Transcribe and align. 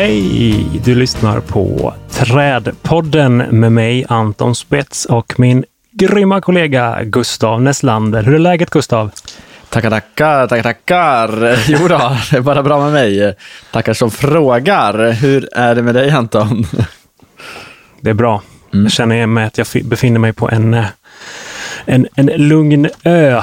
Hej! 0.00 0.80
Du 0.84 0.94
lyssnar 0.94 1.40
på 1.40 1.94
Trädpodden 2.10 3.36
med 3.36 3.72
mig 3.72 4.04
Anton 4.08 4.54
Spets 4.54 5.04
och 5.04 5.40
min 5.40 5.64
grymma 5.92 6.40
kollega 6.40 7.02
Gustav 7.02 7.62
Näslander. 7.62 8.22
Hur 8.22 8.34
är 8.34 8.38
läget 8.38 8.70
Gustav? 8.70 9.10
Tackar, 9.68 9.90
tackar, 9.90 10.46
tackar, 10.46 10.62
tackar. 10.62 11.58
Jo 11.68 11.88
då, 11.88 12.16
det 12.30 12.36
är 12.36 12.40
bara 12.40 12.62
bra 12.62 12.80
med 12.80 12.92
mig. 12.92 13.34
Tackar 13.72 13.94
som 13.94 14.10
frågar. 14.10 15.12
Hur 15.12 15.48
är 15.52 15.74
det 15.74 15.82
med 15.82 15.94
dig 15.94 16.10
Anton? 16.10 16.66
Det 18.00 18.10
är 18.10 18.14
bra. 18.14 18.42
Mm. 18.72 18.84
Jag 18.84 18.92
känner 18.92 19.26
med 19.26 19.46
att 19.46 19.58
jag 19.58 19.66
befinner 19.84 20.18
mig 20.18 20.32
på 20.32 20.50
en, 20.50 20.84
en, 21.84 22.06
en 22.14 22.26
lugn 22.26 22.88
ö. 23.04 23.42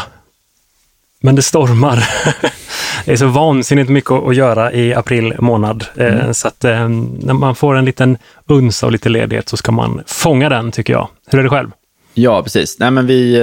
Men 1.20 1.36
det 1.36 1.42
stormar. 1.42 2.10
Det 3.06 3.12
är 3.12 3.16
så 3.16 3.28
vansinnigt 3.28 3.90
mycket 3.90 4.12
att 4.12 4.36
göra 4.36 4.74
i 4.74 4.94
april 4.94 5.34
månad. 5.40 5.86
Eh, 5.96 6.22
mm. 6.22 6.34
Så 6.34 6.48
att 6.48 6.64
eh, 6.64 6.90
när 6.90 7.34
man 7.34 7.56
får 7.56 7.76
en 7.76 7.86
liten 7.86 8.18
uns 8.46 8.84
av 8.84 8.92
lite 8.92 9.10
ledighet 9.10 9.50
så 9.50 9.58
ska 9.58 9.72
man 9.72 10.02
fånga 10.08 10.50
den, 10.50 10.72
tycker 10.72 10.94
jag. 10.94 11.08
Hur 11.28 11.40
är 11.40 11.44
det 11.44 11.50
själv? 11.50 11.72
Ja, 12.14 12.44
precis. 12.44 12.80
Nej, 12.80 12.92
men 12.92 13.08
vi, 13.08 13.40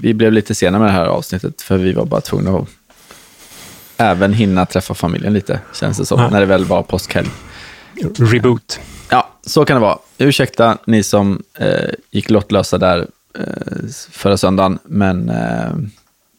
vi 0.00 0.14
blev 0.14 0.32
lite 0.32 0.54
sena 0.54 0.78
med 0.78 0.88
det 0.88 0.92
här 0.92 1.06
avsnittet, 1.06 1.62
för 1.62 1.76
vi 1.76 1.92
var 1.92 2.04
bara 2.04 2.20
tvungna 2.20 2.58
att 2.58 2.68
även 3.96 4.32
hinna 4.32 4.66
träffa 4.66 4.94
familjen 4.94 5.32
lite, 5.32 5.60
känns 5.74 5.98
det 5.98 6.06
som, 6.06 6.20
ja. 6.20 6.30
när 6.30 6.40
det 6.40 6.46
väl 6.46 6.64
var 6.64 6.82
påskhelg. 6.82 7.28
Reboot. 8.18 8.80
Ja, 9.10 9.28
så 9.46 9.64
kan 9.64 9.76
det 9.76 9.80
vara. 9.80 9.98
Ursäkta 10.18 10.78
ni 10.84 11.02
som 11.02 11.42
eh, 11.58 11.90
gick 12.10 12.30
lottlösa 12.30 12.78
där 12.78 13.06
eh, 13.38 13.88
förra 14.10 14.36
söndagen, 14.36 14.78
men 14.84 15.28
eh, 15.28 15.70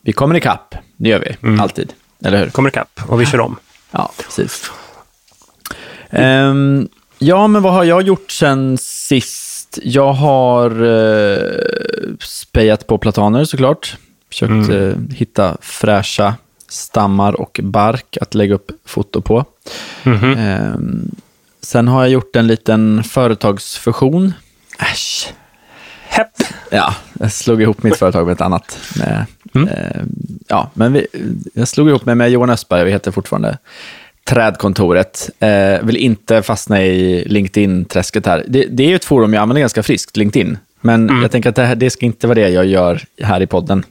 vi 0.02 0.14
kommer 0.14 0.36
ikapp. 0.36 0.76
Det 0.98 1.10
gör 1.10 1.20
vi, 1.20 1.48
mm. 1.48 1.60
alltid. 1.60 1.94
Eller 2.24 2.40
hur? 2.40 2.50
Kommer 2.50 2.70
ikapp 2.70 3.02
och 3.08 3.22
vi 3.22 3.26
kör 3.26 3.40
om. 3.40 3.56
Ja, 3.92 4.12
precis. 4.18 4.72
Um, 6.10 6.90
ja, 7.18 7.48
men 7.48 7.62
vad 7.62 7.74
har 7.74 7.84
jag 7.84 8.02
gjort 8.02 8.32
sen 8.32 8.78
sist? 8.78 9.80
Jag 9.84 10.14
har 10.14 10.84
uh, 10.84 11.40
spejat 12.20 12.88
på 12.88 12.98
plataner 12.98 13.46
såklart. 13.46 13.98
Försökt 14.30 14.50
mm. 14.50 14.72
uh, 14.72 14.96
hitta 15.10 15.58
fräscha 15.62 16.36
stammar 16.70 17.42
och 17.42 17.60
bark 17.64 18.18
att 18.22 18.36
lägga 18.36 18.56
upp 18.56 18.72
foto 18.86 19.22
på. 19.22 19.46
Mm 20.04 20.20
-hmm. 20.20 20.74
um, 20.76 21.16
sen 21.62 21.88
har 21.88 22.02
jag 22.02 22.10
gjort 22.10 22.36
en 22.36 22.48
liten 22.48 23.04
företagsfusion. 23.04 24.34
Äsch. 24.80 25.34
Hepp. 26.08 26.32
Ja, 26.72 26.96
jag 27.14 27.32
slog 27.32 27.62
ihop 27.62 27.84
mitt 27.84 27.98
företag 27.98 28.26
med 28.26 28.34
ett 28.34 28.42
annat. 28.42 28.80
Med, 28.96 29.26
mm. 29.58 29.68
eh, 29.68 30.02
ja, 30.48 30.70
men 30.74 30.94
vi, 30.94 31.08
jag 31.54 31.68
slog 31.68 31.90
ihop 31.90 32.06
mig 32.06 32.16
med 32.16 32.30
Johan 32.32 32.50
Östberg, 32.50 32.86
vi 32.86 32.92
heter 32.92 33.12
fortfarande 33.12 33.58
Trädkontoret. 34.28 35.30
Eh, 35.40 35.86
vill 35.86 35.98
inte 35.98 36.42
fastna 36.42 36.84
i 36.84 37.26
LinkedIn-träsket 37.26 38.26
här. 38.26 38.46
Det, 38.48 38.66
det 38.66 38.84
är 38.84 38.88
ju 38.88 38.96
ett 38.96 39.06
forum 39.06 39.34
jag 39.34 39.42
använder 39.42 39.60
ganska 39.60 39.84
friskt, 39.84 40.18
LinkedIn. 40.18 40.58
Men 40.82 41.10
mm. 41.10 41.22
jag 41.22 41.32
tänker 41.32 41.50
att 41.50 41.56
det, 41.56 41.66
här, 41.66 41.76
det 41.76 41.90
ska 41.90 42.06
inte 42.06 42.28
vara 42.28 42.36
det 42.36 42.50
jag 42.50 42.66
gör 42.66 43.02
här 43.22 43.42
i 43.42 43.48
podden. 43.48 43.84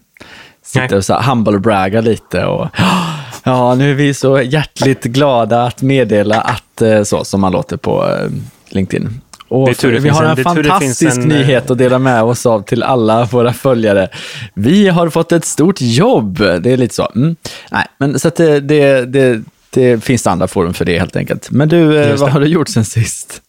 Sitter 0.62 0.96
och 0.96 1.04
så 1.04 1.14
humble 1.14 1.58
braggar 1.58 2.02
lite 2.02 2.44
och 2.44 2.68
ja, 3.44 3.74
nu 3.74 3.90
är 3.90 3.94
vi 3.94 4.14
så 4.14 4.40
hjärtligt 4.40 5.04
glada 5.04 5.62
att 5.64 5.82
meddela 5.82 6.40
att 6.40 6.82
eh, 6.82 7.02
så 7.02 7.24
som 7.24 7.40
man 7.40 7.52
låter 7.52 7.76
på 7.76 8.08
eh, 8.08 8.30
LinkedIn. 8.68 9.20
Och 9.48 9.68
vi 9.84 10.08
har 10.08 10.24
en, 10.24 10.38
en 10.38 10.44
fantastisk 10.44 11.16
en, 11.16 11.32
eh, 11.32 11.38
nyhet 11.38 11.70
att 11.70 11.78
dela 11.78 11.98
med 11.98 12.22
oss 12.22 12.46
av 12.46 12.62
till 12.62 12.82
alla 12.82 13.24
våra 13.24 13.52
följare. 13.52 14.08
Vi 14.54 14.88
har 14.88 15.10
fått 15.10 15.32
ett 15.32 15.44
stort 15.44 15.80
jobb. 15.80 16.38
Det 16.38 16.70
är 16.72 16.76
lite 16.76 16.94
så. 16.94 17.08
Mm. 17.14 17.36
Nej, 17.70 17.86
men 17.98 18.18
så 18.18 18.30
det, 18.36 18.60
det, 18.60 19.04
det, 19.04 19.42
det, 19.70 20.04
finns 20.04 20.26
andra 20.26 20.48
forum 20.48 20.74
för 20.74 20.84
det 20.84 20.98
helt 20.98 21.16
enkelt. 21.16 21.50
Men 21.50 21.68
du, 21.68 21.98
eh, 21.98 22.16
vad 22.16 22.30
har 22.30 22.40
du 22.40 22.46
gjort 22.46 22.68
sen 22.68 22.84
sist? 22.84 23.42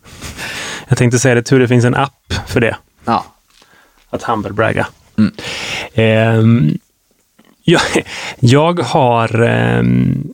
Jag 0.87 0.97
tänkte 0.97 1.19
säga 1.19 1.35
det, 1.35 1.41
tur 1.41 1.59
det 1.59 1.67
finns 1.67 1.85
en 1.85 1.95
app 1.95 2.33
för 2.47 2.59
det. 2.59 2.77
Ja. 3.05 3.25
Att 4.09 4.23
humblebragga. 4.23 4.87
Mm. 5.17 6.39
Um, 6.39 6.77
jag, 7.63 7.81
jag 8.39 8.79
har 8.79 9.41
um, 9.41 10.33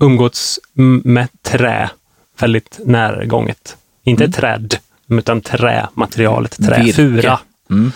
umgåtts 0.00 0.60
med 1.04 1.28
trä 1.42 1.90
väldigt 2.38 2.80
närgånget. 2.84 3.76
Inte 4.04 4.24
mm. 4.24 4.32
träd, 4.32 4.76
utan 5.08 5.40
trämaterialet 5.40 6.56
trä. 6.64 6.82
Virke. 6.82 6.92
Fura. 6.92 7.38
Mm. 7.70 7.92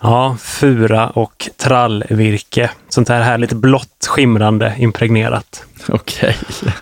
Ja, 0.00 0.36
fura 0.40 1.10
och 1.10 1.48
trallvirke. 1.56 2.70
Sånt 2.88 3.08
här 3.08 3.22
härligt 3.22 3.52
blått 3.52 4.06
skimrande 4.08 4.74
impregnerat. 4.78 5.64
Okej. 5.88 6.36
Okay. 6.48 6.72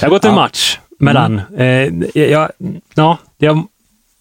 jag 0.00 0.08
har 0.08 0.10
gått 0.10 0.24
en 0.24 0.30
ja. 0.30 0.36
match 0.36 0.78
med 0.98 1.16
mm. 1.16 1.42
den. 1.56 1.60
Eh, 2.14 2.22
jag, 2.22 2.50
ja, 2.94 3.18
jag 3.38 3.66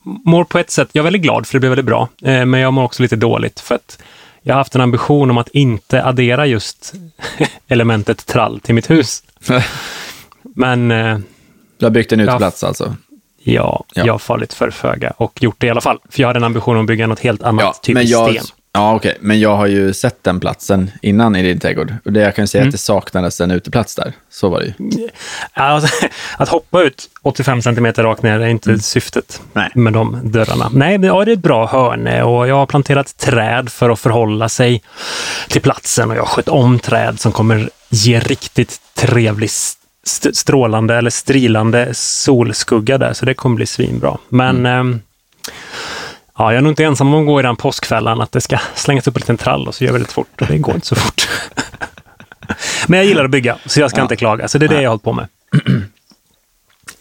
mår 0.03 0.43
på 0.43 0.59
ett 0.59 0.71
sätt, 0.71 0.89
jag 0.91 1.01
är 1.01 1.03
väldigt 1.03 1.21
glad 1.21 1.47
för 1.47 1.53
det 1.53 1.59
blev 1.59 1.69
väldigt 1.69 1.85
bra, 1.85 2.09
eh, 2.21 2.45
men 2.45 2.59
jag 2.59 2.73
mår 2.73 2.83
också 2.83 3.03
lite 3.03 3.15
dåligt 3.15 3.59
för 3.59 3.75
att 3.75 4.01
jag 4.41 4.53
har 4.53 4.57
haft 4.57 4.75
en 4.75 4.81
ambition 4.81 5.29
om 5.29 5.37
att 5.37 5.47
inte 5.47 6.03
addera 6.03 6.45
just 6.45 6.93
elementet 7.67 8.25
trall 8.25 8.59
till 8.59 8.75
mitt 8.75 8.89
hus. 8.89 9.23
men 10.41 10.91
eh, 10.91 11.19
du 11.79 11.85
har 11.85 11.91
byggt 11.91 12.11
en 12.11 12.19
uteplats 12.19 12.63
alltså? 12.63 12.95
Ja, 13.43 13.83
ja, 13.93 14.05
jag 14.05 14.13
har 14.13 14.19
fallit 14.19 14.53
för 14.53 14.71
föga 14.71 15.13
och 15.17 15.43
gjort 15.43 15.55
det 15.57 15.67
i 15.67 15.69
alla 15.69 15.81
fall. 15.81 15.99
För 16.09 16.21
jag 16.21 16.27
hade 16.27 16.37
en 16.37 16.43
ambition 16.43 16.75
om 16.75 16.81
att 16.81 16.87
bygga 16.87 17.07
något 17.07 17.19
helt 17.19 17.43
annat, 17.43 17.63
ja, 17.63 17.73
typ 17.81 17.93
men 17.93 18.07
jag, 18.07 18.29
sten. 18.29 18.45
Ja, 18.71 18.95
okej. 18.95 19.09
Okay. 19.09 19.19
Men 19.21 19.39
jag 19.39 19.57
har 19.57 19.67
ju 19.67 19.93
sett 19.93 20.23
den 20.23 20.39
platsen 20.39 20.91
innan 21.01 21.35
i 21.35 21.43
din 21.43 21.59
trädgård. 21.59 21.93
Och 22.05 22.13
det 22.13 22.19
jag 22.19 22.35
kan 22.35 22.47
säga 22.47 22.61
mm. 22.61 22.69
att 22.69 22.71
det 22.71 22.77
saknades 22.77 23.41
en 23.41 23.51
uteplats 23.51 23.95
där. 23.95 24.13
Så 24.29 24.49
var 24.49 24.59
det 24.59 24.65
ju. 24.65 25.09
Alltså, 25.53 26.07
att 26.37 26.49
hoppa 26.49 26.81
ut 26.81 27.09
85 27.21 27.61
centimeter 27.61 28.03
rakt 28.03 28.23
ner 28.23 28.39
är 28.39 28.47
inte 28.47 28.69
mm. 28.69 28.79
syftet 28.79 29.41
Nej. 29.53 29.71
med 29.73 29.93
de 29.93 30.19
dörrarna. 30.23 30.69
Nej, 30.73 30.99
ja, 31.01 31.25
det 31.25 31.31
är 31.31 31.33
ett 31.33 31.39
bra 31.39 31.67
hörne 31.67 32.23
och 32.23 32.47
jag 32.47 32.55
har 32.55 32.65
planterat 32.65 33.17
träd 33.17 33.69
för 33.69 33.89
att 33.89 33.99
förhålla 33.99 34.49
sig 34.49 34.83
till 35.47 35.61
platsen 35.61 36.09
och 36.09 36.17
jag 36.17 36.21
har 36.21 36.27
skött 36.27 36.49
om 36.49 36.79
träd 36.79 37.19
som 37.19 37.31
kommer 37.31 37.69
ge 37.89 38.19
riktigt 38.19 38.81
trevlig 38.95 39.49
strålande 40.33 40.95
eller 40.95 41.09
strilande 41.09 41.89
solskugga 41.93 42.97
där, 42.97 43.13
så 43.13 43.25
det 43.25 43.33
kommer 43.33 43.55
bli 43.55 43.65
svinbra. 43.65 44.17
Men 44.29 44.65
mm. 44.65 44.93
eh, 44.93 44.99
ja, 46.37 46.51
jag 46.51 46.57
är 46.57 46.61
nog 46.61 46.71
inte 46.71 46.83
ensam 46.83 47.13
om 47.13 47.19
att 47.19 47.27
gå 47.27 47.39
i 47.39 47.43
den 47.43 47.55
påskfällan, 47.55 48.21
att 48.21 48.31
det 48.31 48.41
ska 48.41 48.59
slängas 48.75 49.07
upp 49.07 49.15
en 49.15 49.19
liten 49.19 49.37
trall 49.37 49.67
och 49.67 49.75
så 49.75 49.83
gör 49.83 49.93
vi 49.93 49.99
lite 49.99 50.13
fort 50.13 50.41
och 50.41 50.47
det 50.47 50.57
går 50.57 50.75
inte 50.75 50.87
så 50.87 50.95
fort. 50.95 51.29
Men 52.87 52.99
jag 52.99 53.05
gillar 53.05 53.25
att 53.25 53.31
bygga, 53.31 53.57
så 53.65 53.79
jag 53.79 53.89
ska 53.89 53.99
ja. 53.99 54.03
inte 54.03 54.15
klaga. 54.15 54.47
Så 54.47 54.57
det 54.57 54.65
är 54.65 54.69
det 54.69 54.81
jag 54.81 54.81
har 54.81 54.87
hållit 54.87 55.03
på 55.03 55.13
med. 55.13 55.27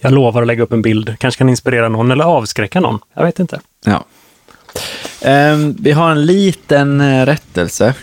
Jag 0.01 0.13
lovar 0.13 0.43
att 0.43 0.47
lägga 0.47 0.63
upp 0.63 0.73
en 0.73 0.83
bild. 0.83 1.17
Kanske 1.19 1.39
kan 1.39 1.49
inspirera 1.49 1.89
någon 1.89 2.11
eller 2.11 2.25
avskräcka 2.25 2.81
någon. 2.81 2.99
Jag 3.15 3.25
vet 3.25 3.39
inte. 3.39 3.61
Ja. 3.85 4.05
Um, 5.53 5.77
vi 5.81 5.93
har 5.93 6.11
en 6.11 6.27
liten 6.27 7.01
uh, 7.01 7.27
rättelse 7.27 7.95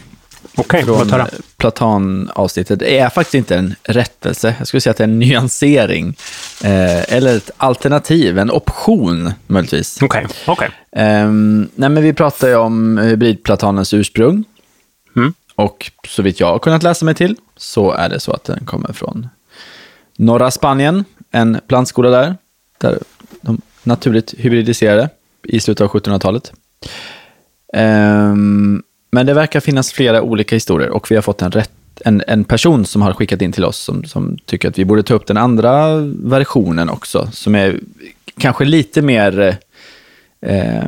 Okej, 0.57 0.83
okay, 0.83 0.95
från 0.95 1.09
höra. 1.09 1.27
Platan-avsnittet. 1.57 2.79
Det 2.79 2.99
är 2.99 3.09
faktiskt 3.09 3.35
inte 3.35 3.55
en 3.55 3.75
rättelse. 3.83 4.55
Jag 4.57 4.67
skulle 4.67 4.81
säga 4.81 4.91
att 4.91 4.97
det 4.97 5.03
är 5.03 5.07
en 5.07 5.19
nyansering. 5.19 6.15
Eh, 6.63 7.13
eller 7.13 7.37
ett 7.37 7.51
alternativ, 7.57 8.39
en 8.39 8.51
option 8.51 9.33
möjligtvis. 9.47 10.01
Okej. 10.01 10.27
Okay, 10.47 10.53
okay. 10.53 10.69
eh, 11.03 11.29
nej, 11.75 11.89
men 11.89 12.03
vi 12.03 12.13
pratar 12.13 12.47
ju 12.47 12.55
om 12.55 12.97
hybridplatanens 12.97 13.93
ursprung. 13.93 14.43
Mm. 15.15 15.33
Och 15.55 15.91
så 16.07 16.21
vitt 16.21 16.39
jag 16.39 16.47
har 16.47 16.59
kunnat 16.59 16.83
läsa 16.83 17.05
mig 17.05 17.15
till 17.15 17.35
så 17.57 17.91
är 17.91 18.09
det 18.09 18.19
så 18.19 18.31
att 18.31 18.43
den 18.43 18.65
kommer 18.65 18.93
från 18.93 19.27
norra 20.17 20.51
Spanien, 20.51 21.05
en 21.31 21.59
plantskola 21.67 22.09
där, 22.09 22.35
där 22.77 22.99
de 23.41 23.61
naturligt 23.83 24.33
hybridiserade 24.37 25.09
i 25.43 25.59
slutet 25.59 25.81
av 25.81 25.91
1700-talet. 25.91 26.53
Um, 27.77 28.83
men 29.15 29.25
det 29.25 29.33
verkar 29.33 29.59
finnas 29.59 29.91
flera 29.91 30.21
olika 30.21 30.55
historier 30.55 30.89
och 30.89 31.11
vi 31.11 31.15
har 31.15 31.21
fått 31.21 31.41
en, 31.41 31.51
rätt, 31.51 31.71
en, 32.05 32.23
en 32.27 32.43
person 32.43 32.85
som 32.85 33.01
har 33.01 33.13
skickat 33.13 33.41
in 33.41 33.51
till 33.51 33.65
oss 33.65 33.77
som, 33.77 34.03
som 34.03 34.37
tycker 34.45 34.69
att 34.69 34.79
vi 34.79 34.85
borde 34.85 35.03
ta 35.03 35.13
upp 35.13 35.27
den 35.27 35.37
andra 35.37 35.95
versionen 36.23 36.89
också, 36.89 37.29
som 37.31 37.55
är 37.55 37.79
kanske 38.37 38.65
lite 38.65 39.01
mer, 39.01 39.57
eh, 40.41 40.83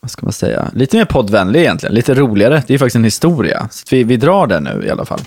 vad 0.00 0.10
ska 0.10 0.26
man 0.26 0.32
säga, 0.32 0.70
lite 0.74 0.96
mer 0.96 1.04
poddvänlig 1.04 1.60
egentligen, 1.60 1.94
lite 1.94 2.14
roligare. 2.14 2.62
Det 2.66 2.74
är 2.74 2.78
faktiskt 2.78 2.96
en 2.96 3.04
historia, 3.04 3.68
så 3.70 3.84
vi, 3.90 4.04
vi 4.04 4.16
drar 4.16 4.46
den 4.46 4.64
nu 4.64 4.86
i 4.86 4.90
alla 4.90 5.04
fall. 5.04 5.20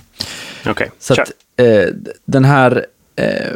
Okej, 0.62 0.72
okay, 0.72 0.88
Så 1.00 1.14
att, 1.14 1.32
eh, 1.58 1.86
den 2.26 2.46
här 2.46 2.86
eh, 3.16 3.54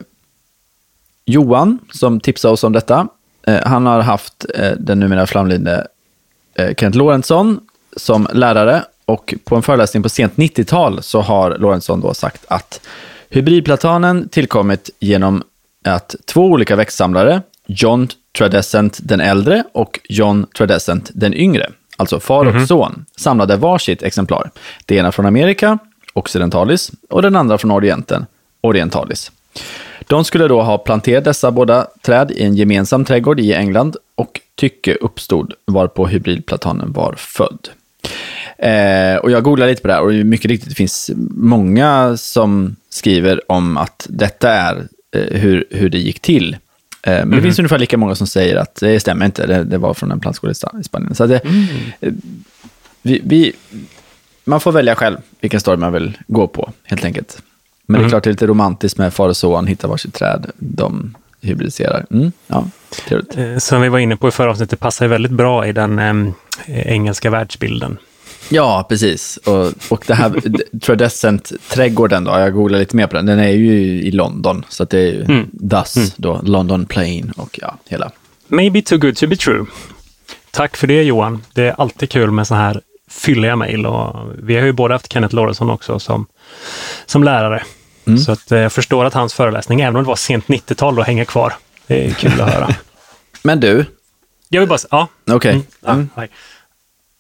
Johan, 1.25 1.79
som 1.91 2.19
tipsade 2.19 2.53
oss 2.53 2.63
om 2.63 2.73
detta, 2.73 3.07
eh, 3.47 3.63
han 3.63 3.85
har 3.85 4.01
haft 4.01 4.45
eh, 4.55 4.71
den 4.71 4.99
numera 4.99 5.27
flamlidne 5.27 5.87
eh, 6.55 6.75
Kent 6.75 6.95
Lorentzon 6.95 7.59
som 7.95 8.27
lärare 8.33 8.83
och 9.05 9.33
på 9.43 9.55
en 9.55 9.61
föreläsning 9.61 10.03
på 10.03 10.09
sent 10.09 10.35
90-tal 10.35 11.03
så 11.03 11.21
har 11.21 11.57
Lorentzon 11.57 12.01
då 12.01 12.13
sagt 12.13 12.45
att 12.47 12.81
hybridplatanen 13.29 14.29
tillkommit 14.29 14.89
genom 14.99 15.43
att 15.85 16.15
två 16.25 16.45
olika 16.45 16.75
växtsamlare, 16.75 17.41
John 17.67 18.07
Tradescent 18.37 18.99
den 19.03 19.21
äldre 19.21 19.63
och 19.73 19.99
John 20.09 20.45
Tradescent 20.57 21.11
den 21.13 21.33
yngre, 21.33 21.69
alltså 21.97 22.19
far 22.19 22.45
och 22.45 22.51
mm 22.51 22.63
-hmm. 22.63 22.67
son, 22.67 23.05
samlade 23.17 23.55
varsitt 23.55 24.03
exemplar. 24.03 24.51
Det 24.85 24.95
ena 24.95 25.11
från 25.11 25.25
Amerika, 25.25 25.79
Occidentalis, 26.13 26.91
och 27.09 27.21
den 27.21 27.35
andra 27.35 27.57
från 27.57 27.71
Orienten, 27.71 28.25
orientalis. 28.61 29.31
De 29.99 30.25
skulle 30.25 30.47
då 30.47 30.61
ha 30.61 30.77
planterat 30.77 31.23
dessa 31.23 31.51
båda 31.51 31.87
träd 32.01 32.31
i 32.31 32.43
en 32.43 32.55
gemensam 32.55 33.05
trädgård 33.05 33.39
i 33.39 33.53
England 33.53 33.97
och 34.15 34.41
tycke 34.55 34.95
uppstod 34.95 35.53
varpå 35.65 36.07
hybridplatanen 36.07 36.93
var 36.93 37.13
född. 37.17 37.69
Eh, 38.57 39.15
och 39.15 39.31
jag 39.31 39.43
googlade 39.43 39.71
lite 39.71 39.81
på 39.81 39.87
det 39.87 39.93
här 39.93 40.01
och 40.01 40.13
mycket 40.13 40.51
riktigt, 40.51 40.69
det 40.69 40.75
finns 40.75 41.11
många 41.29 42.17
som 42.17 42.75
skriver 42.89 43.51
om 43.51 43.77
att 43.77 44.07
detta 44.09 44.51
är 44.51 44.87
eh, 45.15 45.39
hur, 45.39 45.65
hur 45.69 45.89
det 45.89 45.97
gick 45.97 46.19
till. 46.19 46.53
Eh, 46.53 46.59
men 47.11 47.21
mm. 47.21 47.35
det 47.35 47.41
finns 47.41 47.59
ungefär 47.59 47.77
lika 47.77 47.97
många 47.97 48.15
som 48.15 48.27
säger 48.27 48.55
att 48.55 48.75
det 48.75 48.99
stämmer 48.99 49.25
inte, 49.25 49.47
det, 49.47 49.63
det 49.63 49.77
var 49.77 49.93
från 49.93 50.11
en 50.11 50.19
plantskola 50.19 50.51
i 50.79 50.83
Spanien. 50.83 51.15
Så 51.15 51.25
det, 51.25 51.39
mm. 51.39 51.65
Eh, 51.99 52.13
vi, 53.01 53.21
vi, 53.23 53.53
man 54.43 54.59
får 54.59 54.71
välja 54.71 54.95
själv 54.95 55.17
vilken 55.39 55.59
story 55.59 55.77
man 55.77 55.93
vill 55.93 56.17
gå 56.27 56.47
på, 56.47 56.71
helt 56.83 57.05
enkelt. 57.05 57.41
Men 57.85 57.95
mm. 57.95 58.03
det 58.03 58.07
är 58.07 58.09
klart 58.09 58.23
det 58.23 58.29
är 58.29 58.31
lite 58.31 58.47
romantiskt 58.47 58.97
med 58.97 59.13
far 59.13 59.29
och 59.29 59.37
son, 59.37 59.67
hitta 59.67 59.87
varsitt 59.87 60.13
träd, 60.13 60.51
de 60.57 61.15
hybridiserar. 61.41 62.05
Mm, 62.11 62.31
ja, 62.47 62.67
trevligt. 63.07 63.37
Eh, 63.37 63.57
som 63.57 63.81
vi 63.81 63.89
var 63.89 63.99
inne 63.99 64.17
på 64.17 64.27
i 64.27 64.31
förra 64.31 64.51
avsnittet, 64.51 64.79
passar 64.79 65.07
väldigt 65.07 65.31
bra 65.31 65.67
i 65.67 65.71
den 65.71 65.99
eh, 65.99 66.33
engelska 66.67 67.29
världsbilden. 67.29 67.97
Ja, 68.49 68.85
precis. 68.89 69.37
Och, 69.37 69.73
och 69.89 70.03
det 70.07 70.13
här 70.13 70.31
Tradescent-trädgården, 70.79 72.23
då, 72.23 72.31
jag 72.31 72.53
googlade 72.53 72.79
lite 72.79 72.95
mer 72.95 73.07
på 73.07 73.15
den, 73.15 73.25
den 73.25 73.39
är 73.39 73.49
ju 73.49 73.73
i 74.01 74.11
London. 74.11 74.65
Så 74.69 74.83
att 74.83 74.89
det 74.89 74.99
är 74.99 75.11
ju 75.11 75.23
mm. 75.23 75.49
thus, 75.69 75.95
mm. 75.95 76.09
då, 76.15 76.41
London 76.43 76.85
Plain 76.85 77.33
och 77.37 77.59
ja, 77.61 77.77
hela. 77.87 78.11
Maybe 78.47 78.81
too 78.81 78.97
good 78.97 79.15
to 79.15 79.27
be 79.27 79.35
true. 79.35 79.65
Tack 80.51 80.77
för 80.77 80.87
det 80.87 81.03
Johan. 81.03 81.43
Det 81.53 81.63
är 81.63 81.81
alltid 81.81 82.09
kul 82.09 82.31
med 82.31 82.47
så 82.47 82.55
här 82.55 82.81
fylliga 83.09 83.55
mejl 83.55 83.85
och 83.85 84.15
vi 84.37 84.55
har 84.55 84.65
ju 84.65 84.71
båda 84.71 84.95
haft 84.95 85.13
Kenneth 85.13 85.35
Lorentzon 85.35 85.69
också 85.69 85.99
som, 85.99 86.25
som 87.05 87.23
lärare. 87.23 87.63
Mm. 88.05 88.19
Så 88.19 88.31
att, 88.31 88.51
eh, 88.51 88.59
jag 88.59 88.71
förstår 88.71 89.05
att 89.05 89.13
hans 89.13 89.33
föreläsning, 89.33 89.81
även 89.81 89.95
om 89.95 90.03
det 90.03 90.07
var 90.07 90.15
sent 90.15 90.47
90-tal, 90.47 90.95
då 90.95 91.01
hänger 91.01 91.25
kvar. 91.25 91.53
Det 91.87 92.05
är 92.05 92.11
kul 92.11 92.41
att 92.41 92.53
höra. 92.53 92.69
Men 93.45 93.59
du? 93.59 93.85
Jag 94.49 94.61
vill 94.61 94.69
bara 94.69 94.79
ja. 94.91 95.07
Okej. 95.23 95.35
Okay. 95.35 95.51
Mm, 95.53 96.09
ja, 96.15 96.21
mm. 96.21 96.29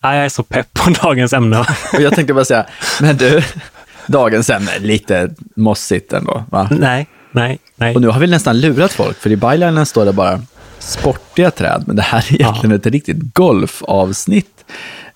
jag 0.01 0.25
är 0.25 0.29
så 0.29 0.43
pepp 0.43 0.73
på 0.73 0.89
dagens 1.03 1.33
ämne. 1.33 1.65
jag 1.99 2.15
tänkte 2.15 2.33
bara 2.33 2.45
säga, 2.45 2.65
men 3.01 3.17
du, 3.17 3.43
dagens 4.07 4.49
ämne, 4.49 4.79
lite 4.79 5.29
mossigt 5.55 6.13
ändå, 6.13 6.43
va? 6.51 6.67
Nej, 6.71 7.07
nej, 7.31 7.59
nej. 7.75 7.95
Och 7.95 8.01
nu 8.01 8.07
har 8.07 8.19
vi 8.19 8.27
nästan 8.27 8.59
lurat 8.59 8.93
folk, 8.93 9.17
för 9.17 9.31
i 9.31 9.35
bylinen 9.35 9.85
står 9.85 10.05
det 10.05 10.13
bara 10.13 10.41
sportiga 10.79 11.51
träd, 11.51 11.83
men 11.87 11.95
det 11.95 12.01
här 12.01 12.19
är 12.19 12.33
egentligen 12.33 12.71
ja. 12.71 12.77
ett 12.77 12.85
riktigt 12.85 13.33
golfavsnitt. 13.33 14.65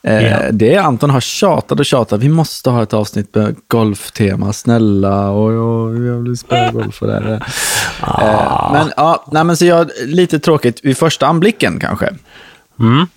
Eh, 0.01 0.39
Det 0.51 0.77
Anton 0.77 1.09
har 1.09 1.21
tjatat 1.21 1.79
och 1.79 1.85
tjatat. 1.85 2.19
Vi 2.19 2.29
måste 2.29 2.69
ha 2.69 2.83
ett 2.83 2.93
avsnitt 2.93 3.35
med 3.35 3.55
golftema. 3.67 4.53
Snälla, 4.53 5.29
och 5.29 5.53
jag, 5.53 6.07
jag 6.07 6.23
vill 6.23 6.37
spela 6.37 6.71
golf 6.71 7.01
och 7.01 7.07
det. 7.07 7.33
Eh, 7.33 7.39
ah. 8.01 8.69
men 8.73 8.91
ja, 8.97 9.25
nej, 9.31 9.43
men 9.43 9.57
så 9.57 9.65
jag, 9.65 9.91
lite 10.05 10.39
tråkigt 10.39 10.79
vid 10.83 10.97
första 10.97 11.27
anblicken 11.27 11.79
kanske. 11.79 12.05
Mm. 12.79 13.07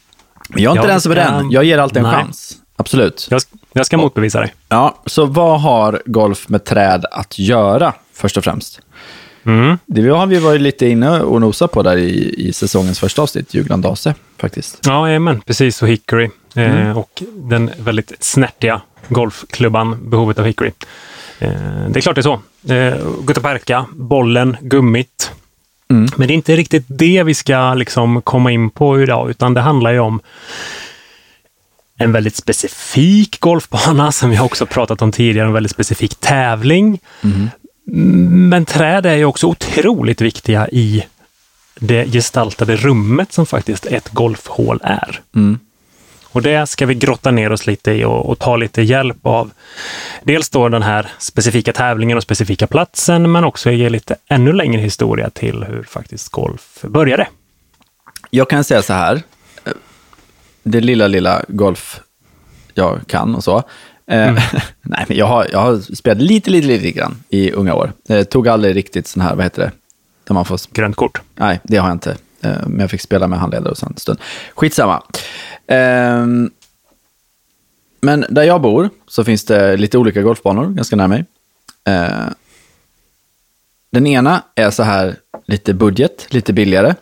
Men 0.49 0.63
jag 0.63 0.71
är 0.71 0.77
inte 0.77 0.89
jag, 0.89 0.95
den 0.95 1.01
som 1.01 1.13
är 1.13 1.17
den. 1.17 1.51
Jag 1.51 1.65
ger 1.65 1.79
alltid 1.79 1.97
en 1.97 2.03
nej. 2.03 2.13
chans. 2.13 2.57
Absolut. 2.77 3.29
Jag, 3.31 3.43
jag 3.73 3.87
ska 3.87 3.97
motbevisa 3.97 4.41
dig. 4.41 4.55
Ja, 4.69 5.03
så 5.07 5.27
vad 5.27 5.61
har 5.61 6.03
golf 6.05 6.49
med 6.49 6.65
träd 6.65 7.07
att 7.11 7.39
göra, 7.39 7.93
först 8.15 8.37
och 8.37 8.45
främst? 8.45 8.81
Mm. 9.45 9.79
Det 9.87 10.09
har 10.09 10.27
vi 10.27 10.39
varit 10.39 10.61
lite 10.61 10.87
inne 10.87 11.21
och 11.21 11.41
nosat 11.41 11.73
på 11.73 11.83
där 11.83 11.97
i, 11.97 12.35
i 12.49 12.53
säsongens 12.53 13.01
första 13.01 13.23
avsnitt, 13.23 13.55
Jugland 13.55 13.83
Dase, 13.83 14.15
faktiskt. 14.39 14.79
Ja, 14.87 15.19
men 15.19 15.41
precis, 15.41 15.83
och 15.83 15.89
Hickory. 15.89 16.31
Eh, 16.55 16.81
mm. 16.81 16.97
och 16.97 17.23
den 17.35 17.71
väldigt 17.79 18.13
snärtiga 18.21 18.81
golfklubban 19.09 20.11
Behovet 20.11 20.39
av 20.39 20.45
Hickory. 20.45 20.71
Eh, 21.39 21.51
det 21.89 21.99
är 21.99 22.01
klart 22.01 22.15
det 22.15 22.21
är 22.21 22.23
så. 22.23 22.41
Eh, 22.75 22.97
Guttaperka, 23.25 23.87
bollen, 23.93 24.57
gummit. 24.61 25.33
Mm. 25.91 26.09
Men 26.17 26.29
det 26.29 26.33
är 26.33 26.37
inte 26.37 26.57
riktigt 26.57 26.85
det 26.89 27.23
vi 27.23 27.35
ska 27.35 27.75
liksom 27.75 28.23
komma 28.23 28.51
in 28.51 28.71
på 28.71 29.03
idag, 29.03 29.31
utan 29.31 29.55
det 29.55 29.61
handlar 29.61 29.93
ju 29.93 29.99
om 29.99 30.21
en 31.99 32.13
väldigt 32.13 32.37
specifik 32.37 33.41
golfbana 33.41 34.13
som 34.13 34.31
vi 34.31 34.39
också 34.39 34.67
pratat 34.67 35.03
om 35.03 35.13
tidigare, 35.13 35.47
en 35.47 35.53
väldigt 35.53 35.73
specifik 35.73 36.15
tävling. 36.15 36.99
Mm. 37.23 37.51
Men 37.85 38.65
träd 38.65 39.07
är 39.07 39.15
ju 39.15 39.25
också 39.25 39.47
otroligt 39.47 40.21
viktiga 40.21 40.69
i 40.69 41.07
det 41.75 42.13
gestaltade 42.13 42.77
rummet 42.77 43.33
som 43.33 43.47
faktiskt 43.47 43.87
ett 43.87 44.09
golfhål 44.09 44.81
är. 44.83 45.21
Mm. 45.35 45.59
Och 46.33 46.43
det 46.43 46.67
ska 46.67 46.87
vi 46.87 46.95
grotta 46.95 47.31
ner 47.31 47.53
oss 47.53 47.67
lite 47.67 47.93
i 47.93 48.05
och, 48.05 48.31
och, 48.31 48.39
ta 48.39 48.57
lite 48.57 48.83
hjälp 48.83 49.27
av 49.27 49.51
dels 50.23 50.51
då 50.51 50.69
den 50.69 50.83
här 50.83 51.09
specifika 51.19 51.73
tävlingen 51.73 52.17
och 52.17 52.23
specifika 52.23 52.67
platsen, 52.67 53.33
men 53.33 53.45
också 53.45 53.71
ge 53.71 53.89
lite 53.89 54.17
ännu 54.29 54.53
längre 54.53 54.81
historia 54.81 55.31
till 55.31 55.65
hur 55.65 55.83
faktiskt 55.83 56.29
golf 56.29 56.79
började. 56.83 57.29
Jag 58.31 58.51
kan 58.51 58.65
säga 58.65 58.83
så 58.83 58.93
här, 58.93 59.23
det 60.63 60.81
lilla, 60.81 61.07
lilla 61.07 61.43
golf 61.49 62.01
jag 62.75 63.01
kan 63.07 63.35
och 63.35 63.45
så. 63.45 63.63
Eh, 64.07 64.29
mm. 64.29 64.43
nej, 64.83 65.05
men 65.09 65.17
jag 65.17 65.27
har, 65.27 65.49
jag 65.53 65.59
har 65.59 65.95
spelat 65.95 66.23
lite, 66.23 66.51
lite, 66.51 66.67
lite 66.67 66.91
grann 66.91 67.17
i 67.29 67.53
unga 67.53 67.75
år. 67.75 67.93
Jag 68.07 68.31
tog 68.31 68.49
aldrig 68.49 68.77
riktigt 68.77 69.07
sån 69.07 69.23
här, 69.23 69.35
vad 69.35 69.45
heter 69.45 69.63
det? 69.63 69.73
Där 70.25 70.35
man 70.35 70.45
får... 70.45 70.61
Grönt 70.73 70.97
kort? 70.97 71.21
Nej, 71.35 71.61
det 71.63 71.77
har 71.77 71.89
jag 71.89 71.95
inte. 71.95 72.17
Eh, 72.41 72.67
men 72.67 72.81
jag 72.81 72.91
fick 72.91 73.01
spela 73.01 73.29
med 73.29 73.39
handledare 73.39 73.71
och 73.71 73.79
sånt 73.79 73.93
en 73.93 74.01
stund. 74.01 74.19
Skitsamma. 74.55 75.03
Ehm, 75.67 76.51
men 78.01 78.27
där 78.29 78.43
jag 78.43 78.61
bor 78.61 78.91
så 79.07 79.25
finns 79.25 79.45
det 79.45 79.77
lite 79.77 79.99
olika 79.99 80.23
golfbanor 80.23 80.67
ganska 80.67 80.97
nära 80.97 81.09
mig. 81.09 81.25
Den 83.93 84.07
ena 84.07 84.43
är 84.55 84.71
så 84.71 84.83
här 84.83 85.17
lite 85.47 85.75
budget, 85.75 86.27
lite 86.31 86.53
billigare. 86.53 86.95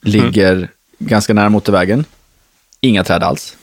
Ligger 0.00 0.52
mm. 0.52 0.68
ganska 0.98 1.34
nära 1.34 1.48
motorvägen. 1.48 2.04
Inga 2.80 3.04
träd 3.04 3.22
alls. 3.22 3.56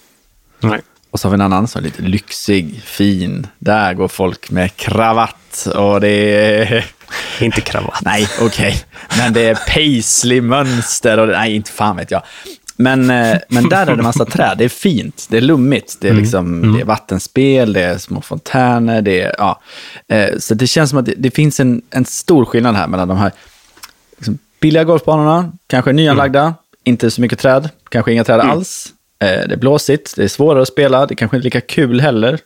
Nej. 0.59 0.81
Och 1.13 1.19
så 1.19 1.27
har 1.27 1.31
vi 1.31 1.35
en 1.35 1.41
annan 1.41 1.67
som 1.67 1.79
är 1.79 1.83
lite 1.83 2.01
lyxig, 2.01 2.81
fin. 2.83 3.47
Där 3.59 3.93
går 3.93 4.07
folk 4.07 4.51
med 4.51 4.75
kravatt 4.75 5.67
och 5.75 6.01
det 6.01 6.07
är... 6.07 6.85
Inte 7.39 7.61
kravatt. 7.61 8.01
Nej, 8.01 8.27
okej. 8.41 8.47
Okay. 8.47 8.73
Men 9.17 9.33
det 9.33 9.41
är 9.41 9.55
paisley-mönster 9.55 11.17
och 11.17 11.27
det... 11.27 11.33
nej, 11.33 11.55
inte 11.55 11.71
fan 11.71 11.97
vet 11.97 12.11
jag. 12.11 12.21
Men, 12.75 13.09
eh, 13.09 13.37
men 13.49 13.69
där 13.69 13.87
är 13.87 13.95
det 13.95 14.03
massa 14.03 14.25
träd. 14.25 14.57
Det 14.57 14.63
är 14.63 14.69
fint, 14.69 15.27
det 15.29 15.37
är 15.37 15.41
lummigt, 15.41 15.97
det 16.01 16.07
är, 16.07 16.11
mm. 16.11 16.23
liksom, 16.23 16.63
mm. 16.63 16.73
det 16.73 16.81
är 16.81 16.85
vattenspel, 16.85 17.73
det 17.73 17.81
är 17.81 17.97
små 17.97 18.21
fontäner. 18.21 19.01
Det 19.01 19.21
är, 19.21 19.35
ja. 19.37 19.61
Eh, 20.07 20.37
så 20.39 20.53
det 20.53 20.67
känns 20.67 20.89
som 20.89 20.99
att 20.99 21.05
det, 21.05 21.13
det 21.17 21.31
finns 21.31 21.59
en, 21.59 21.81
en 21.89 22.05
stor 22.05 22.45
skillnad 22.45 22.75
här 22.75 22.87
mellan 22.87 23.07
de 23.07 23.17
här 23.17 23.31
liksom, 24.17 24.37
billiga 24.59 24.83
golfbanorna, 24.83 25.51
kanske 25.67 25.93
nyanlagda, 25.93 26.41
mm. 26.41 26.53
inte 26.83 27.11
så 27.11 27.21
mycket 27.21 27.39
träd, 27.39 27.69
kanske 27.89 28.13
inga 28.13 28.23
träd 28.23 28.39
mm. 28.39 28.51
alls. 28.51 28.92
Eh, 29.23 29.47
det 29.47 29.53
är 29.53 29.57
blåsigt, 29.57 30.13
det 30.15 30.23
är 30.23 30.27
svårare 30.27 30.61
att 30.61 30.67
spela, 30.67 31.05
det 31.05 31.15
kanske 31.15 31.37
inte 31.37 31.43
är 31.43 31.47
lika 31.47 31.61
kul 31.61 32.01
heller, 32.01 32.39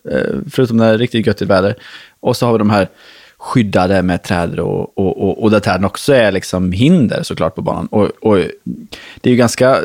förutom 0.51 0.77
när 0.77 0.88
det 0.88 0.93
är 0.93 0.98
riktigt 0.98 1.27
göttigt 1.27 1.50
väder. 1.50 1.75
Och 2.19 2.38
så 2.38 2.46
har 2.46 2.53
vi 2.53 2.60
de 2.60 2.69
här 2.69 2.88
skyddade 3.38 4.01
med 4.01 4.24
träd 4.24 4.60
och, 4.60 4.98
och, 4.98 5.24
och, 5.24 5.43
och 5.43 5.51
där 5.51 5.60
träden 5.60 5.86
också 5.86 6.13
är 6.13 6.31
liksom 6.31 6.72
hinder 6.72 7.24
såklart 7.24 7.55
på 7.55 7.62
banan. 7.62 7.88
Och, 7.88 8.10
och 8.22 8.38
det 9.22 9.29
är 9.29 9.31
ju 9.31 9.36
ganska 9.36 9.79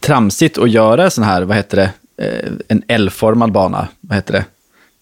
tramsigt 0.00 0.58
att 0.58 0.70
göra 0.70 1.10
sån 1.10 1.24
här, 1.24 1.42
vad 1.42 1.56
heter 1.56 1.76
det, 1.76 1.90
eh, 2.24 2.52
en 2.68 2.82
L-formad 2.88 3.52
bana, 3.52 3.88
vad 4.00 4.16
heter 4.16 4.32
det? 4.32 4.44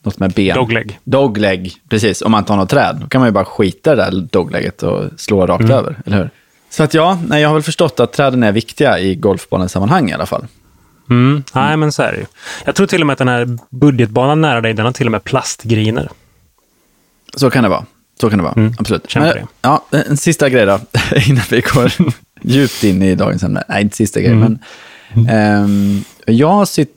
Något 0.02 0.18
med 0.18 0.32
ben. 0.32 0.56
Dogleg. 0.56 0.98
Dogleg, 1.04 1.72
precis. 1.88 2.22
Om 2.22 2.32
man 2.32 2.38
inte 2.38 2.52
har 2.52 2.58
något 2.58 2.70
träd, 2.70 2.98
då 3.00 3.06
kan 3.06 3.20
man 3.20 3.28
ju 3.28 3.32
bara 3.32 3.44
skita 3.44 3.94
det 3.94 4.02
där 4.02 4.28
doglegget 4.30 4.82
och 4.82 5.04
slå 5.16 5.46
rakt 5.46 5.64
mm. 5.64 5.76
över, 5.76 5.96
eller 6.06 6.16
hur? 6.16 6.30
Så 6.74 6.82
att 6.82 6.94
ja, 6.94 7.18
nej, 7.28 7.42
jag 7.42 7.48
har 7.48 7.54
väl 7.54 7.62
förstått 7.62 8.00
att 8.00 8.12
träden 8.12 8.42
är 8.42 8.52
viktiga 8.52 8.98
i 8.98 9.14
golfbanesammanhang 9.14 10.10
i 10.10 10.12
alla 10.12 10.26
fall. 10.26 10.46
Mm. 11.10 11.30
Mm. 11.30 11.44
Nej, 11.54 11.76
men 11.76 11.92
så 11.92 12.02
är 12.02 12.12
det 12.12 12.18
ju. 12.18 12.26
Jag 12.64 12.74
tror 12.74 12.86
till 12.86 13.00
och 13.00 13.06
med 13.06 13.12
att 13.12 13.18
den 13.18 13.28
här 13.28 13.58
budgetbanan 13.70 14.40
nära 14.40 14.60
dig, 14.60 14.74
den 14.74 14.84
har 14.84 14.92
till 14.92 15.06
och 15.06 15.10
med 15.10 15.24
plastgriner. 15.24 16.08
Så 17.36 17.50
kan 17.50 17.62
det 17.62 17.68
vara. 17.68 17.84
Så 18.20 18.30
kan 18.30 18.38
det 18.38 18.42
vara, 18.42 18.54
mm. 18.54 18.74
absolut. 18.78 19.16
Men, 19.16 19.46
ja, 19.62 19.84
en 19.90 20.16
sista 20.16 20.48
grej 20.48 20.66
då, 20.66 20.80
innan 21.28 21.44
vi 21.50 21.60
går 21.60 21.92
djupt 22.42 22.84
in 22.84 23.02
i 23.02 23.14
dagens 23.14 23.42
ämne. 23.42 23.64
Nej, 23.68 23.82
inte 23.82 23.96
sista 23.96 24.20
grejen, 24.20 24.42
mm. 24.42 24.58
men 25.14 25.64
um, 25.64 26.04
jag, 26.26 26.68
sitt, 26.68 26.96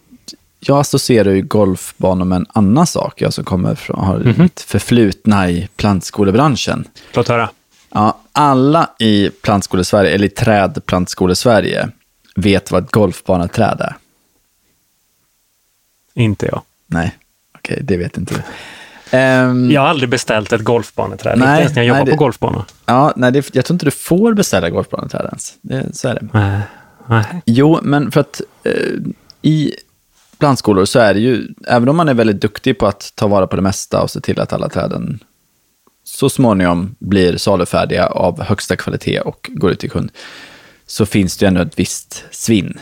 jag 0.59 0.79
associerar 0.79 1.31
ju 1.31 1.41
golfbanor 1.41 2.25
med 2.25 2.35
en 2.35 2.45
annan 2.49 2.87
sak. 2.87 3.21
Jag 3.21 3.33
som 3.33 3.43
kommer 3.43 3.75
från, 3.75 4.05
har 4.05 4.15
mm 4.15 4.33
-hmm. 4.33 4.49
förflutna 4.65 5.49
i 5.49 5.67
plantskolebranschen. 5.75 6.87
Låt 7.13 7.27
höra. 7.27 7.49
Ja, 7.89 8.19
alla 8.31 8.89
i 8.99 9.29
plantskolesverige, 9.29 10.11
eller 10.11 10.25
i 10.25 10.29
trädplantskolesverige, 10.29 11.89
vet 12.35 12.71
vad 12.71 12.83
ett 12.83 12.91
golfbaneträd 12.91 13.81
är. 13.81 13.95
Inte 16.13 16.45
jag. 16.45 16.61
Nej, 16.87 17.17
okej, 17.55 17.73
okay, 17.73 17.85
det 17.85 17.97
vet 17.97 18.17
inte 18.17 18.33
du. 18.33 18.41
Um, 19.17 19.71
jag 19.71 19.81
har 19.81 19.87
aldrig 19.87 20.09
beställt 20.09 20.53
ett 20.53 20.63
golfbaneträd, 20.63 21.39
nej, 21.39 21.47
inte 21.47 21.61
ens 21.61 21.75
när 21.75 21.83
jag 21.83 21.87
jobbar 21.87 21.97
nej, 21.97 22.05
det, 22.05 22.11
på 22.11 22.17
golfbana. 22.17 22.65
Ja, 22.85 23.13
nej, 23.15 23.31
det, 23.31 23.55
jag 23.55 23.65
tror 23.65 23.75
inte 23.75 23.85
du 23.85 23.91
får 23.91 24.33
beställa 24.33 24.69
golfbaneträd 24.69 25.25
ens. 25.25 25.53
Det, 25.61 25.95
så 25.95 26.07
är 26.07 26.13
det. 26.13 26.27
Nej, 26.33 26.61
nej. 27.07 27.41
Jo, 27.45 27.79
men 27.83 28.11
för 28.11 28.21
att 28.21 28.41
eh, 28.63 28.71
i 29.41 29.73
plantskolor 30.37 30.85
så 30.85 30.99
är 30.99 31.13
det 31.13 31.19
ju, 31.19 31.47
även 31.67 31.89
om 31.89 31.97
man 31.97 32.09
är 32.09 32.13
väldigt 32.13 32.41
duktig 32.41 32.77
på 32.77 32.87
att 32.87 33.11
ta 33.15 33.27
vara 33.27 33.47
på 33.47 33.55
det 33.55 33.61
mesta 33.61 34.01
och 34.01 34.11
se 34.11 34.19
till 34.19 34.39
att 34.39 34.53
alla 34.53 34.69
träden 34.69 35.19
så 36.07 36.29
småningom 36.29 36.95
blir 36.99 37.37
salufärdiga 37.37 38.07
av 38.07 38.41
högsta 38.41 38.75
kvalitet 38.75 39.19
och 39.19 39.49
går 39.53 39.71
ut 39.71 39.79
till 39.79 39.89
kund, 39.89 40.11
så 40.85 41.05
finns 41.05 41.37
det 41.37 41.45
ju 41.45 41.47
ändå 41.47 41.61
ett 41.61 41.79
visst 41.79 42.25
svinn. 42.31 42.79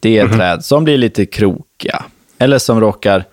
Det 0.00 0.18
är 0.18 0.22
mm 0.22 0.32
-hmm. 0.32 0.36
träd 0.36 0.64
som 0.64 0.84
blir 0.84 0.98
lite 0.98 1.26
krokiga, 1.26 2.04
eller 2.38 2.58
som 2.58 2.80
råkar, 2.80 3.24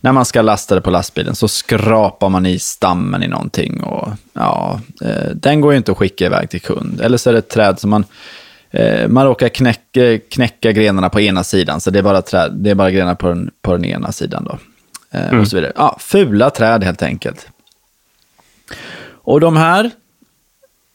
när 0.00 0.12
man 0.12 0.24
ska 0.24 0.42
lasta 0.42 0.74
det 0.74 0.80
på 0.80 0.90
lastbilen 0.90 1.34
så 1.34 1.48
skrapar 1.48 2.28
man 2.28 2.46
i 2.46 2.58
stammen 2.58 3.22
i 3.22 3.28
någonting 3.28 3.82
och 3.82 4.08
ja, 4.32 4.80
eh, 5.04 5.30
den 5.34 5.60
går 5.60 5.72
ju 5.72 5.76
inte 5.76 5.92
att 5.92 5.98
skicka 5.98 6.26
iväg 6.26 6.50
till 6.50 6.60
kund. 6.60 7.00
Eller 7.00 7.18
så 7.18 7.30
är 7.30 7.32
det 7.32 7.38
ett 7.38 7.50
träd 7.50 7.78
som 7.78 7.90
man 7.90 8.04
eh, 8.70 9.08
man 9.08 9.26
råkar 9.26 9.48
knäcka, 9.48 10.18
knäcka 10.30 10.72
grenarna 10.72 11.08
på 11.08 11.20
ena 11.20 11.44
sidan, 11.44 11.80
så 11.80 11.90
det 11.90 11.98
är 11.98 12.02
bara, 12.02 12.22
träd, 12.22 12.52
det 12.54 12.70
är 12.70 12.74
bara 12.74 12.90
grenar 12.90 13.14
på 13.14 13.28
den, 13.28 13.50
på 13.62 13.72
den 13.72 13.84
ena 13.84 14.12
sidan. 14.12 14.44
Då. 14.44 14.58
Eh, 15.10 15.28
mm. 15.28 15.40
och 15.40 15.48
så 15.48 15.56
vidare. 15.56 15.72
Ja, 15.76 15.96
fula 16.00 16.50
träd 16.50 16.84
helt 16.84 17.02
enkelt. 17.02 17.48
Och 19.26 19.40
de 19.40 19.56
här 19.56 19.90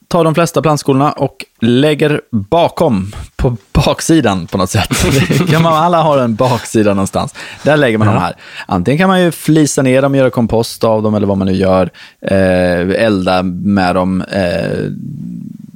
tar 0.08 0.24
de 0.24 0.34
flesta 0.34 0.62
plantskolorna 0.62 1.12
och 1.12 1.44
lägger 1.60 2.20
bakom, 2.30 3.12
på 3.36 3.56
baksidan 3.72 4.46
på 4.46 4.58
något 4.58 4.70
sätt. 4.70 4.88
kan 5.50 5.62
man, 5.62 5.72
alla 5.72 6.02
har 6.02 6.18
en 6.18 6.34
baksida 6.34 6.94
någonstans. 6.94 7.34
Där 7.62 7.76
lägger 7.76 7.98
man 7.98 8.08
ja. 8.08 8.14
de 8.14 8.20
här. 8.20 8.36
Antingen 8.66 8.98
kan 8.98 9.08
man 9.08 9.22
ju 9.22 9.30
flisa 9.30 9.82
ner 9.82 10.02
dem, 10.02 10.14
göra 10.14 10.30
kompost 10.30 10.84
av 10.84 11.02
dem 11.02 11.14
eller 11.14 11.26
vad 11.26 11.38
man 11.38 11.46
nu 11.46 11.52
gör. 11.52 11.90
Eh, 12.20 13.04
elda 13.04 13.42
med 13.42 13.94
dem, 13.94 14.22
eh, 14.22 14.86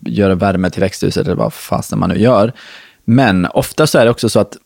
göra 0.04 0.34
värme 0.34 0.70
till 0.70 0.80
växthuset 0.80 1.26
eller 1.26 1.36
vad 1.36 1.52
fasen 1.52 1.98
man 1.98 2.10
nu 2.10 2.18
gör. 2.18 2.52
Men 3.04 3.46
ofta 3.46 3.86
så 3.86 3.98
är 3.98 4.04
det 4.04 4.10
också 4.10 4.28
så 4.28 4.40
att 4.40 4.56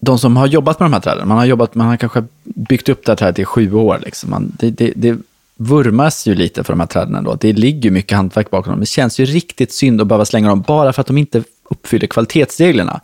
de 0.00 0.18
som 0.18 0.36
har 0.36 0.46
jobbat 0.46 0.80
med 0.80 0.86
de 0.86 0.92
här 0.92 1.00
träden, 1.00 1.28
man 1.28 1.38
har, 1.38 1.44
jobbat, 1.44 1.74
man 1.74 1.86
har 1.86 1.96
kanske 1.96 2.24
byggt 2.44 2.88
upp 2.88 3.04
det 3.04 3.12
här 3.12 3.16
trädet 3.16 3.38
i 3.38 3.44
sju 3.44 3.74
år. 3.74 4.00
Liksom. 4.04 4.30
Man, 4.30 4.52
det, 4.58 4.70
det, 4.70 4.92
det 4.96 5.18
vurmas 5.56 6.26
ju 6.26 6.34
lite 6.34 6.64
för 6.64 6.72
de 6.72 6.80
här 6.80 6.86
träden 6.86 7.14
ändå. 7.14 7.34
Det 7.34 7.52
ligger 7.52 7.90
mycket 7.90 8.16
hantverk 8.16 8.50
bakom 8.50 8.70
dem. 8.70 8.80
Det 8.80 8.86
känns 8.86 9.20
ju 9.20 9.24
riktigt 9.24 9.72
synd 9.72 10.00
att 10.00 10.06
behöva 10.06 10.24
slänga 10.24 10.48
dem 10.48 10.62
bara 10.62 10.92
för 10.92 11.00
att 11.00 11.06
de 11.06 11.18
inte 11.18 11.42
uppfyller 11.64 12.06
kvalitetsreglerna. 12.06 13.00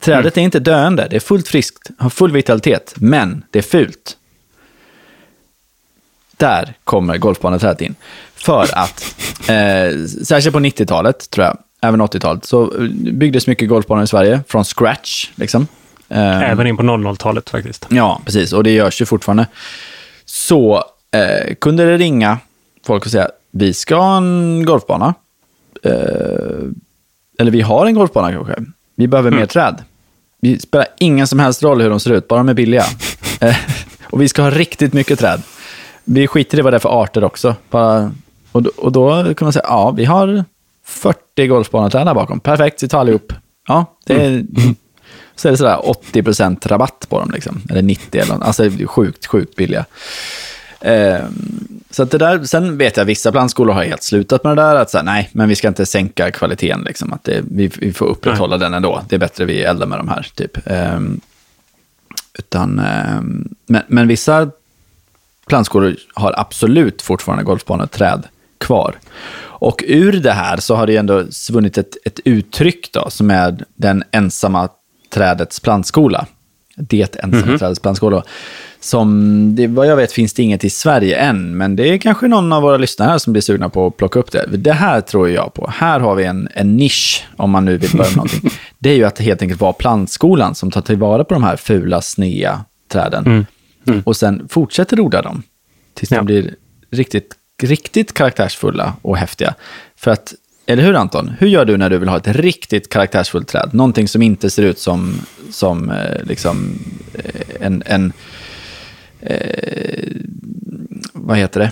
Trädet 0.00 0.36
mm. 0.36 0.42
är 0.42 0.44
inte 0.44 0.60
döende, 0.60 1.06
det 1.10 1.16
är 1.16 1.20
fullt 1.20 1.48
friskt, 1.48 1.90
har 1.98 2.10
full 2.10 2.32
vitalitet, 2.32 2.94
men 2.96 3.44
det 3.50 3.58
är 3.58 3.62
fult. 3.62 4.16
Där 6.36 6.74
kommer 6.84 7.18
golfbaneträdet 7.18 7.80
in. 7.80 7.94
För 8.34 8.66
att, 8.72 9.14
eh, 9.48 10.06
särskilt 10.24 10.54
på 10.54 10.60
90-talet, 10.60 11.30
tror 11.30 11.46
jag, 11.46 11.58
även 11.80 12.02
80-talet, 12.02 12.44
så 12.44 12.72
byggdes 13.12 13.46
mycket 13.46 13.68
golfbanor 13.68 14.04
i 14.04 14.06
Sverige 14.06 14.40
från 14.48 14.64
scratch. 14.64 15.30
Liksom. 15.34 15.66
Eh, 16.08 16.50
även 16.50 16.66
in 16.66 16.76
på 16.76 16.82
00-talet 16.82 17.50
faktiskt. 17.50 17.86
Ja, 17.90 18.20
precis. 18.24 18.52
Och 18.52 18.64
det 18.64 18.70
görs 18.70 19.00
ju 19.00 19.06
fortfarande. 19.06 19.46
Så 20.24 20.84
eh, 21.12 21.54
kunde 21.54 21.84
det 21.84 21.98
ringa 21.98 22.38
folk 22.86 23.04
och 23.04 23.10
säga, 23.10 23.28
vi 23.50 23.74
ska 23.74 23.96
ha 23.96 24.16
en 24.16 24.64
golfbana. 24.64 25.14
Eh, 25.82 25.92
eller 27.38 27.50
vi 27.50 27.60
har 27.60 27.86
en 27.86 27.94
golfbana 27.94 28.32
kanske. 28.32 28.54
Vi 28.94 29.08
behöver 29.08 29.28
mm. 29.28 29.40
mer 29.40 29.46
träd. 29.46 29.82
Det 30.40 30.62
spelar 30.62 30.86
ingen 30.98 31.26
som 31.26 31.38
helst 31.38 31.62
roll 31.62 31.80
hur 31.80 31.90
de 31.90 32.00
ser 32.00 32.12
ut, 32.12 32.28
bara 32.28 32.40
de 32.40 32.48
är 32.48 32.54
billiga. 32.54 32.84
eh, 33.40 33.56
och 34.02 34.22
vi 34.22 34.28
ska 34.28 34.42
ha 34.42 34.50
riktigt 34.50 34.92
mycket 34.92 35.18
träd. 35.18 35.42
Vi 36.04 36.26
skiter 36.26 36.58
i 36.58 36.62
vad 36.62 36.72
det 36.72 36.76
är 36.76 36.78
för 36.78 37.02
arter 37.02 37.24
också. 37.24 37.54
Bara, 37.70 38.12
och, 38.52 38.66
och 38.66 38.92
då 38.92 39.34
kan 39.34 39.46
man 39.46 39.52
säga, 39.52 39.64
ja, 39.68 39.90
vi 39.90 40.04
har 40.04 40.44
40 40.84 41.46
golfbaneträd 41.46 42.06
där 42.06 42.14
bakom. 42.14 42.40
Perfekt, 42.40 42.82
vi 42.82 42.88
tar 42.88 43.00
allihop. 43.00 43.32
Ja, 43.68 43.86
det 44.06 44.14
är, 44.14 44.28
mm. 44.28 44.74
Så 45.36 45.48
är 45.48 45.52
det 45.52 45.58
sådär 45.58 45.76
80% 46.12 46.68
rabatt 46.68 47.06
på 47.08 47.20
dem, 47.20 47.30
liksom. 47.30 47.62
eller 47.70 47.82
90 47.82 48.20
eller 48.20 48.34
något. 48.34 48.42
Alltså 48.42 48.70
sjukt, 48.86 49.26
sjukt 49.26 49.56
billiga. 49.56 49.84
Eh, 50.82 51.24
så 51.90 52.02
att 52.02 52.10
det 52.10 52.18
där, 52.18 52.44
sen 52.44 52.78
vet 52.78 52.96
jag 52.96 53.04
att 53.04 53.08
vissa 53.08 53.32
plantskolor 53.32 53.74
har 53.74 53.84
helt 53.84 54.02
slutat 54.02 54.44
med 54.44 54.56
det 54.56 54.62
där, 54.62 54.74
att 54.74 54.90
säga, 54.90 55.02
nej, 55.02 55.30
men 55.32 55.48
vi 55.48 55.54
ska 55.54 55.68
inte 55.68 55.86
sänka 55.86 56.30
kvaliteten, 56.30 56.82
liksom, 56.82 57.12
att 57.12 57.24
det, 57.24 57.44
vi, 57.50 57.70
vi 57.78 57.92
får 57.92 58.06
upprätthålla 58.06 58.56
nej. 58.56 58.64
den 58.64 58.74
ändå. 58.74 59.02
Det 59.08 59.14
är 59.14 59.20
bättre 59.20 59.44
vi 59.44 59.62
eldar 59.62 59.86
med 59.86 59.98
de 59.98 60.08
här, 60.08 60.26
typ. 60.34 60.66
Eh, 60.66 61.00
utan, 62.38 62.78
eh, 62.78 63.20
men, 63.66 63.82
men 63.86 64.08
vissa 64.08 64.50
plantskolor 65.46 65.96
har 66.14 66.34
absolut 66.36 67.02
fortfarande 67.02 67.44
golfbaneträd 67.44 68.22
kvar. 68.58 68.94
Och 69.62 69.84
ur 69.86 70.12
det 70.12 70.32
här 70.32 70.56
så 70.56 70.74
har 70.74 70.86
det 70.86 70.96
ändå 70.96 71.24
svunnit 71.30 71.78
ett, 71.78 71.96
ett 72.04 72.20
uttryck 72.24 72.92
då, 72.92 73.10
som 73.10 73.30
är 73.30 73.64
den 73.74 74.04
ensamma 74.10 74.68
trädets 75.10 75.60
plantskola. 75.60 76.26
Det 76.76 77.16
ensamma 77.16 77.42
mm 77.42 77.54
-hmm. 77.54 77.58
trädets 77.58 77.80
plantskola. 77.80 78.22
Som, 78.84 79.56
det, 79.56 79.66
vad 79.66 79.86
jag 79.86 79.96
vet 79.96 80.12
finns 80.12 80.32
det 80.32 80.42
inget 80.42 80.64
i 80.64 80.70
Sverige 80.70 81.16
än, 81.16 81.56
men 81.56 81.76
det 81.76 81.88
är 81.88 81.98
kanske 81.98 82.28
någon 82.28 82.52
av 82.52 82.62
våra 82.62 82.76
lyssnare 82.76 83.20
som 83.20 83.32
blir 83.32 83.42
sugna 83.42 83.68
på 83.68 83.86
att 83.86 83.96
plocka 83.96 84.18
upp 84.18 84.32
det. 84.32 84.46
Det 84.56 84.72
här 84.72 85.00
tror 85.00 85.30
jag 85.30 85.54
på. 85.54 85.70
Här 85.74 86.00
har 86.00 86.14
vi 86.14 86.24
en, 86.24 86.48
en 86.54 86.76
nisch, 86.76 87.26
om 87.36 87.50
man 87.50 87.64
nu 87.64 87.78
vill 87.78 87.90
börja 87.90 88.10
med 88.10 88.16
någonting. 88.16 88.50
Det 88.78 88.90
är 88.90 88.94
ju 88.94 89.04
att 89.04 89.16
det 89.16 89.24
helt 89.24 89.42
enkelt 89.42 89.60
vara 89.60 89.72
plantskolan 89.72 90.54
som 90.54 90.70
tar 90.70 90.80
tillvara 90.80 91.24
på 91.24 91.34
de 91.34 91.44
här 91.44 91.56
fula, 91.56 92.00
snea 92.00 92.64
träden. 92.88 93.26
Mm. 93.26 93.46
Mm. 93.88 94.02
Och 94.06 94.16
sen 94.16 94.48
fortsätter 94.48 95.00
odla 95.00 95.22
dem 95.22 95.42
tills 95.94 96.10
ja. 96.10 96.16
de 96.16 96.26
blir 96.26 96.54
riktigt, 96.90 97.34
riktigt 97.62 98.14
karaktärsfulla 98.14 98.92
och 99.02 99.16
häftiga. 99.16 99.54
För 99.96 100.10
att 100.10 100.34
eller 100.66 100.82
hur 100.82 100.94
Anton? 100.94 101.32
Hur 101.38 101.46
gör 101.46 101.64
du 101.64 101.76
när 101.76 101.90
du 101.90 101.98
vill 101.98 102.08
ha 102.08 102.16
ett 102.16 102.28
riktigt 102.28 102.88
karaktärsfullt 102.88 103.48
träd? 103.48 103.70
Någonting 103.72 104.08
som 104.08 104.22
inte 104.22 104.50
ser 104.50 104.62
ut 104.62 104.78
som, 104.78 105.14
som 105.50 105.90
eh, 105.90 106.24
liksom 106.24 106.78
eh, 107.14 107.66
en, 107.66 107.82
en 107.86 108.12
eh, 109.22 110.16
vad 111.12 111.38
heter 111.38 111.60
det? 111.60 111.70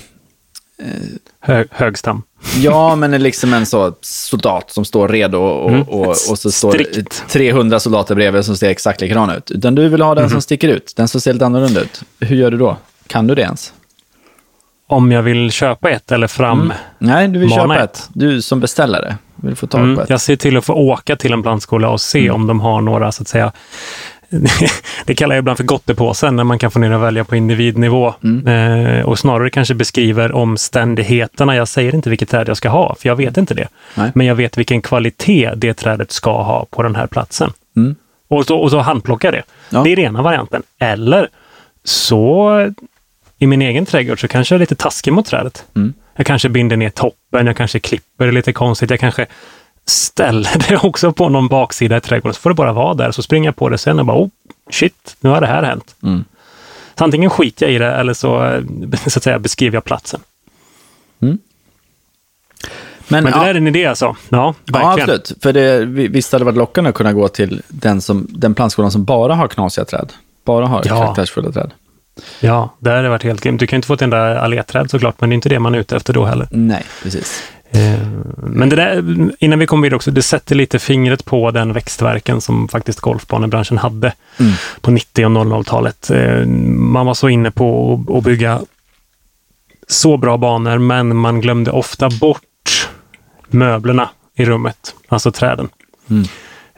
Hög, 1.40 1.68
högstam. 1.70 2.22
Ja, 2.56 2.96
men 2.96 3.22
liksom 3.22 3.54
en 3.54 3.66
så 3.66 3.94
soldat 4.00 4.70
som 4.70 4.84
står 4.84 5.08
redo 5.08 5.38
och, 5.38 5.70
mm. 5.70 5.82
och, 5.82 6.08
och, 6.08 6.38
så 6.38 6.50
står 6.50 6.72
Strikt. 6.72 7.24
300 7.28 7.80
soldater 7.80 8.14
bredvid 8.14 8.44
som 8.44 8.56
ser 8.56 8.70
exakt 8.70 9.00
likadana 9.00 9.36
ut. 9.36 9.50
Utan 9.50 9.74
du 9.74 9.88
vill 9.88 10.02
ha 10.02 10.14
den 10.14 10.24
mm. 10.24 10.30
som 10.30 10.42
sticker 10.42 10.68
ut, 10.68 10.92
den 10.96 11.08
som 11.08 11.20
ser 11.20 11.32
lite 11.32 11.46
annorlunda 11.46 11.80
ut. 11.80 12.02
Hur 12.20 12.36
gör 12.36 12.50
du 12.50 12.56
då? 12.56 12.76
Kan 13.06 13.26
du 13.26 13.34
det 13.34 13.42
ens? 13.42 13.72
Om 14.86 15.12
jag 15.12 15.22
vill 15.22 15.50
köpa 15.50 15.90
ett 15.90 16.12
eller 16.12 16.26
fram 16.26 16.60
mm. 16.60 16.76
Nej, 16.98 17.28
du 17.28 17.38
vill 17.38 17.50
köpa 17.50 17.78
ett. 17.78 17.96
ett. 17.96 18.08
Du 18.12 18.42
som 18.42 18.60
beställare 18.60 19.16
vill 19.36 19.56
få 19.56 19.66
tag 19.66 19.78
på 19.78 19.84
mm. 19.84 19.98
ett. 19.98 20.10
Jag 20.10 20.20
ser 20.20 20.36
till 20.36 20.56
att 20.56 20.64
få 20.64 20.74
åka 20.74 21.16
till 21.16 21.32
en 21.32 21.42
plantskola 21.42 21.88
och 21.88 22.00
se 22.00 22.20
mm. 22.20 22.34
om 22.34 22.46
de 22.46 22.60
har 22.60 22.80
några, 22.80 23.12
så 23.12 23.22
att 23.22 23.28
säga, 23.28 23.52
det 25.04 25.14
kallar 25.14 25.34
jag 25.34 25.42
ibland 25.42 25.56
för 25.56 25.64
gottepåsen, 25.64 26.36
när 26.36 26.44
man 26.44 26.58
kan 26.58 26.70
få 26.70 26.78
ner 26.78 26.92
och 26.92 27.02
välja 27.02 27.24
på 27.24 27.36
individnivå. 27.36 28.14
Mm. 28.24 28.46
Eh, 28.46 29.04
och 29.04 29.18
snarare 29.18 29.50
kanske 29.50 29.74
beskriver 29.74 30.32
omständigheterna. 30.32 31.56
Jag 31.56 31.68
säger 31.68 31.94
inte 31.94 32.10
vilket 32.10 32.28
träd 32.28 32.48
jag 32.48 32.56
ska 32.56 32.68
ha, 32.68 32.94
för 32.98 33.08
jag 33.08 33.16
vet 33.16 33.36
inte 33.36 33.54
det. 33.54 33.68
Nej. 33.94 34.12
Men 34.14 34.26
jag 34.26 34.34
vet 34.34 34.58
vilken 34.58 34.82
kvalitet 34.82 35.52
det 35.56 35.74
trädet 35.74 36.12
ska 36.12 36.42
ha 36.42 36.66
på 36.70 36.82
den 36.82 36.96
här 36.96 37.06
platsen. 37.06 37.52
Mm. 37.76 37.96
Och, 38.28 38.46
så, 38.46 38.56
och 38.58 38.70
så 38.70 38.78
handplocka 38.78 39.30
det. 39.30 39.42
Ja. 39.70 39.82
Det 39.82 39.92
är 39.92 39.96
den 39.96 40.04
ena 40.04 40.22
varianten. 40.22 40.62
Eller 40.78 41.28
så 41.84 42.50
i 43.38 43.46
min 43.46 43.62
egen 43.62 43.86
trädgård 43.86 44.20
så 44.20 44.28
kanske 44.28 44.54
jag 44.54 44.58
är 44.58 44.60
lite 44.60 44.74
taskig 44.74 45.12
mot 45.12 45.26
trädet. 45.26 45.64
Mm. 45.76 45.94
Jag 46.16 46.26
kanske 46.26 46.48
binder 46.48 46.76
ner 46.76 46.90
toppen, 46.90 47.46
jag 47.46 47.56
kanske 47.56 47.78
klipper 47.78 48.26
det 48.26 48.32
lite 48.32 48.52
konstigt, 48.52 48.90
jag 48.90 49.00
kanske 49.00 49.26
ställer 49.90 50.68
det 50.68 50.76
också 50.76 51.12
på 51.12 51.28
någon 51.28 51.48
baksida 51.48 51.96
i 51.96 52.00
trädgården, 52.00 52.34
så 52.34 52.40
får 52.40 52.50
det 52.50 52.54
bara 52.54 52.72
vara 52.72 52.94
där. 52.94 53.10
Så 53.10 53.22
springer 53.22 53.48
jag 53.48 53.56
på 53.56 53.68
det 53.68 53.78
sen 53.78 53.98
och 53.98 54.06
bara, 54.06 54.18
oh, 54.18 54.28
shit, 54.70 55.16
nu 55.20 55.30
har 55.30 55.40
det 55.40 55.46
här 55.46 55.62
hänt. 55.62 55.94
Mm. 56.02 56.24
Så 56.98 57.04
antingen 57.04 57.30
skiter 57.30 57.66
jag 57.66 57.74
i 57.74 57.78
det 57.78 57.92
eller 57.92 58.14
så, 58.14 58.62
så 59.06 59.18
att 59.18 59.22
säga, 59.22 59.38
beskriver 59.38 59.76
jag 59.76 59.84
platsen. 59.84 60.20
Mm. 61.22 61.38
Men, 63.08 63.24
Men, 63.24 63.32
det 63.32 63.38
ja. 63.38 63.44
där 63.44 63.50
är 63.50 63.54
en 63.54 63.66
idé 63.66 63.86
alltså? 63.86 64.16
Ja, 64.28 64.54
verkligen. 64.64 64.86
Ja, 64.86 64.92
absolut. 64.92 65.32
För 65.42 65.52
det, 65.52 65.84
visst 65.84 66.32
hade 66.32 66.40
det 66.40 66.46
varit 66.46 66.58
lockande 66.58 66.90
att 66.90 66.96
kunna 66.96 67.12
gå 67.12 67.28
till 67.28 67.62
den, 67.68 68.00
som, 68.00 68.26
den 68.30 68.54
plantskolan 68.54 68.90
som 68.90 69.04
bara 69.04 69.34
har 69.34 69.48
knasiga 69.48 69.84
träd. 69.84 70.12
Bara 70.44 70.66
har 70.66 70.82
ja. 70.84 70.96
karaktärsfulla 70.96 71.52
träd. 71.52 71.70
Ja, 72.40 72.74
det 72.78 72.90
hade 72.90 73.08
varit 73.08 73.22
helt 73.22 73.40
grymt. 73.40 73.60
Du 73.60 73.66
kan 73.66 73.76
inte 73.76 73.86
få 73.86 73.94
ett 73.94 74.02
enda 74.02 74.40
alléträd 74.40 74.90
såklart, 74.90 75.20
men 75.20 75.30
det 75.30 75.32
är 75.32 75.34
inte 75.34 75.48
det 75.48 75.58
man 75.58 75.74
är 75.74 75.78
ute 75.78 75.96
efter 75.96 76.12
då 76.12 76.24
heller. 76.24 76.48
Nej, 76.50 76.84
precis. 77.02 77.42
Eh, 77.72 78.00
men 78.36 78.68
det 78.68 78.76
där, 78.76 79.04
innan 79.38 79.58
vi 79.58 79.66
kommer 79.66 79.82
vidare 79.82 79.96
också, 79.96 80.10
det 80.10 80.22
sätter 80.22 80.54
lite 80.54 80.78
fingret 80.78 81.24
på 81.24 81.50
den 81.50 81.72
växtverken 81.72 82.40
som 82.40 82.68
faktiskt 82.68 83.00
golfbanebranschen 83.00 83.78
hade 83.78 84.12
mm. 84.38 84.52
på 84.80 84.90
90 84.90 85.24
och 85.24 85.30
00-talet. 85.30 86.10
Eh, 86.10 86.46
man 86.76 87.06
var 87.06 87.14
så 87.14 87.28
inne 87.28 87.50
på 87.50 88.00
att 88.08 88.24
bygga 88.24 88.60
så 89.88 90.16
bra 90.16 90.36
banor, 90.36 90.78
men 90.78 91.16
man 91.16 91.40
glömde 91.40 91.70
ofta 91.70 92.10
bort 92.10 92.88
möblerna 93.48 94.08
i 94.34 94.44
rummet, 94.44 94.94
alltså 95.08 95.32
träden. 95.32 95.68
Mm. 96.10 96.24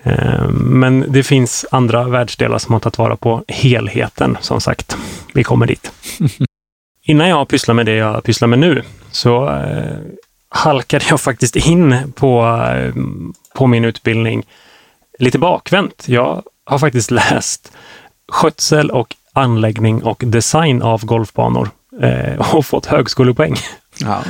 Eh, 0.02 0.48
men 0.50 1.04
det 1.08 1.22
finns 1.22 1.66
andra 1.70 2.08
världsdelar 2.08 2.58
som 2.58 2.72
har 2.72 2.80
tagit 2.80 2.98
vara 2.98 3.16
på 3.16 3.44
helheten, 3.48 4.38
som 4.40 4.60
sagt. 4.60 4.96
Vi 5.34 5.44
kommer 5.44 5.66
dit. 5.66 5.92
Innan 7.04 7.28
jag 7.28 7.48
pysslar 7.48 7.74
med 7.74 7.86
det 7.86 7.94
jag 7.94 8.24
pysslar 8.24 8.48
med 8.48 8.58
nu, 8.58 8.82
så 9.10 9.60
halkade 10.52 11.04
jag 11.08 11.20
faktiskt 11.20 11.56
in 11.56 12.12
på, 12.16 12.42
eh, 12.74 12.94
på 13.54 13.66
min 13.66 13.84
utbildning 13.84 14.46
lite 15.18 15.38
bakvänt. 15.38 16.04
Jag 16.08 16.42
har 16.64 16.78
faktiskt 16.78 17.10
läst 17.10 17.72
skötsel 18.32 18.90
och 18.90 19.16
anläggning 19.32 20.02
och 20.02 20.22
design 20.26 20.82
av 20.82 21.04
golfbanor 21.04 21.70
och 22.52 22.66
fått 22.66 22.86
högskolepoäng. 22.86 23.56
Ja. 23.98 24.22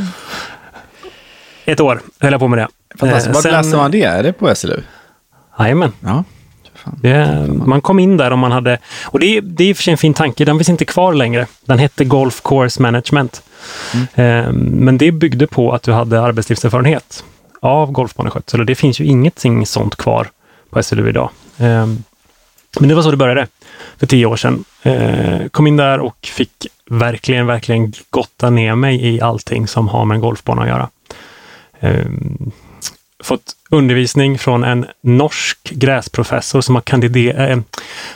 Ett 1.65 1.81
år 1.81 2.01
höll 2.19 2.33
jag 2.33 2.41
på 2.41 2.49
med 2.49 2.59
det. 2.59 2.69
Fantastiskt. 2.99 3.45
Var 3.45 3.53
läste 3.53 3.77
man 3.77 3.91
det? 3.91 4.03
Är 4.03 4.23
det 4.23 4.33
på 4.33 4.55
SLU? 4.55 4.83
Jajamän. 5.59 5.93
Ja. 6.01 6.25
Det, 6.85 7.47
man 7.49 7.81
kom 7.81 7.99
in 7.99 8.17
där 8.17 8.31
och 8.31 8.39
man 8.39 8.53
hade, 8.53 8.79
och 9.05 9.21
det, 9.21 9.41
det 9.41 9.65
är 9.65 9.69
i 9.69 9.73
och 9.73 9.77
för 9.77 9.83
sig 9.83 9.93
en 9.93 9.99
fin 9.99 10.15
tanke, 10.15 10.45
den 10.45 10.59
finns 10.59 10.69
inte 10.69 10.85
kvar 10.85 11.15
längre. 11.15 11.47
Den 11.65 11.79
hette 11.79 12.05
Golf 12.05 12.43
Course 12.43 12.83
Management. 12.83 13.43
Mm. 13.95 14.07
Eh, 14.47 14.53
men 14.53 14.99
det 14.99 15.13
byggde 15.13 15.47
på 15.47 15.73
att 15.73 15.83
du 15.83 15.93
hade 15.93 16.21
arbetslivserfarenhet 16.21 17.25
av 17.61 17.93
golfbaneskötsel 17.93 18.61
och 18.61 18.67
det 18.67 18.75
finns 18.75 19.01
ju 19.01 19.05
ingenting 19.05 19.67
sånt 19.67 19.97
kvar 19.97 20.29
på 20.71 20.83
SLU 20.83 21.09
idag. 21.09 21.31
Eh, 21.59 21.87
men 22.81 22.89
det 22.89 22.95
var 22.95 23.03
så 23.03 23.11
det 23.11 23.17
började 23.17 23.47
för 23.99 24.07
tio 24.07 24.27
år 24.27 24.37
sedan. 24.37 24.65
Eh, 24.83 25.49
kom 25.51 25.67
in 25.67 25.77
där 25.77 25.99
och 25.99 26.17
fick 26.23 26.67
verkligen, 26.91 27.47
verkligen 27.47 27.93
gotta 28.11 28.51
ner 28.51 28.75
mig 28.75 29.07
i 29.07 29.21
allting 29.21 29.67
som 29.67 29.89
har 29.89 30.05
med 30.05 30.15
en 30.15 30.21
golfbana 30.21 30.63
att 30.63 30.69
göra. 30.69 30.89
Fått 33.23 33.53
undervisning 33.71 34.39
från 34.39 34.65
en 34.65 34.87
norsk 35.01 35.71
gräsprofessor 35.71 36.61
som 36.61 36.75
har, 36.75 36.83
kandider- 36.83 37.51
eh, 37.51 37.59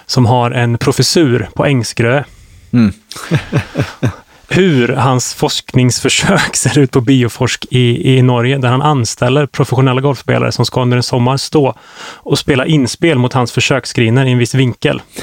som 0.07 0.27
har 0.27 0.51
en 0.51 0.79
professur 0.79 1.49
på 1.55 1.65
Ängsgrö. 1.65 2.25
Mm. 2.73 2.93
hur 4.49 4.88
hans 4.88 5.35
forskningsförsök 5.35 6.57
ser 6.57 6.79
ut 6.79 6.91
på 6.91 7.00
Bioforsk 7.00 7.67
i, 7.71 8.17
i 8.17 8.23
Norge, 8.23 8.59
där 8.59 8.69
han 8.69 8.83
anställer 8.83 9.47
professionella 9.47 10.00
golfspelare 10.00 10.53
som 10.53 10.67
ska 10.67 10.83
under 10.83 10.97
en 10.97 11.03
sommar 11.03 11.37
stå 11.37 11.75
och 12.15 12.38
spela 12.38 12.67
inspel 12.67 13.19
mot 13.19 13.33
hans 13.33 13.53
försöksgriner 13.53 14.26
i 14.26 14.33
en 14.33 14.38
viss 14.38 14.55
vinkel. 14.55 15.03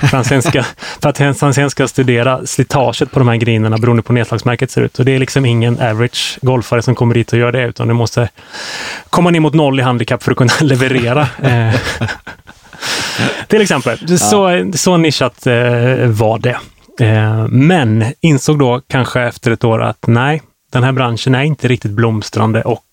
för, 0.00 0.16
han 0.16 0.24
sen 0.24 0.42
ska, 0.42 0.62
för 1.02 1.08
att 1.08 1.18
han 1.40 1.54
sen 1.54 1.70
ska 1.70 1.88
studera 1.88 2.46
slitaget 2.46 3.12
på 3.12 3.18
de 3.18 3.28
här 3.28 3.36
grinerna 3.36 3.78
beroende 3.78 4.02
på 4.02 4.12
hur 4.12 4.14
nedslagsmärket 4.14 4.70
ser 4.70 4.82
ut. 4.82 4.98
Och 4.98 5.04
det 5.04 5.14
är 5.14 5.18
liksom 5.18 5.44
ingen 5.44 5.80
average 5.80 6.38
golfare 6.42 6.82
som 6.82 6.94
kommer 6.94 7.14
dit 7.14 7.32
och 7.32 7.38
gör 7.38 7.52
det, 7.52 7.64
utan 7.64 7.88
du 7.88 7.94
måste 7.94 8.28
komma 9.10 9.30
ner 9.30 9.40
mot 9.40 9.54
noll 9.54 9.80
i 9.80 9.82
handikapp 9.82 10.22
för 10.22 10.30
att 10.30 10.38
kunna 10.38 10.52
leverera. 10.60 11.28
Eh, 11.42 11.74
till 13.48 13.60
exempel. 13.60 14.18
Så, 14.18 14.70
så 14.74 14.96
nischat 14.96 15.46
eh, 15.46 15.54
var 16.06 16.38
det. 16.38 16.56
Eh, 17.00 17.46
men 17.48 18.04
insåg 18.20 18.58
då 18.58 18.80
kanske 18.86 19.20
efter 19.20 19.50
ett 19.50 19.64
år 19.64 19.82
att 19.82 20.06
nej, 20.06 20.42
den 20.72 20.82
här 20.82 20.92
branschen 20.92 21.34
är 21.34 21.42
inte 21.42 21.68
riktigt 21.68 21.90
blomstrande 21.90 22.62
och 22.62 22.84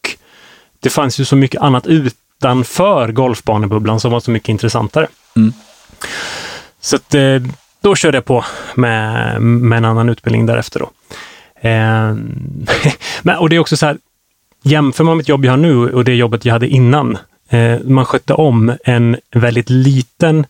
det 0.80 0.90
fanns 0.90 1.20
ju 1.20 1.26
så 1.26 1.36
mycket 1.36 1.62
annat 1.62 1.88
utanför 1.88 3.12
golfbanebubblan 3.12 4.00
som 4.00 4.12
var 4.12 4.20
så 4.20 4.32
mycket 4.32 4.50
intressantare. 4.50 5.08
Mm. 5.36 5.54
Så 6.82 6.96
att, 6.96 7.16
eh, 7.16 7.42
då 7.82 7.96
körde 7.96 8.18
jag 8.18 8.26
på 8.26 8.46
med, 8.76 9.42
med 9.42 9.78
en 9.78 9.86
annan 9.86 10.10
utbildning 10.10 10.46
därefter. 10.46 10.80
Då. 10.80 10.92
Eh, 11.70 12.16
men, 13.22 13.38
och 13.38 13.50
det 13.50 13.56
är 13.56 13.60
också 13.60 13.78
så 13.78 13.86
här, 13.86 13.98
jämför 14.64 15.04
man 15.04 15.18
med 15.18 15.22
ett 15.22 15.30
jobb 15.30 15.46
jag 15.46 15.52
har 15.52 15.58
nu 15.58 15.90
och 15.90 16.04
det 16.04 16.16
jobbet 16.16 16.46
jag 16.46 16.54
hade 16.54 16.68
innan. 16.68 17.18
man 17.84 18.06
skötte 18.06 18.34
om 18.34 18.78
en 18.86 19.18
väldigt 19.32 19.70
liten 19.70 20.46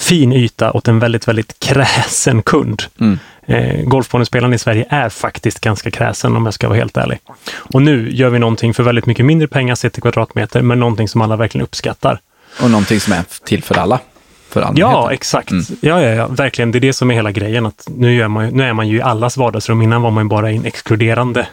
fin 0.00 0.32
yta 0.32 0.72
åt 0.72 0.88
en 0.88 0.98
väldigt, 0.98 1.28
väldigt 1.28 1.58
kräsen 1.58 2.42
kund. 2.42 2.82
Mm. 3.00 3.18
Eh, 3.46 3.82
golfbanespelaren 3.82 4.54
i 4.54 4.58
Sverige 4.58 4.86
är 4.88 5.08
faktiskt 5.08 5.60
ganska 5.60 5.90
kräsen 5.90 6.36
om 6.36 6.44
jag 6.44 6.54
ska 6.54 6.68
vara 6.68 6.78
helt 6.78 6.96
ärlig. 6.96 7.18
Och 7.52 7.82
nu 7.82 8.10
gör 8.10 8.30
vi 8.30 8.38
någonting 8.38 8.74
för 8.74 8.82
väldigt 8.82 9.06
mycket 9.06 9.26
mindre 9.26 9.48
pengar 9.48 9.74
sett 9.74 9.98
i 9.98 10.00
kvadratmeter, 10.00 10.62
men 10.62 10.80
någonting 10.80 11.08
som 11.08 11.20
alla 11.20 11.36
verkligen 11.36 11.64
uppskattar. 11.64 12.20
Och 12.62 12.70
någonting 12.70 13.00
som 13.00 13.12
är 13.12 13.24
till 13.44 13.62
för 13.62 13.78
alla. 13.78 14.00
För 14.48 14.72
ja, 14.76 15.12
exakt. 15.12 15.50
Mm. 15.50 15.64
Ja, 15.80 16.02
ja, 16.02 16.08
ja, 16.08 16.26
verkligen. 16.26 16.72
Det 16.72 16.78
är 16.78 16.80
det 16.80 16.92
som 16.92 17.10
är 17.10 17.14
hela 17.14 17.32
grejen. 17.32 17.66
Att 17.66 17.88
nu, 17.96 18.14
gör 18.14 18.28
man, 18.28 18.48
nu 18.48 18.64
är 18.64 18.72
man 18.72 18.88
ju 18.88 18.96
i 18.96 19.02
allas 19.02 19.36
vardagsrum. 19.36 19.82
Innan 19.82 20.02
var 20.02 20.10
man 20.10 20.28
bara 20.28 20.52
i 20.52 20.56
en 20.56 20.64
exkluderande 20.64 21.46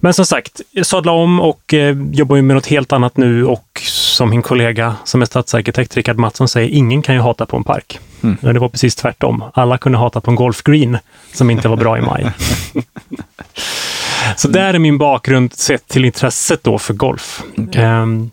Men 0.00 0.14
som 0.14 0.26
sagt, 0.26 0.60
jag 0.70 0.86
sadlade 0.86 1.18
om 1.18 1.40
och 1.40 1.74
eh, 1.74 1.96
jobbar 2.12 2.42
med 2.42 2.56
något 2.56 2.66
helt 2.66 2.92
annat 2.92 3.16
nu 3.16 3.46
och 3.46 3.82
som 3.84 4.30
min 4.30 4.42
kollega 4.42 4.96
som 5.04 5.22
är 5.22 5.26
stadsarkitekt, 5.26 5.96
Rickard 5.96 6.18
Mattsson, 6.18 6.48
säger, 6.48 6.68
ingen 6.68 7.02
kan 7.02 7.14
ju 7.14 7.20
hata 7.20 7.46
på 7.46 7.56
en 7.56 7.64
park. 7.64 7.98
Mm. 8.22 8.36
Det 8.40 8.58
var 8.58 8.68
precis 8.68 8.94
tvärtom. 8.94 9.44
Alla 9.54 9.78
kunde 9.78 9.98
hata 9.98 10.20
på 10.20 10.30
en 10.30 10.34
golfgreen 10.34 10.98
som 11.32 11.50
inte 11.50 11.68
var 11.68 11.76
bra 11.76 11.98
i 11.98 12.00
maj. 12.00 12.32
Så 14.36 14.48
där 14.48 14.74
är 14.74 14.78
min 14.78 14.98
bakgrund 14.98 15.52
sett 15.52 15.88
till 15.88 16.04
intresset 16.04 16.64
då 16.64 16.78
för 16.78 16.94
golf. 16.94 17.42
Okay. 17.56 17.84
Um, 17.84 18.30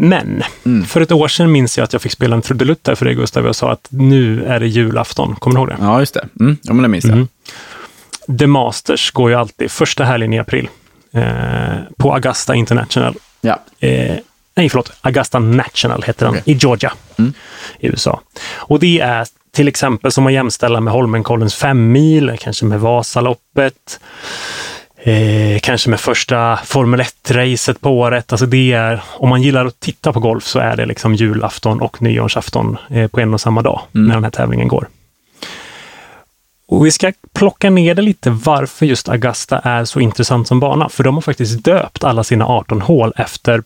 men 0.00 0.42
mm. 0.64 0.84
för 0.84 1.00
ett 1.00 1.12
år 1.12 1.28
sedan 1.28 1.52
minns 1.52 1.78
jag 1.78 1.84
att 1.84 1.92
jag 1.92 2.02
fick 2.02 2.12
spela 2.12 2.36
en 2.36 2.42
trudelutt 2.42 2.84
där 2.84 2.94
för 2.94 3.04
dig 3.04 3.14
Gustav. 3.14 3.46
Jag 3.46 3.54
sa 3.54 3.72
att 3.72 3.86
nu 3.90 4.44
är 4.44 4.60
det 4.60 4.66
julafton. 4.66 5.36
Kommer 5.36 5.56
du 5.56 5.60
ihåg 5.60 5.68
det? 5.68 5.76
Ja, 5.80 6.00
just 6.00 6.14
det. 6.14 6.28
Mm. 6.40 6.56
Ja, 6.62 6.72
men 6.72 6.82
det 6.82 6.88
minns 6.88 7.04
jag. 7.04 7.12
Mm. 7.12 7.28
The 8.38 8.46
Masters 8.46 9.10
går 9.10 9.30
ju 9.30 9.36
alltid 9.36 9.70
första 9.70 10.04
helgen 10.04 10.32
i 10.32 10.38
april 10.38 10.68
eh, 11.12 11.22
på 11.96 12.14
Augusta 12.14 12.54
International. 12.54 13.14
Ja. 13.40 13.60
Eh, 13.78 14.16
nej, 14.54 14.68
förlåt. 14.68 14.92
Augusta 15.00 15.38
National 15.38 16.02
heter 16.02 16.26
den, 16.26 16.34
okay. 16.34 16.54
i 16.54 16.56
Georgia 16.56 16.92
mm. 17.16 17.32
i 17.80 17.86
USA. 17.86 18.20
Och 18.54 18.80
det 18.80 19.00
är 19.00 19.26
till 19.52 19.68
exempel 19.68 20.12
som 20.12 20.26
att 20.26 20.32
jämställa 20.32 20.80
med 20.80 20.92
Holmenkollens 20.92 21.54
femmil, 21.54 22.36
kanske 22.40 22.64
med 22.64 22.80
Vasaloppet. 22.80 24.00
Eh, 25.02 25.58
kanske 25.62 25.90
med 25.90 26.00
första 26.00 26.56
Formel 26.56 27.00
1-racet 27.00 27.80
på 27.80 27.98
året. 27.98 28.32
Alltså 28.32 28.46
det 28.46 28.72
är, 28.72 29.02
om 29.06 29.28
man 29.28 29.42
gillar 29.42 29.66
att 29.66 29.80
titta 29.80 30.12
på 30.12 30.20
golf 30.20 30.44
så 30.44 30.58
är 30.58 30.76
det 30.76 30.86
liksom 30.86 31.14
julafton 31.14 31.80
och 31.80 32.02
nyårsafton 32.02 32.76
eh, 32.90 33.08
på 33.08 33.20
en 33.20 33.34
och 33.34 33.40
samma 33.40 33.62
dag 33.62 33.80
mm. 33.94 34.06
när 34.06 34.14
den 34.14 34.24
här 34.24 34.30
tävlingen 34.30 34.68
går. 34.68 34.88
Och 36.68 36.86
vi 36.86 36.90
ska 36.90 37.12
plocka 37.32 37.70
ner 37.70 37.94
det 37.94 38.02
lite 38.02 38.30
varför 38.30 38.86
just 38.86 39.08
Augusta 39.08 39.58
är 39.58 39.84
så 39.84 40.00
intressant 40.00 40.48
som 40.48 40.60
bana. 40.60 40.88
För 40.88 41.04
de 41.04 41.14
har 41.14 41.22
faktiskt 41.22 41.64
döpt 41.64 42.04
alla 42.04 42.24
sina 42.24 42.46
18 42.46 42.80
hål 42.80 43.12
efter 43.16 43.62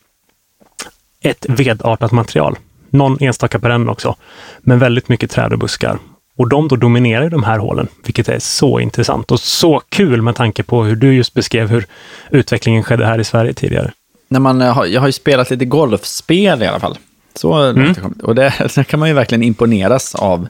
ett 1.21 1.47
vedartat 1.49 2.13
material. 2.13 2.57
Någon 2.91 3.19
enstaka 3.21 3.59
perenn 3.59 3.89
också, 3.89 4.17
men 4.61 4.79
väldigt 4.79 5.09
mycket 5.09 5.31
träd 5.31 5.53
och 5.53 5.59
buskar. 5.59 5.99
Och 6.43 6.49
de 6.49 6.69
då 6.69 6.77
dominerar 6.77 7.31
de 7.31 7.43
här 7.43 7.59
hålen, 7.59 7.89
vilket 8.05 8.29
är 8.29 8.39
så 8.39 8.81
intressant 8.81 9.31
och 9.31 9.41
så 9.41 9.83
kul 9.89 10.23
med 10.23 10.37
tanke 10.37 10.63
på 10.63 10.85
hur 10.85 10.97
du 10.97 11.15
just 11.15 11.35
beskrev 11.35 11.69
hur 11.71 11.87
utvecklingen 12.31 12.83
skedde 12.83 13.07
här 13.07 13.19
i 13.19 13.25
Sverige 13.25 13.53
tidigare. 13.53 13.93
När 14.29 14.41
man, 14.41 14.63
eh, 14.63 14.83
jag 14.87 15.01
har 15.01 15.09
ju 15.09 15.13
spelat 15.13 15.51
lite 15.51 15.65
golfspel 15.65 16.63
i 16.63 16.67
alla 16.67 16.81
fall. 16.81 16.99
Så 17.35 17.53
mm. 17.55 17.95
Och 18.23 18.35
det, 18.35 18.55
där 18.75 18.83
kan 18.83 19.01
man 19.01 19.09
ju 19.09 19.15
verkligen 19.15 19.43
imponeras 19.43 20.15
av, 20.15 20.49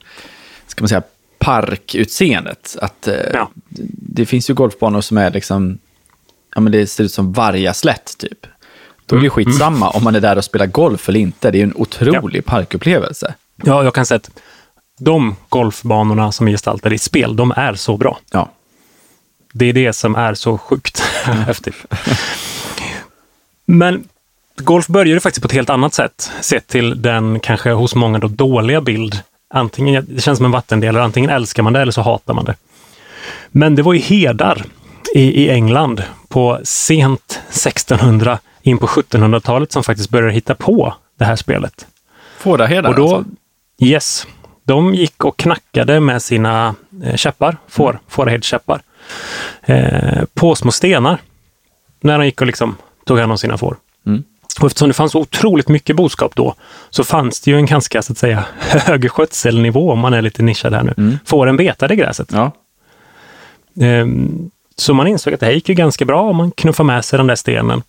ska 0.67 0.83
man 0.83 0.89
säga, 0.89 1.03
parkutseendet. 1.39 2.77
Att, 2.81 3.09
eh, 3.09 3.15
ja. 3.33 3.51
Det 3.89 4.27
finns 4.27 4.51
ju 4.51 4.55
golfbanor 4.55 5.01
som 5.01 5.19
är 5.19 5.31
liksom, 5.31 5.79
ja 6.55 6.61
men 6.61 6.73
det 6.73 6.87
ser 6.87 7.05
ut 7.05 7.13
som 7.13 7.33
Vargaslätt 7.33 8.19
typ. 8.19 8.47
Då 9.07 9.17
är 9.17 9.21
det 9.21 9.27
ju 9.27 9.33
mm. 9.33 9.45
skitsamma 9.45 9.87
mm. 9.87 9.97
om 9.97 10.05
man 10.05 10.15
är 10.15 10.21
där 10.21 10.39
och 10.39 10.45
spelar 10.45 10.67
golf 10.67 11.09
eller 11.09 11.21
inte. 11.21 11.51
Det 11.51 11.57
är 11.57 11.61
ju 11.61 11.65
en 11.65 11.77
otrolig 11.77 12.39
ja. 12.47 12.51
parkupplevelse. 12.51 13.35
Ja, 13.65 13.85
jag 13.85 13.95
kan 13.95 14.07
säga 14.07 14.17
att 14.17 14.31
de 15.01 15.37
golfbanorna 15.49 16.33
som 16.33 16.49
är 16.49 16.53
gestaltade 16.53 16.95
i 16.95 16.99
spel, 16.99 17.37
de 17.37 17.53
är 17.57 17.75
så 17.75 17.97
bra. 17.97 18.19
Ja. 18.31 18.49
Det 19.53 19.67
är 19.67 19.73
det 19.73 19.93
som 19.93 20.15
är 20.15 20.35
så 20.35 20.59
sjukt 20.59 21.01
häftigt. 21.25 21.75
Men 23.65 24.05
golf 24.57 24.87
började 24.87 25.21
faktiskt 25.21 25.43
på 25.43 25.47
ett 25.47 25.53
helt 25.53 25.71
annat 25.71 25.95
sätt, 25.95 26.31
sett 26.41 26.67
till 26.67 27.03
den 27.03 27.41
kanske 27.41 27.73
hos 27.73 27.95
många 27.95 28.19
då 28.19 28.29
dåliga 28.29 28.81
bild. 28.81 29.21
Antingen, 29.55 30.07
det 30.09 30.21
känns 30.21 30.37
som 30.37 30.47
en 30.47 30.53
vattendelare, 30.53 31.05
antingen 31.05 31.31
älskar 31.31 31.63
man 31.63 31.73
det 31.73 31.81
eller 31.81 31.93
så 31.93 32.03
hatar 32.03 32.35
man 32.35 32.45
det. 32.45 32.55
Men 33.49 33.75
det 33.75 33.83
var 33.83 33.93
ju 33.93 34.01
herdar 34.01 34.65
i, 35.15 35.45
i 35.45 35.51
England 35.51 36.03
på 36.29 36.61
sent 36.65 37.41
1600 37.49 38.39
in 38.63 38.79
på 38.79 38.87
1700-talet 38.87 39.73
som 39.73 39.83
faktiskt 39.83 40.11
började 40.11 40.33
hitta 40.33 40.55
på 40.55 40.95
det 41.19 41.25
här 41.25 41.37
spelet. 41.37 41.87
Då, 42.93 43.17
alltså? 43.17 43.31
Yes. 43.79 44.27
De 44.65 44.95
gick 44.95 45.25
och 45.25 45.37
knackade 45.37 46.01
med 46.01 46.23
sina 46.23 46.75
eh, 47.05 47.17
käppar, 47.17 47.57
får, 47.69 47.91
mm. 47.91 48.03
fåraherdskäppar, 48.09 48.83
eh, 49.63 50.25
på 50.35 50.55
små 50.55 50.71
stenar. 50.73 51.19
När 52.01 52.19
de 52.19 52.25
gick 52.25 52.41
och 52.41 52.47
liksom 52.47 52.77
tog 53.05 53.19
hand 53.19 53.33
om 53.33 53.39
sina 53.39 53.59
får. 53.59 53.77
Mm. 54.07 54.25
Och 54.61 54.67
eftersom 54.67 54.89
det 54.89 54.95
fanns 54.95 55.15
otroligt 55.15 55.69
mycket 55.69 55.97
boskap 55.97 56.35
då, 56.35 56.55
så 56.91 57.05
fanns 57.05 57.41
det 57.41 57.51
ju 57.51 57.57
en 57.57 57.67
ganska 57.67 58.03
så 58.03 58.13
att 58.13 58.19
säga 58.19 58.45
hög 58.59 59.11
skötselnivå 59.11 59.93
om 59.93 59.99
man 59.99 60.15
är 60.15 60.23
lite 60.23 60.43
nischad 60.43 60.75
här 60.75 60.83
nu. 60.83 60.95
Mm. 60.97 61.19
Fåren 61.25 61.57
betade 61.57 61.97
gräset. 61.97 62.29
Ja. 62.33 62.53
Ehm, 63.81 64.51
så 64.77 64.95
man 64.95 65.07
insåg 65.07 65.35
att 65.35 65.41
det 65.41 65.47
här 65.47 65.53
gick 65.53 65.69
ju 65.69 65.75
ganska 65.75 66.05
bra 66.05 66.23
om 66.23 66.37
man 66.37 66.51
knuffade 66.51 66.87
med 66.87 67.05
sig 67.05 67.17
den 67.17 67.27
där 67.27 67.35
stenen. 67.35 67.83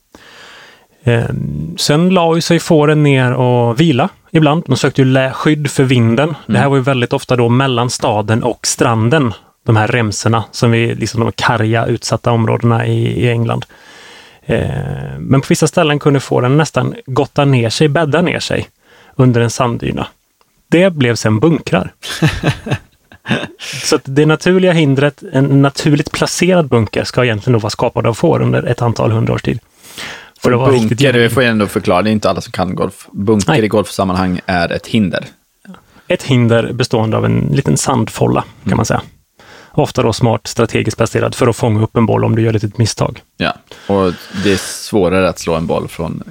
Ehm, 1.03 1.75
sen 1.77 2.09
la 2.09 2.35
ju 2.35 2.41
sig 2.41 2.59
fåren 2.59 3.03
ner 3.03 3.33
och 3.33 3.79
vila 3.79 4.09
ibland. 4.33 4.63
De 4.67 4.77
sökte 4.77 5.01
ju 5.01 5.31
skydd 5.31 5.71
för 5.71 5.83
vinden. 5.83 6.29
Mm. 6.29 6.35
Det 6.45 6.59
här 6.59 6.69
var 6.69 6.75
ju 6.75 6.81
väldigt 6.81 7.13
ofta 7.13 7.35
då 7.35 7.49
mellan 7.49 7.89
staden 7.89 8.43
och 8.43 8.67
stranden. 8.67 9.33
De 9.65 9.75
här 9.75 9.87
remsorna 9.87 10.43
som 10.51 10.71
vi, 10.71 10.95
liksom 10.95 11.19
de 11.19 11.31
karga 11.31 11.85
utsatta 11.85 12.31
områdena 12.31 12.87
i, 12.87 13.23
i 13.23 13.29
England. 13.29 13.65
Ehm, 14.45 15.23
men 15.23 15.41
på 15.41 15.45
vissa 15.49 15.67
ställen 15.67 15.99
kunde 15.99 16.19
fåren 16.19 16.57
nästan 16.57 16.95
gotta 17.05 17.45
ner 17.45 17.69
sig, 17.69 17.87
bädda 17.87 18.21
ner 18.21 18.39
sig 18.39 18.67
under 19.15 19.41
en 19.41 19.49
sanddyna. 19.49 20.07
Det 20.67 20.89
blev 20.89 21.15
sen 21.15 21.39
bunkrar. 21.39 21.93
Så 23.59 23.99
det 24.03 24.25
naturliga 24.25 24.71
hindret, 24.71 25.23
en 25.33 25.61
naturligt 25.61 26.11
placerad 26.11 26.67
bunker, 26.67 27.03
ska 27.03 27.23
egentligen 27.23 27.53
då 27.53 27.59
vara 27.59 27.69
skapad 27.69 28.07
av 28.07 28.13
får 28.13 28.41
under 28.41 28.63
ett 28.63 28.81
antal 28.81 29.11
hundra 29.11 29.33
års 29.33 29.41
tid. 29.41 29.59
För 30.43 30.51
det 30.51 30.57
bunker, 30.57 30.89
riktigt... 30.89 31.13
det 31.13 31.29
får 31.29 31.41
ändå 31.41 31.67
förklara, 31.67 32.01
det 32.01 32.09
är 32.09 32.11
inte 32.11 32.29
alla 32.29 32.41
som 32.41 32.51
kan 32.51 32.75
golf. 32.75 33.07
Bunker 33.11 33.51
Nej. 33.51 33.65
i 33.65 33.67
golfsammanhang 33.67 34.39
är 34.45 34.71
ett 34.71 34.87
hinder. 34.87 35.25
Ett 36.07 36.23
hinder 36.23 36.73
bestående 36.73 37.17
av 37.17 37.25
en 37.25 37.39
liten 37.51 37.77
sandfolla, 37.77 38.41
kan 38.41 38.49
mm. 38.65 38.77
man 38.77 38.85
säga. 38.85 39.01
Ofta 39.71 40.03
då 40.03 40.13
smart 40.13 40.47
strategiskt 40.47 40.97
placerad 40.97 41.35
för 41.35 41.47
att 41.47 41.55
fånga 41.55 41.83
upp 41.83 41.97
en 41.97 42.05
boll 42.05 42.25
om 42.25 42.35
du 42.35 42.41
gör 42.41 42.53
ett 42.53 42.63
litet 42.63 42.77
misstag. 42.77 43.21
Ja, 43.37 43.53
och 43.87 44.13
det 44.43 44.51
är 44.51 44.57
svårare 44.57 45.29
att 45.29 45.39
slå 45.39 45.53
en 45.55 45.67
boll 45.67 45.87
från 45.87 46.23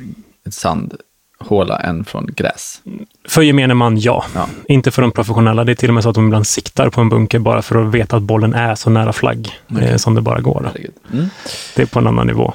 ett 0.46 0.54
sand 0.54 0.94
håla 1.42 1.78
än 1.78 2.04
från 2.04 2.26
gräs? 2.36 2.80
För 3.28 3.42
gemene 3.42 3.74
man, 3.74 3.98
ja. 3.98 4.24
ja. 4.34 4.48
Inte 4.68 4.90
för 4.90 5.02
de 5.02 5.10
professionella. 5.10 5.64
Det 5.64 5.72
är 5.72 5.76
till 5.76 5.90
och 5.90 5.94
med 5.94 6.02
så 6.02 6.08
att 6.08 6.14
de 6.14 6.26
ibland 6.26 6.46
siktar 6.46 6.88
på 6.88 7.00
en 7.00 7.08
bunker 7.08 7.38
bara 7.38 7.62
för 7.62 7.86
att 7.86 7.94
veta 7.94 8.16
att 8.16 8.22
bollen 8.22 8.54
är 8.54 8.74
så 8.74 8.90
nära 8.90 9.12
flagg 9.12 9.48
okay. 9.70 9.88
eh, 9.88 9.96
som 9.96 10.14
det 10.14 10.20
bara 10.20 10.40
går. 10.40 10.70
Mm. 11.12 11.30
Det 11.76 11.82
är 11.82 11.86
på 11.86 11.98
en 11.98 12.06
annan 12.06 12.26
nivå. 12.26 12.54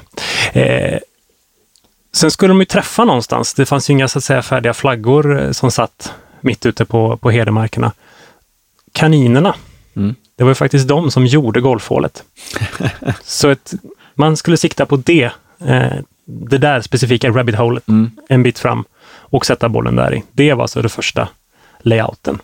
Eh, 0.52 0.98
sen 2.12 2.30
skulle 2.30 2.50
de 2.50 2.60
ju 2.60 2.64
träffa 2.64 3.04
någonstans. 3.04 3.54
Det 3.54 3.66
fanns 3.66 3.90
ju 3.90 3.92
inga 3.92 4.08
så 4.08 4.18
att 4.18 4.24
säga, 4.24 4.42
färdiga 4.42 4.74
flaggor 4.74 5.42
eh, 5.42 5.50
som 5.50 5.70
satt 5.70 6.12
mitt 6.40 6.66
ute 6.66 6.84
på, 6.84 7.16
på 7.16 7.30
hedemarkerna. 7.30 7.92
Kaninerna, 8.92 9.54
mm. 9.96 10.14
det 10.36 10.44
var 10.44 10.50
ju 10.50 10.54
faktiskt 10.54 10.88
de 10.88 11.10
som 11.10 11.26
gjorde 11.26 11.60
golfhålet. 11.60 12.24
så 13.22 13.48
ett, 13.48 13.74
man 14.14 14.36
skulle 14.36 14.56
sikta 14.56 14.86
på 14.86 14.96
det 14.96 15.30
eh, 15.66 15.98
det 16.28 16.58
där 16.58 16.80
specifika 16.80 17.30
rabbit 17.30 17.54
holet 17.54 17.88
mm. 17.88 18.10
en 18.28 18.42
bit 18.42 18.58
fram 18.58 18.84
och 19.08 19.46
sätta 19.46 19.68
bollen 19.68 19.96
där 19.96 20.14
i. 20.14 20.22
Det 20.32 20.54
var 20.54 20.62
alltså 20.62 20.82
det 20.82 20.88
första 20.88 21.28
layouten. 21.80 22.38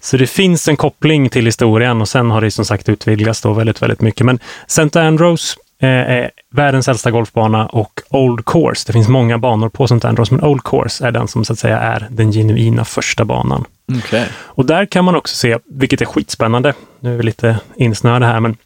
Så 0.00 0.16
det 0.16 0.26
finns 0.26 0.68
en 0.68 0.76
koppling 0.76 1.28
till 1.28 1.46
historien 1.46 2.00
och 2.00 2.08
sen 2.08 2.30
har 2.30 2.40
det 2.40 2.50
som 2.50 2.64
sagt 2.64 2.88
utvidgats 2.88 3.40
då 3.40 3.52
väldigt, 3.52 3.82
väldigt 3.82 4.00
mycket. 4.00 4.26
Men 4.26 4.38
St. 4.66 5.00
Andrews 5.00 5.56
eh, 5.82 5.88
är 5.88 6.30
världens 6.50 6.88
äldsta 6.88 7.10
golfbana 7.10 7.66
och 7.66 8.00
Old 8.10 8.44
Course. 8.44 8.84
Det 8.86 8.92
finns 8.92 9.08
många 9.08 9.38
banor 9.38 9.68
på 9.68 9.84
St. 9.84 10.08
Andrews, 10.08 10.30
men 10.30 10.44
Old 10.44 10.64
Course 10.64 11.06
är 11.06 11.10
den 11.10 11.28
som 11.28 11.44
så 11.44 11.52
att 11.52 11.58
säga 11.58 11.78
är 11.78 12.08
den 12.10 12.32
genuina 12.32 12.84
första 12.84 13.24
banan. 13.24 13.64
Okay. 13.98 14.26
Och 14.34 14.66
där 14.66 14.86
kan 14.86 15.04
man 15.04 15.16
också 15.16 15.36
se, 15.36 15.58
vilket 15.64 16.00
är 16.00 16.06
skitspännande, 16.06 16.74
nu 17.00 17.12
är 17.12 17.16
vi 17.16 17.22
lite 17.22 17.58
insnöade 17.76 18.26
här, 18.26 18.40
men 18.40 18.56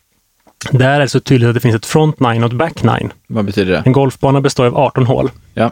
där 0.70 0.90
är 0.90 1.00
det 1.00 1.08
så 1.08 1.20
tydligt 1.20 1.48
att 1.48 1.54
det 1.54 1.60
finns 1.60 1.74
ett 1.74 1.86
front 1.86 2.20
nine 2.20 2.44
och 2.44 2.50
ett 2.50 2.58
back 2.58 2.82
nine. 2.82 3.12
Vad 3.26 3.44
betyder 3.44 3.72
det? 3.72 3.82
En 3.86 3.92
golfbana 3.92 4.40
består 4.40 4.66
av 4.66 4.76
18 4.76 5.06
hål. 5.06 5.30
Ja. 5.54 5.70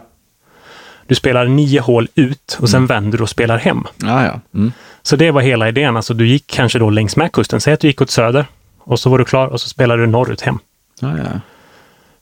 Du 1.07 1.15
spelar 1.15 1.45
nio 1.45 1.79
hål 1.79 2.07
ut 2.15 2.57
och 2.61 2.69
sen 2.69 2.77
mm. 2.77 2.87
vänder 2.87 3.17
du 3.17 3.23
och 3.23 3.29
spelar 3.29 3.57
hem. 3.57 3.83
Ja, 3.97 4.25
ja. 4.25 4.39
Mm. 4.53 4.71
Så 5.01 5.15
det 5.15 5.31
var 5.31 5.41
hela 5.41 5.69
idén. 5.69 5.95
Alltså 5.95 6.13
du 6.13 6.27
gick 6.27 6.47
kanske 6.47 6.79
då 6.79 6.89
längs 6.89 7.15
med 7.15 7.31
kusten. 7.31 7.61
Säg 7.61 7.73
att 7.73 7.79
du 7.79 7.87
gick 7.87 8.01
åt 8.01 8.09
söder 8.09 8.45
och 8.79 8.99
så 8.99 9.09
var 9.09 9.17
du 9.17 9.25
klar 9.25 9.47
och 9.47 9.61
så 9.61 9.69
spelade 9.69 10.01
du 10.01 10.07
norrut 10.07 10.41
hem. 10.41 10.59
Ja, 10.99 11.17
ja. 11.17 11.39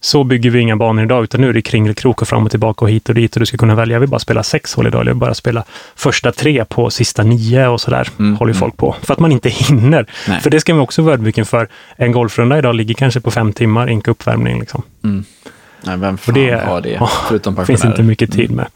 Så 0.04 0.24
bygger 0.24 0.50
vi 0.50 0.60
inga 0.60 0.76
banor 0.76 1.04
idag, 1.04 1.24
utan 1.24 1.42
nu 1.42 1.50
är 1.50 1.54
det 1.54 1.62
kringelkrok 1.62 2.22
och 2.22 2.28
fram 2.28 2.46
och 2.46 2.52
tillbaka 2.52 2.86
och 2.86 2.92
hit 2.92 3.10
och 3.10 3.16
dit 3.16 3.36
och 3.36 3.40
du 3.40 3.46
ska 3.46 3.58
kunna 3.58 3.76
välja. 3.76 3.96
Jag 3.96 4.00
vill 4.00 4.10
bara 4.10 4.20
spela 4.20 4.44
sex 4.44 4.74
hål 4.74 4.88
idag, 4.88 5.02
eller 5.02 5.14
bara 5.14 5.34
spela 5.34 5.64
första 5.96 6.32
tre 6.32 6.66
på 6.66 6.90
sista 6.90 7.24
nio 7.24 7.68
och 7.68 7.82
sådär. 7.82 8.10
Mm, 8.20 8.36
håller 8.36 8.54
mm. 8.54 8.60
folk 8.60 8.78
på. 8.78 8.96
För 9.02 9.14
att 9.14 9.20
man 9.20 9.32
inte 9.32 9.50
hinner. 9.70 10.06
Nej. 10.28 10.42
För 10.42 10.50
det 10.50 10.60
ska 10.60 10.74
vi 10.74 10.80
också 10.80 11.02
vara 11.02 11.14
ödmjuken 11.14 11.46
för. 11.46 11.68
En 11.96 12.12
golfrunda 12.12 12.58
idag 12.58 12.76
ligger 12.76 12.94
kanske 12.94 13.20
på 13.22 13.32
fem 13.32 13.54
timmar, 13.54 13.90
inte 13.90 14.12
uppvärmning. 14.12 14.60
Liksom. 14.60 14.84
Mm. 15.04 15.26
Nej, 15.84 15.98
vem 15.98 16.18
fan 16.18 16.36
det, 16.36 16.66
har 16.66 16.82
det? 16.82 17.02
Förutom 17.28 17.56
pensionärer. 17.56 17.66
finns 17.66 17.86
inte 17.86 18.04
mycket 18.04 18.32
tid 18.32 18.52
med. 18.52 18.68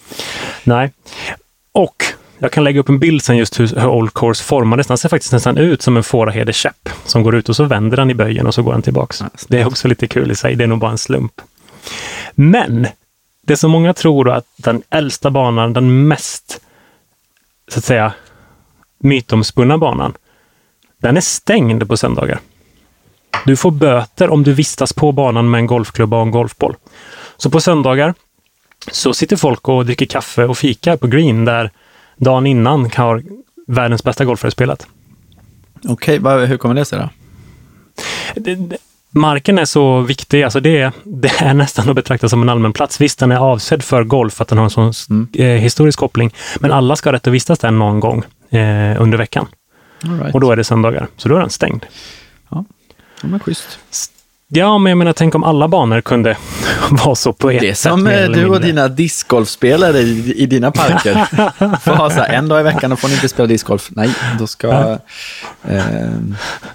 Nej. 0.63 0.91
Och 1.71 2.03
jag 2.39 2.51
kan 2.51 2.63
lägga 2.63 2.79
upp 2.79 2.89
en 2.89 2.99
bild 2.99 3.23
sen 3.23 3.37
just 3.37 3.59
hur, 3.59 3.67
hur 3.67 3.87
Old 3.87 4.13
Course 4.13 4.43
formades. 4.43 4.87
Den 4.87 4.97
ser 4.97 5.09
faktiskt 5.09 5.33
nästan 5.33 5.57
ut 5.57 5.81
som 5.81 5.97
en 5.97 6.03
fåraherdekäpp 6.03 6.89
som 7.05 7.23
går 7.23 7.35
ut 7.35 7.49
och 7.49 7.55
så 7.55 7.63
vänder 7.63 7.97
den 7.97 8.09
i 8.09 8.13
böjen 8.13 8.47
och 8.47 8.53
så 8.53 8.63
går 8.63 8.71
den 8.71 8.81
tillbaks. 8.81 9.23
Det 9.47 9.61
är 9.61 9.67
också 9.67 9.87
lite 9.87 10.07
kul 10.07 10.31
i 10.31 10.35
sig. 10.35 10.55
Det 10.55 10.63
är 10.63 10.67
nog 10.67 10.79
bara 10.79 10.91
en 10.91 10.97
slump. 10.97 11.41
Men 12.31 12.87
det 13.41 13.57
som 13.57 13.71
många 13.71 13.93
tror 13.93 14.29
att 14.29 14.45
den 14.57 14.83
äldsta 14.89 15.29
banan, 15.29 15.73
den 15.73 16.07
mest 16.07 16.61
så 17.67 17.79
att 17.79 17.85
säga 17.85 18.13
mytomspunna 18.99 19.77
banan, 19.77 20.13
den 20.97 21.17
är 21.17 21.21
stängd 21.21 21.87
på 21.87 21.97
söndagar. 21.97 22.39
Du 23.45 23.55
får 23.55 23.71
böter 23.71 24.29
om 24.29 24.43
du 24.43 24.53
vistas 24.53 24.93
på 24.93 25.11
banan 25.11 25.49
med 25.49 25.59
en 25.59 25.67
golfklubba 25.67 26.17
och 26.17 26.23
en 26.23 26.31
golfboll. 26.31 26.75
Så 27.37 27.49
på 27.49 27.61
söndagar 27.61 28.13
så 28.91 29.13
sitter 29.13 29.35
folk 29.35 29.69
och 29.69 29.85
dricker 29.85 30.05
kaffe 30.05 30.45
och 30.45 30.57
fika 30.57 30.97
på 30.97 31.07
green 31.07 31.45
där 31.45 31.71
dagen 32.17 32.47
innan 32.47 32.89
har 32.95 33.23
världens 33.67 34.03
bästa 34.03 34.25
golfare 34.25 34.51
spelat. 34.51 34.87
Okej, 35.87 36.19
okay, 36.19 36.45
hur 36.45 36.57
kommer 36.57 36.75
det 36.75 36.85
sig 36.85 36.99
då? 36.99 37.09
Det, 38.35 38.55
det, 38.55 38.77
marken 39.09 39.59
är 39.59 39.65
så 39.65 40.01
viktig, 40.01 40.43
alltså 40.43 40.59
det, 40.59 40.91
det 41.03 41.31
är 41.41 41.53
nästan 41.53 41.89
att 41.89 41.95
betrakta 41.95 42.29
som 42.29 42.41
en 42.41 42.49
allmän 42.49 42.73
plats. 42.73 43.01
Visst, 43.01 43.19
den 43.19 43.31
är 43.31 43.37
avsedd 43.37 43.83
för 43.83 44.03
golf, 44.03 44.41
att 44.41 44.47
den 44.47 44.57
har 44.57 44.65
en 44.65 44.69
sån 44.69 44.93
mm. 45.09 45.27
eh, 45.33 45.61
historisk 45.61 45.99
koppling, 45.99 46.33
men 46.59 46.71
alla 46.71 46.95
ska 46.95 47.09
ha 47.09 47.13
rätt 47.13 47.27
att 47.27 47.33
vistas 47.33 47.59
där 47.59 47.71
någon 47.71 47.99
gång 47.99 48.23
eh, 48.49 49.01
under 49.01 49.17
veckan. 49.17 49.47
Right. 50.01 50.35
Och 50.35 50.41
då 50.41 50.51
är 50.51 50.55
det 50.55 50.63
söndagar, 50.63 51.07
så 51.17 51.29
då 51.29 51.35
är 51.35 51.39
den 51.39 51.49
stängd. 51.49 51.85
Ja, 52.49 52.65
ja 53.21 53.27
men 53.27 53.39
schysst. 53.39 53.79
Ja, 54.49 54.77
men 54.77 54.89
jag 54.89 54.97
menar, 54.97 55.13
tänk 55.13 55.35
om 55.35 55.43
alla 55.43 55.67
banor 55.67 56.01
kunde 56.01 56.37
vara 57.05 57.15
så 57.15 57.33
på 57.33 57.51
ett. 57.51 57.61
Det 57.61 57.69
är 57.69 57.73
som 57.73 58.07
eh, 58.07 58.29
du 58.29 58.49
och 58.49 58.61
dina 58.61 58.87
discgolfspelare 58.87 59.99
i, 59.99 60.33
i 60.37 60.45
dina 60.45 60.71
parker. 60.71 61.13
får 61.79 61.91
ha 61.91 62.09
så 62.09 62.15
här, 62.15 62.33
en 62.33 62.47
dag 62.47 62.59
i 62.59 62.63
veckan 62.63 62.91
och 62.91 62.99
får 62.99 63.07
ni 63.07 63.13
inte 63.13 63.29
spela 63.29 63.47
discgolf. 63.47 63.89
Nej, 63.91 64.09
då 64.39 64.47
ska, 64.47 64.99
eh, 65.67 65.85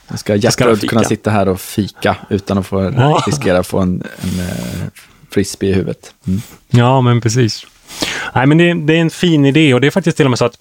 då 0.08 0.16
ska 0.16 0.37
Gertrud 0.37 0.88
kunna 0.88 1.04
sitta 1.04 1.30
här 1.30 1.48
och 1.48 1.61
fika 1.61 2.16
utan 2.28 2.58
att 2.58 2.66
få 2.66 2.92
riskera 3.26 3.58
att 3.58 3.66
få 3.66 3.78
en, 3.78 4.02
en 4.20 4.40
uh, 4.40 4.87
frisbee 5.30 5.70
i 5.70 5.72
huvudet. 5.72 6.14
Mm. 6.26 6.42
Ja, 6.70 7.00
men 7.00 7.20
precis. 7.20 7.66
Nej, 8.35 8.46
men 8.46 8.58
det, 8.58 8.74
det 8.74 8.96
är 8.96 9.00
en 9.00 9.11
fin 9.11 9.44
idé 9.44 9.74
och 9.74 9.80
det 9.80 9.87
är 9.87 9.90
faktiskt 9.90 10.16
till 10.16 10.26
och 10.26 10.30
med 10.30 10.38
så 10.38 10.44
att 10.44 10.58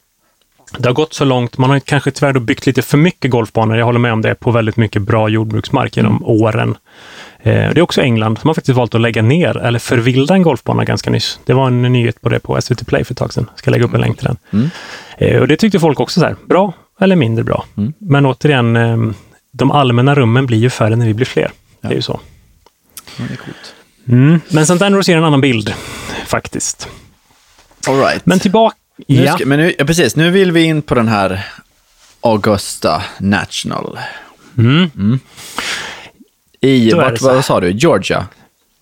det 0.77 0.89
har 0.89 0.93
gått 0.93 1.13
så 1.13 1.25
långt, 1.25 1.57
man 1.57 1.69
har 1.69 1.79
kanske 1.79 2.11
tyvärr 2.11 2.39
byggt 2.39 2.65
lite 2.65 2.81
för 2.81 2.97
mycket 2.97 3.31
golfbanor, 3.31 3.77
jag 3.77 3.85
håller 3.85 3.99
med 3.99 4.13
om 4.13 4.21
det, 4.21 4.35
på 4.35 4.51
väldigt 4.51 4.77
mycket 4.77 5.01
bra 5.01 5.29
jordbruksmark 5.29 5.97
genom 5.97 6.11
mm. 6.11 6.25
åren. 6.25 6.77
Eh, 7.39 7.53
det 7.53 7.77
är 7.77 7.81
också 7.81 8.01
England 8.01 8.39
som 8.39 8.47
har 8.47 8.53
faktiskt 8.53 8.77
valt 8.77 8.95
att 8.95 9.01
lägga 9.01 9.21
ner 9.21 9.57
eller 9.57 9.79
förvilda 9.79 10.33
en 10.33 10.41
golfbana 10.41 10.83
ganska 10.83 11.09
nyss. 11.09 11.39
Det 11.45 11.53
var 11.53 11.67
en 11.67 11.81
nyhet 11.81 12.21
på 12.21 12.29
det 12.29 12.39
på 12.39 12.61
SVT 12.61 12.87
Play 12.87 13.03
för 13.03 13.13
ett 13.13 13.17
tag 13.17 13.33
sedan. 13.33 13.45
Jag 13.51 13.59
ska 13.59 13.71
lägga 13.71 13.85
upp 13.85 13.93
en 13.93 14.01
länk 14.01 14.17
till 14.17 14.27
den. 14.27 14.37
Mm. 14.51 14.69
Eh, 15.17 15.41
och 15.41 15.47
det 15.47 15.57
tyckte 15.57 15.79
folk 15.79 15.99
också 15.99 16.19
så 16.19 16.25
här, 16.25 16.35
bra 16.45 16.73
eller 16.99 17.15
mindre 17.15 17.43
bra. 17.43 17.65
Mm. 17.77 17.93
Men 17.97 18.25
återigen, 18.25 18.75
eh, 18.75 18.97
de 19.51 19.71
allmänna 19.71 20.15
rummen 20.15 20.45
blir 20.45 20.57
ju 20.57 20.69
färre 20.69 20.95
när 20.95 21.05
vi 21.05 21.13
blir 21.13 21.25
fler. 21.25 21.51
Ja. 21.81 21.89
Det 21.89 21.93
är 21.93 21.95
ju 21.95 22.01
så. 22.01 22.19
Ja, 23.17 23.23
det 23.27 23.33
är 23.33 23.37
coolt. 23.37 23.75
Mm. 24.07 24.41
Men 24.49 24.63
St. 24.63 24.85
Andrews 24.85 25.09
ger 25.09 25.17
en 25.17 25.23
annan 25.23 25.41
bild, 25.41 25.73
faktiskt. 26.25 26.87
All 27.87 27.99
right. 27.99 28.25
Men 28.25 28.39
tillbaka 28.39 28.75
nu 29.07 29.27
ska, 29.27 29.45
men 29.45 29.59
nu, 29.59 29.75
ja, 29.79 29.85
precis, 29.85 30.15
nu 30.15 30.31
vill 30.31 30.51
vi 30.51 30.63
in 30.63 30.81
på 30.81 30.95
den 30.95 31.07
här 31.07 31.47
Augusta 32.21 33.03
National. 33.17 33.99
Mm. 34.57 34.91
Mm. 34.95 35.19
I, 36.61 36.91
vart, 36.93 37.21
vad 37.21 37.45
sa 37.45 37.59
du, 37.59 37.71
Georgia? 37.71 38.27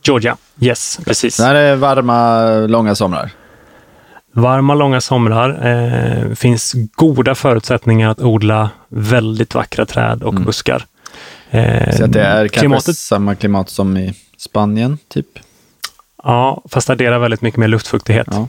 Georgia, 0.03 0.38
yes, 0.60 0.99
precis. 1.05 1.38
Det 1.38 1.43
här 1.43 1.55
är 1.55 1.75
varma, 1.75 2.49
långa 2.67 2.95
somrar. 2.95 3.32
Varma, 4.32 4.75
långa 4.75 5.01
somrar. 5.01 5.67
Eh, 5.67 6.36
finns 6.36 6.73
goda 6.95 7.36
förutsättningar 7.36 8.10
att 8.10 8.19
odla 8.19 8.69
väldigt 8.88 9.55
vackra 9.55 9.86
träd 9.86 10.23
och 10.23 10.34
mm. 10.34 10.45
buskar. 10.45 10.86
Eh, 11.49 11.97
Så 11.97 12.03
att 12.03 12.12
det 12.12 12.21
är 12.21 12.47
klimatet... 12.47 12.86
kanske 12.86 12.93
samma 12.93 13.36
klimat 13.36 13.69
som 13.69 13.97
i 13.97 14.13
Spanien, 14.38 14.97
typ? 15.08 15.27
Ja, 16.23 16.63
fast 16.69 16.89
adderar 16.89 17.19
väldigt 17.19 17.41
mycket 17.41 17.60
mer 17.60 17.67
luftfuktighet. 17.67 18.27
Ja. 18.32 18.47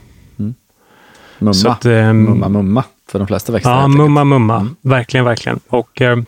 Mm. 1.40 1.55
Mumma. 1.62 1.72
Att, 1.74 1.85
eh, 1.87 2.12
mumma, 2.12 2.48
mumma 2.48 2.85
för 3.09 3.18
de 3.18 3.29
flesta 3.29 3.53
växter. 3.53 3.70
Ja, 3.70 3.88
mumma, 3.88 4.24
mumma. 4.24 4.57
Mm. 4.57 4.76
Verkligen, 4.83 5.26
verkligen. 5.26 5.61
Och 5.68 6.00
eh, 6.03 6.18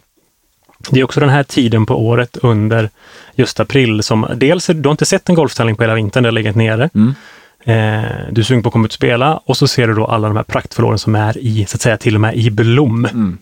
det 0.91 1.01
är 1.01 1.05
också 1.05 1.21
den 1.21 1.29
här 1.29 1.43
tiden 1.43 1.87
på 1.87 2.07
året 2.07 2.37
under 2.43 2.91
just 3.35 3.61
april 3.61 4.03
som 4.03 4.27
dels, 4.37 4.67
du 4.67 4.83
har 4.89 4.91
inte 4.91 5.07
sett 5.07 5.29
en 5.29 5.35
golftävling 5.35 5.77
på 5.77 5.83
hela 5.83 5.95
vintern, 5.95 6.23
det 6.23 6.27
har 6.27 6.33
legat 6.33 6.57
nere. 6.57 6.91
Mm. 6.95 7.15
Eh, 7.65 8.11
du 8.31 8.41
är 8.41 8.45
sugen 8.45 8.63
på 8.63 8.69
att 8.69 8.73
komma 8.73 8.85
ut 8.85 8.91
och 8.91 8.95
spela 8.95 9.37
och 9.37 9.57
så 9.57 9.69
ser 9.69 9.89
du 9.89 9.95
då 9.95 10.07
alla 10.07 10.29
de 10.29 10.37
här 10.37 10.45
praktfullåren 10.45 10.99
som 10.99 11.15
är 11.15 11.39
i, 11.39 11.67
så 11.69 11.77
att 11.77 11.81
säga, 11.81 11.97
till 11.97 12.15
och 12.15 12.21
med 12.21 12.37
i 12.37 12.51
blom. 12.51 13.05
Mm. 13.05 13.39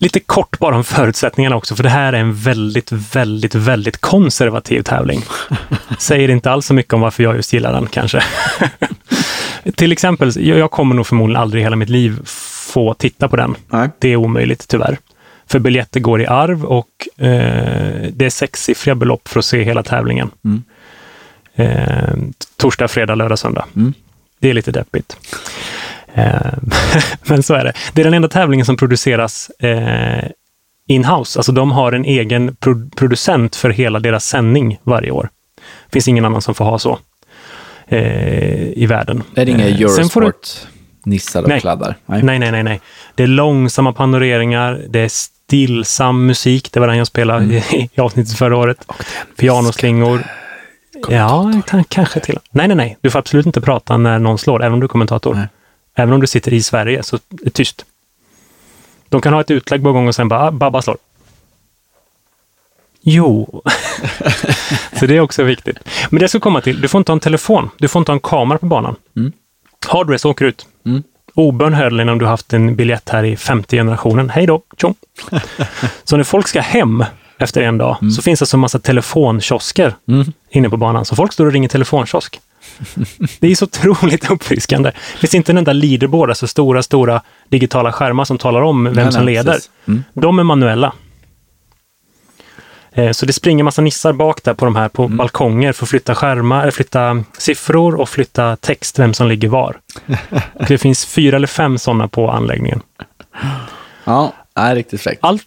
Lite 0.00 0.20
kort 0.20 0.58
bara 0.58 0.76
om 0.76 0.84
förutsättningarna 0.84 1.56
också, 1.56 1.76
för 1.76 1.82
det 1.82 1.88
här 1.88 2.12
är 2.12 2.20
en 2.20 2.34
väldigt, 2.34 2.92
väldigt, 2.92 3.54
väldigt 3.54 4.00
konservativ 4.00 4.82
tävling. 4.82 5.22
Säger 5.98 6.28
inte 6.30 6.50
alls 6.50 6.66
så 6.66 6.74
mycket 6.74 6.92
om 6.92 7.00
varför 7.00 7.22
jag 7.22 7.36
just 7.36 7.52
gillar 7.52 7.72
den 7.72 7.86
kanske. 7.86 8.22
till 9.74 9.92
exempel, 9.92 10.46
jag 10.46 10.70
kommer 10.70 10.94
nog 10.94 11.06
förmodligen 11.06 11.42
aldrig 11.42 11.60
i 11.60 11.64
hela 11.64 11.76
mitt 11.76 11.88
liv 11.88 12.20
få 12.72 12.94
titta 12.94 13.28
på 13.28 13.36
den. 13.36 13.54
Nej. 13.68 13.88
Det 13.98 14.08
är 14.08 14.16
omöjligt 14.16 14.68
tyvärr. 14.68 14.98
För 15.46 15.58
biljetter 15.58 16.00
går 16.00 16.20
i 16.20 16.26
arv 16.26 16.64
och 16.64 16.88
eh, 17.16 18.08
det 18.12 18.26
är 18.26 18.30
sexsiffriga 18.30 18.94
belopp 18.94 19.28
för 19.28 19.38
att 19.38 19.44
se 19.44 19.62
hela 19.62 19.82
tävlingen. 19.82 20.30
Mm. 20.44 20.62
Eh, 21.54 22.14
torsdag, 22.56 22.88
fredag, 22.88 23.14
lördag, 23.14 23.38
söndag. 23.38 23.64
Mm. 23.76 23.94
Det 24.38 24.50
är 24.50 24.54
lite 24.54 24.72
deppigt. 24.72 25.16
Eh, 26.14 26.52
men 27.22 27.42
så 27.42 27.54
är 27.54 27.64
det. 27.64 27.72
Det 27.92 28.02
är 28.02 28.04
den 28.04 28.14
enda 28.14 28.28
tävlingen 28.28 28.66
som 28.66 28.76
produceras 28.76 29.50
eh, 29.50 30.30
in-house. 30.88 31.38
Alltså 31.38 31.52
de 31.52 31.70
har 31.70 31.92
en 31.92 32.04
egen 32.04 32.56
pro 32.56 32.90
producent 32.96 33.56
för 33.56 33.70
hela 33.70 34.00
deras 34.00 34.24
sändning 34.24 34.78
varje 34.82 35.10
år. 35.10 35.28
Det 35.56 35.92
finns 35.92 36.08
ingen 36.08 36.24
annan 36.24 36.42
som 36.42 36.54
får 36.54 36.64
ha 36.64 36.78
så 36.78 36.98
eh, 37.88 38.68
i 38.68 38.86
världen. 38.86 39.22
Det 39.34 39.40
är 39.40 39.48
inga 39.48 39.68
eh, 39.68 39.80
Eurosport? 39.80 40.66
nissar 41.04 41.42
och 41.42 41.48
nej. 41.48 41.60
kladdar. 41.60 41.96
Nej. 42.06 42.22
nej, 42.22 42.38
nej, 42.38 42.52
nej, 42.52 42.62
nej. 42.62 42.80
Det 43.14 43.22
är 43.22 43.26
långsamma 43.26 43.92
panoreringar, 43.92 44.84
det 44.88 45.00
är 45.00 45.08
stillsam 45.08 46.26
musik, 46.26 46.72
det 46.72 46.80
var 46.80 46.86
den 46.86 46.96
jag 46.98 47.06
spelade 47.06 47.44
mm. 47.44 47.56
i, 47.72 47.90
i 47.94 48.00
avsnittet 48.00 48.38
förra 48.38 48.56
året. 48.56 48.84
Pianoslingor. 49.36 50.24
Ja, 51.08 51.52
kanske 51.88 52.20
till. 52.20 52.38
Nej, 52.50 52.68
nej, 52.68 52.76
nej. 52.76 52.98
Du 53.00 53.10
får 53.10 53.18
absolut 53.18 53.46
inte 53.46 53.60
prata 53.60 53.96
när 53.96 54.18
någon 54.18 54.38
slår, 54.38 54.62
även 54.62 54.72
om 54.72 54.80
du 54.80 54.84
är 54.84 54.88
kommentator. 54.88 55.34
Nej. 55.34 55.46
Även 55.98 56.14
om 56.14 56.20
du 56.20 56.26
sitter 56.26 56.52
i 56.52 56.62
Sverige, 56.62 57.02
så 57.02 57.16
är 57.16 57.20
det 57.28 57.50
tyst. 57.50 57.84
De 59.08 59.20
kan 59.20 59.32
ha 59.32 59.40
ett 59.40 59.50
utlägg 59.50 59.82
på 59.82 59.92
gång 59.92 60.08
och 60.08 60.14
sen 60.14 60.28
bara, 60.28 60.40
ah, 60.40 60.50
Babba 60.50 60.82
slår. 60.82 60.96
Jo, 63.00 63.62
så 64.98 65.06
det 65.06 65.16
är 65.16 65.20
också 65.20 65.42
viktigt. 65.42 65.78
Men 66.10 66.20
det 66.20 66.28
ska 66.28 66.40
komma 66.40 66.60
till, 66.60 66.80
du 66.80 66.88
får 66.88 66.98
inte 66.98 67.12
ha 67.12 67.16
en 67.16 67.20
telefon, 67.20 67.70
du 67.78 67.88
får 67.88 68.00
inte 68.00 68.12
ha 68.12 68.14
en 68.14 68.20
kamera 68.20 68.58
på 68.58 68.66
banan. 68.66 68.96
Mm. 69.16 69.32
Hardrace 69.88 70.28
åker 70.28 70.44
ut. 70.44 70.66
Mm. 70.86 71.02
Obönhörligen 71.34 72.08
om 72.08 72.18
du 72.18 72.26
haft 72.26 72.52
en 72.52 72.76
biljett 72.76 73.08
här 73.08 73.24
i 73.24 73.36
femte 73.36 73.76
generationen. 73.76 74.30
Hej 74.30 74.46
då, 74.46 74.62
tjong! 74.76 74.94
så 76.04 76.16
när 76.16 76.24
folk 76.24 76.48
ska 76.48 76.60
hem 76.60 77.04
efter 77.38 77.62
en 77.62 77.78
dag 77.78 77.96
mm. 78.00 78.10
så 78.10 78.22
finns 78.22 78.40
det 78.40 78.46
så 78.46 78.56
massa 78.56 78.78
telefonkiosker 78.78 79.94
mm. 80.08 80.32
inne 80.50 80.70
på 80.70 80.76
banan. 80.76 81.04
Så 81.04 81.16
folk 81.16 81.32
står 81.32 81.46
och 81.46 81.52
ringer 81.52 81.68
telefonkiosk. 81.68 82.40
Det 83.40 83.48
är 83.48 83.54
så 83.54 83.64
otroligt 83.64 84.30
uppfriskande. 84.30 84.90
Det 85.12 85.18
finns 85.20 85.34
inte 85.34 85.52
en 85.52 85.58
enda 85.58 85.72
leaderboard, 85.72 86.28
alltså 86.28 86.46
stora, 86.46 86.82
stora 86.82 87.22
digitala 87.48 87.92
skärmar 87.92 88.24
som 88.24 88.38
talar 88.38 88.60
om 88.60 88.84
vem 88.84 88.94
nej, 88.94 89.12
som 89.12 89.24
nej, 89.24 89.34
leder. 89.34 89.58
Mm. 89.86 90.04
De 90.12 90.38
är 90.38 90.42
manuella. 90.42 90.92
Eh, 92.92 93.12
så 93.12 93.26
det 93.26 93.32
springer 93.32 93.64
massa 93.64 93.82
nissar 93.82 94.12
bak 94.12 94.44
där 94.44 94.54
på 94.54 94.64
de 94.64 94.76
här 94.76 94.88
på 94.88 95.04
mm. 95.04 95.16
balkonger 95.16 95.72
för 95.72 95.84
att 95.84 95.90
flytta 95.90 96.14
skärmar, 96.14 96.70
flytta 96.70 97.24
siffror 97.38 97.94
och 97.94 98.08
flytta 98.08 98.56
text, 98.56 98.98
vem 98.98 99.14
som 99.14 99.28
ligger 99.28 99.48
var. 99.48 99.80
det 100.68 100.78
finns 100.78 101.06
fyra 101.06 101.36
eller 101.36 101.46
fem 101.46 101.78
sådana 101.78 102.08
på 102.08 102.30
anläggningen. 102.30 102.80
Ja, 104.04 104.32
det 104.54 104.60
är 104.60 104.74
riktigt 104.74 105.00
fräckt. 105.00 105.24
All, 105.24 105.38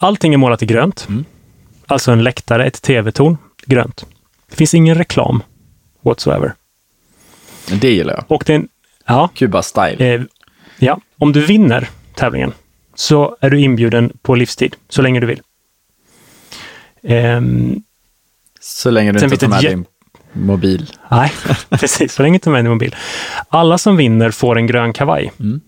allting 0.00 0.34
är 0.34 0.38
målat 0.38 0.62
i 0.62 0.66
grönt. 0.66 1.06
Mm. 1.08 1.24
Alltså 1.86 2.12
en 2.12 2.24
läktare, 2.24 2.66
ett 2.66 2.82
tv-torn, 2.82 3.38
grönt. 3.66 4.06
Det 4.50 4.56
finns 4.56 4.74
ingen 4.74 4.94
reklam 4.94 5.42
whatsoever. 6.04 6.54
Men 7.70 7.78
det 7.78 7.90
gillar 7.90 8.14
jag. 8.14 8.24
Och 8.28 8.44
den, 8.46 8.68
ja, 9.06 9.28
Kuba-style. 9.34 10.02
Eh, 10.02 10.22
ja, 10.78 11.00
om 11.18 11.32
du 11.32 11.46
vinner 11.46 11.88
tävlingen 12.14 12.52
så 12.94 13.36
är 13.40 13.50
du 13.50 13.60
inbjuden 13.60 14.12
på 14.22 14.34
livstid, 14.34 14.76
så 14.88 15.02
länge 15.02 15.20
du 15.20 15.26
vill. 15.26 15.42
Um, 17.02 17.82
så 18.60 18.90
länge 18.90 19.12
du 19.12 19.24
inte 19.24 19.36
tar 19.36 19.48
med 19.48 19.62
din 19.62 19.84
mobil. 20.32 20.90
Nej, 21.10 21.32
precis. 21.70 22.12
Så 22.12 22.22
länge 22.22 22.32
du 22.32 22.36
inte 22.36 22.44
tar 22.44 22.52
med 22.52 22.64
din 22.64 22.72
mobil. 22.72 22.96
Alla 23.48 23.78
som 23.78 23.96
vinner 23.96 24.30
får 24.30 24.56
en 24.56 24.66
grön 24.66 24.92
kavaj. 24.92 25.32
Mm. 25.40 25.60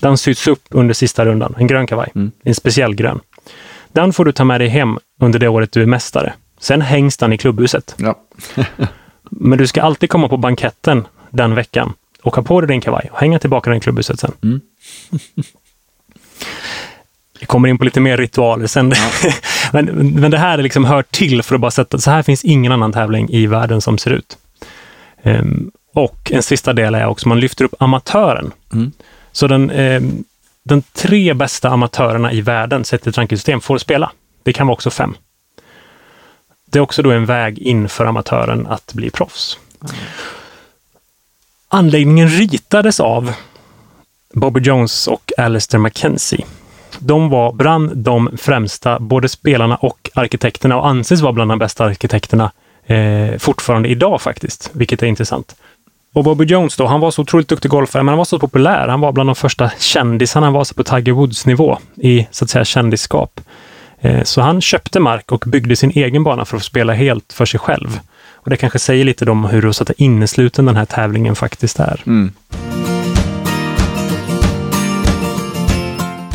Den 0.00 0.18
syts 0.18 0.46
upp 0.46 0.64
under 0.70 0.94
sista 0.94 1.24
rundan. 1.24 1.54
En 1.58 1.66
grön 1.66 1.86
kavaj. 1.86 2.10
Mm. 2.14 2.32
En 2.44 2.54
speciell 2.54 2.94
grön. 2.94 3.20
Den 3.92 4.12
får 4.12 4.24
du 4.24 4.32
ta 4.32 4.44
med 4.44 4.60
dig 4.60 4.68
hem 4.68 4.98
under 5.20 5.38
det 5.38 5.48
året 5.48 5.72
du 5.72 5.82
är 5.82 5.86
mästare. 5.86 6.32
Sen 6.60 6.80
hängs 6.80 7.16
den 7.16 7.32
i 7.32 7.38
klubbhuset. 7.38 7.94
Ja. 7.98 8.20
Men 9.30 9.58
du 9.58 9.66
ska 9.66 9.82
alltid 9.82 10.10
komma 10.10 10.28
på 10.28 10.36
banketten 10.36 11.06
den 11.32 11.54
veckan 11.54 11.92
och 12.22 12.36
ha 12.36 12.42
på 12.42 12.60
dig 12.60 12.68
din 12.68 12.80
kavaj 12.80 13.08
och 13.12 13.20
hänga 13.20 13.38
tillbaka 13.38 13.70
den 13.70 13.76
i 13.76 13.80
klubbhuset 13.80 14.20
sen. 14.20 14.32
Mm. 14.42 14.60
Vi 17.40 17.46
kommer 17.46 17.68
in 17.68 17.78
på 17.78 17.84
lite 17.84 18.00
mer 18.00 18.16
ritualer 18.16 18.66
sen. 18.66 18.92
Ja. 18.96 19.32
men, 19.72 19.84
men 20.20 20.30
det 20.30 20.38
här 20.38 20.58
är 20.58 20.62
liksom 20.62 20.84
hör 20.84 21.02
till 21.02 21.42
för 21.42 21.54
att 21.54 21.60
bara 21.60 21.70
sätta, 21.70 21.98
så 21.98 22.10
här 22.10 22.22
finns 22.22 22.44
ingen 22.44 22.72
annan 22.72 22.92
tävling 22.92 23.28
i 23.30 23.46
världen 23.46 23.80
som 23.80 23.98
ser 23.98 24.10
ut. 24.10 24.38
Um, 25.22 25.70
och 25.94 26.32
en 26.32 26.42
sista 26.42 26.72
del 26.72 26.94
är 26.94 27.06
också, 27.06 27.28
man 27.28 27.40
lyfter 27.40 27.64
upp 27.64 27.74
amatören. 27.78 28.52
Mm. 28.72 28.92
Så 29.32 29.46
den, 29.46 29.70
um, 29.70 30.24
den 30.62 30.82
tre 30.92 31.34
bästa 31.34 31.68
amatörerna 31.68 32.32
i 32.32 32.40
världen 32.40 32.84
sett 32.84 33.06
i 33.06 33.10
ett 33.10 33.18
rankingsystem 33.18 33.60
får 33.60 33.78
spela. 33.78 34.12
Det 34.42 34.52
kan 34.52 34.66
vara 34.66 34.74
också 34.74 34.90
fem. 34.90 35.14
Det 36.66 36.78
är 36.78 36.80
också 36.80 37.02
då 37.02 37.10
en 37.10 37.26
väg 37.26 37.58
in 37.58 37.88
för 37.88 38.06
amatören 38.06 38.66
att 38.66 38.94
bli 38.94 39.10
proffs. 39.10 39.58
Mm. 39.82 39.94
Anläggningen 41.74 42.28
ritades 42.28 43.00
av 43.00 43.32
Bobby 44.34 44.60
Jones 44.60 45.06
och 45.08 45.32
Alistair 45.38 45.80
McKenzie. 45.80 46.44
de 46.98 47.28
var 47.28 47.52
bland 47.52 47.96
de 47.96 48.30
främsta, 48.40 48.98
både 48.98 49.28
spelarna 49.28 49.76
och 49.76 50.10
arkitekterna 50.14 50.76
och 50.76 50.88
anses 50.88 51.20
vara 51.20 51.32
bland 51.32 51.50
de 51.50 51.58
bästa 51.58 51.84
arkitekterna 51.84 52.52
eh, 52.86 53.38
fortfarande 53.38 53.88
idag 53.88 54.22
faktiskt, 54.22 54.70
vilket 54.72 55.02
är 55.02 55.06
intressant. 55.06 55.54
Och 56.14 56.24
Bobby 56.24 56.44
Jones 56.44 56.76
då, 56.76 56.86
han 56.86 57.00
var 57.00 57.10
så 57.10 57.22
otroligt 57.22 57.48
duktig 57.48 57.70
golfare, 57.70 58.02
men 58.02 58.12
han 58.12 58.18
var 58.18 58.24
så 58.24 58.38
populär. 58.38 58.88
Han 58.88 59.00
var 59.00 59.12
bland 59.12 59.28
de 59.28 59.34
första 59.34 59.70
kändisarna, 59.78 60.46
han 60.46 60.54
var 60.54 60.64
så 60.64 60.74
på 60.74 60.84
Tiger 60.84 61.12
Woods 61.12 61.46
nivå 61.46 61.78
i 61.96 62.26
så 62.30 62.44
att 62.44 62.50
säga 62.50 62.64
kändisskap. 62.64 63.40
Eh, 64.00 64.22
så 64.22 64.40
han 64.40 64.60
köpte 64.60 65.00
mark 65.00 65.32
och 65.32 65.44
byggde 65.46 65.76
sin 65.76 65.90
egen 65.90 66.24
bana 66.24 66.44
för 66.44 66.56
att 66.56 66.62
spela 66.62 66.92
helt 66.92 67.32
för 67.32 67.44
sig 67.44 67.60
själv. 67.60 68.00
Och 68.44 68.50
det 68.50 68.56
kanske 68.56 68.78
säger 68.78 69.04
lite 69.04 69.30
om 69.30 69.44
hur 69.44 69.72
så 69.72 69.82
att 69.82 69.90
innesluten 69.90 70.64
den 70.64 70.76
här 70.76 70.84
tävlingen 70.84 71.36
faktiskt 71.36 71.80
är. 71.80 72.02
Mm. 72.06 72.32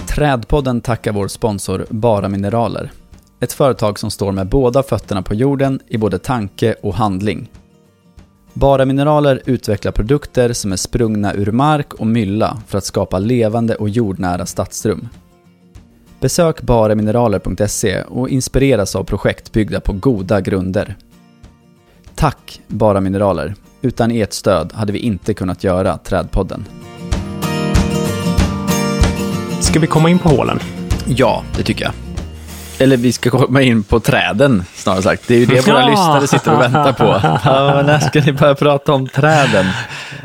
Trädpodden 0.08 0.82
tackar 0.82 1.12
vår 1.12 1.28
sponsor 1.28 1.86
Bara 1.89 2.30
Mineraler. 2.30 2.91
Ett 3.39 3.54
företag 3.54 4.00
som 4.00 4.12
står 4.12 4.32
med 4.32 4.48
båda 4.48 4.84
fötterna 4.84 5.22
på 5.22 5.34
jorden 5.34 5.80
i 5.88 5.98
både 5.98 6.20
tanke 6.20 6.76
och 6.82 6.96
handling. 6.96 7.50
Bara 8.54 8.86
Mineraler 8.86 9.41
utvecklar 9.46 9.91
produkter 9.91 10.54
som 10.54 10.72
är 10.72 10.76
sprungna 10.76 11.34
ur 11.34 11.52
mark 11.52 11.93
och 11.93 12.08
mylla 12.08 12.62
för 12.67 12.78
att 12.78 12.86
skapa 12.86 13.20
levande 13.20 13.76
och 13.76 13.89
jordnära 13.89 14.46
stadsrum. 14.46 15.08
Besök 16.20 16.62
baramineraler.se 16.62 18.02
och 18.02 18.30
inspireras 18.30 18.96
av 18.96 19.04
projekt 19.04 19.52
byggda 19.52 19.80
på 19.80 19.93
goda 19.93 20.41
grunder. 20.41 20.96
Tack 22.17 22.62
Bara 22.67 23.01
Mineraler! 23.01 23.56
Utan 23.82 24.12
ert 24.12 24.34
stöd 24.34 24.73
hade 24.73 24.91
vi 24.91 24.99
inte 24.99 25.34
kunnat 25.34 25.63
göra 25.63 25.97
Trädpodden. 25.97 26.65
Ska 29.60 29.80
vi 29.80 29.88
komma 29.88 30.10
in 30.10 30.19
på 30.19 30.30
hålen? 30.30 30.60
Ja, 31.08 31.43
det 31.58 31.63
tycker 31.63 31.86
jag. 31.86 31.93
Eller 32.80 32.97
vi 32.97 33.12
ska 33.12 33.30
komma 33.30 33.62
in 33.62 33.84
på 33.84 33.99
träden, 33.99 34.63
snarare 34.75 35.01
sagt. 35.01 35.27
Det 35.27 35.36
är 35.36 35.39
ju 35.39 35.45
det 35.45 35.67
våra 35.67 35.80
ja. 35.82 35.89
lyssnare 35.89 36.27
sitter 36.27 36.53
och 36.53 36.62
väntar 36.62 36.93
på. 36.93 37.03
Ja, 37.43 37.82
när 37.82 37.99
ska 37.99 38.21
ni 38.21 38.34
börja 38.34 38.56
prata 38.56 38.93
om 38.93 39.08
träden? 39.08 39.65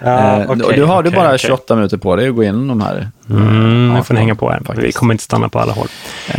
Ja, 0.02 0.42
eh, 0.42 0.50
okay, 0.50 0.66
och 0.66 0.74
du 0.74 0.84
har 0.84 0.98
okay, 0.98 1.10
du 1.10 1.16
bara 1.16 1.26
okay. 1.26 1.38
28 1.38 1.76
minuter 1.76 1.96
på 1.96 2.16
dig 2.16 2.28
att 2.28 2.34
gå 2.34 2.42
igenom 2.42 2.68
de 2.68 2.80
här. 2.80 3.10
Mm, 3.30 3.94
nu 3.94 4.02
får 4.02 4.14
ni 4.14 4.20
hänga 4.20 4.34
på 4.34 4.50
här. 4.50 4.60
Faktiskt. 4.60 4.86
Vi 4.86 4.92
kommer 4.92 5.14
inte 5.14 5.24
stanna 5.24 5.48
på 5.48 5.58
alla 5.58 5.72
håll. 5.72 5.88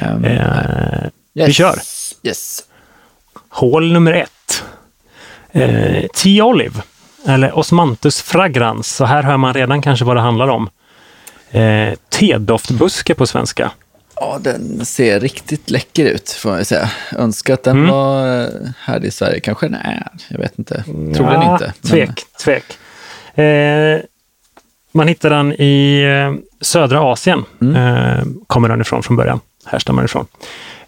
Um, 0.02 0.26
uh, 0.26 0.32
yes. 1.36 1.50
Vi 1.50 1.54
kör. 1.54 1.76
Yes. 2.24 2.64
Hål 3.50 3.94
nummer 3.94 4.14
ett. 4.14 4.30
Eh, 5.54 6.08
T-Olive, 6.08 6.82
eller 7.28 7.58
Osmanthus 7.58 8.22
fragrans. 8.22 8.96
Så 8.96 9.06
här 9.06 9.24
hör 9.24 9.38
man 9.38 9.54
redan 9.54 9.82
kanske 9.82 10.06
vad 10.06 10.16
det 10.16 10.22
handlar 10.22 10.48
om. 10.48 10.70
Eh, 11.52 11.94
tedoftbuske 12.10 13.16
på 13.16 13.28
svenska. 13.28 13.72
Ja, 14.16 14.40
den 14.42 14.86
ser 14.86 15.20
riktigt 15.20 15.70
läcker 15.70 16.06
ut, 16.06 16.30
får 16.30 16.58
jag 16.58 16.68
säga. 16.68 16.90
Önskar 17.18 17.54
att 17.54 17.64
den 17.64 17.78
mm. 17.78 17.90
var 17.90 18.50
här 18.80 19.06
i 19.06 19.12
Sverige. 19.12 19.40
Kanske 19.40 19.66
den 19.66 19.76
är, 19.76 20.08
jag 20.28 20.40
vet 20.40 20.60
inte. 20.60 20.84
Troligen 20.84 21.42
ja, 21.42 21.54
inte. 21.54 21.74
Tvek, 21.90 22.08
men... 22.08 22.16
tvek. 22.44 22.64
Eh, 23.36 24.00
man 24.92 25.08
hittar 25.08 25.30
den 25.30 25.54
i 25.54 26.02
eh, 26.04 26.34
södra 26.62 27.02
Asien, 27.02 27.46
mm. 27.62 27.76
eh, 27.76 28.24
kommer 28.48 28.70
den 28.70 28.82
ifrån 28.82 29.04
från 29.04 29.18
början. 29.18 29.40
Härstammar 29.66 30.02
den 30.02 30.06
ifrån. 30.06 30.26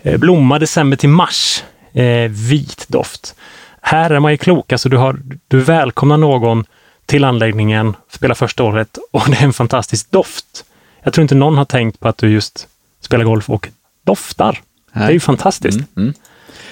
Eh, 0.01 0.17
blomma 0.17 0.60
december 0.60 0.97
till 0.97 1.10
mars, 1.10 1.63
eh, 1.93 2.30
vit 2.30 2.86
doft. 2.88 3.36
Här 3.88 4.10
är 4.10 4.19
man 4.19 4.32
ju 4.32 4.38
klok, 4.38 4.71
alltså 4.71 4.89
du, 4.89 4.98
har, 4.98 5.17
du 5.48 5.60
välkomnar 5.60 6.17
någon 6.17 6.65
till 7.06 7.24
anläggningen, 7.24 7.95
spelar 8.10 8.36
första 8.36 8.63
året 8.63 8.98
och 9.12 9.24
det 9.30 9.38
är 9.38 9.43
en 9.43 9.54
fantastisk 9.54 10.12
doft. 10.12 10.65
Jag 11.04 11.13
tror 11.13 11.21
inte 11.21 11.36
någon 11.36 11.58
har 11.58 11.65
tänkt 11.65 12.00
på 12.00 12.08
att 12.08 12.17
du 12.17 12.30
just 12.30 12.67
spelar 13.02 13.26
golf 13.26 13.50
och 13.50 13.69
doftar. 14.04 14.62
Nej. 14.91 15.06
Det 15.06 15.12
är 15.12 15.13
ju 15.13 15.19
fantastiskt. 15.19 15.78
Mm, 15.78 15.89
mm. 15.98 16.13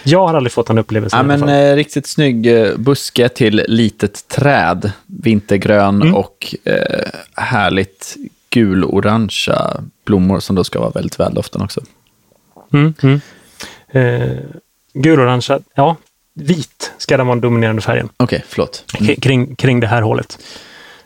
Jag 0.03 0.27
har 0.27 0.33
aldrig 0.33 0.51
fått 0.51 0.69
en 0.69 0.77
upplevelse. 0.77 1.17
Ja, 1.17 1.23
men, 1.23 1.49
eh, 1.49 1.75
riktigt 1.75 2.07
snygg 2.07 2.47
eh, 2.47 2.77
buske 2.77 3.29
till 3.29 3.65
litet 3.67 4.27
träd. 4.27 4.91
Vintergrön 5.05 6.01
mm. 6.01 6.15
och 6.15 6.55
eh, 6.63 7.09
härligt 7.35 8.15
gul-orangea 8.49 9.83
blommor 10.05 10.39
som 10.39 10.55
då 10.55 10.63
ska 10.63 10.79
vara 10.79 10.89
väldigt 10.89 11.19
väldoftande 11.19 11.65
också. 11.65 11.81
Mm, 12.73 12.93
mm. 13.01 13.21
Eh, 13.87 14.37
gul-orangea, 14.93 15.59
ja, 15.75 15.97
vit 16.33 16.91
ska 16.97 17.17
den 17.17 17.27
vara 17.27 17.35
den 17.35 17.41
dominerande 17.41 17.81
färgen. 17.81 18.09
Okej, 18.17 18.37
okay, 18.37 18.47
förlåt. 18.49 18.85
Mm. 18.99 19.15
Kring, 19.15 19.55
kring 19.55 19.79
det 19.79 19.87
här 19.87 20.01
hålet. 20.01 20.39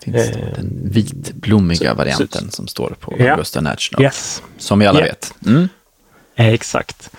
Finns 0.03 0.15
eh, 0.15 0.53
den 0.55 0.79
vitblommiga 0.83 1.93
varianten 1.93 2.51
så, 2.51 2.55
som 2.55 2.67
står 2.67 2.95
på 2.99 3.15
ja. 3.19 3.31
Augusta 3.31 3.61
National. 3.61 4.03
Yes. 4.03 4.43
Som 4.57 4.79
vi 4.79 4.85
alla 4.85 4.99
yeah. 4.99 5.09
vet. 5.09 5.33
Mm. 5.45 5.69
Eh, 6.35 6.53
exakt. 6.53 7.09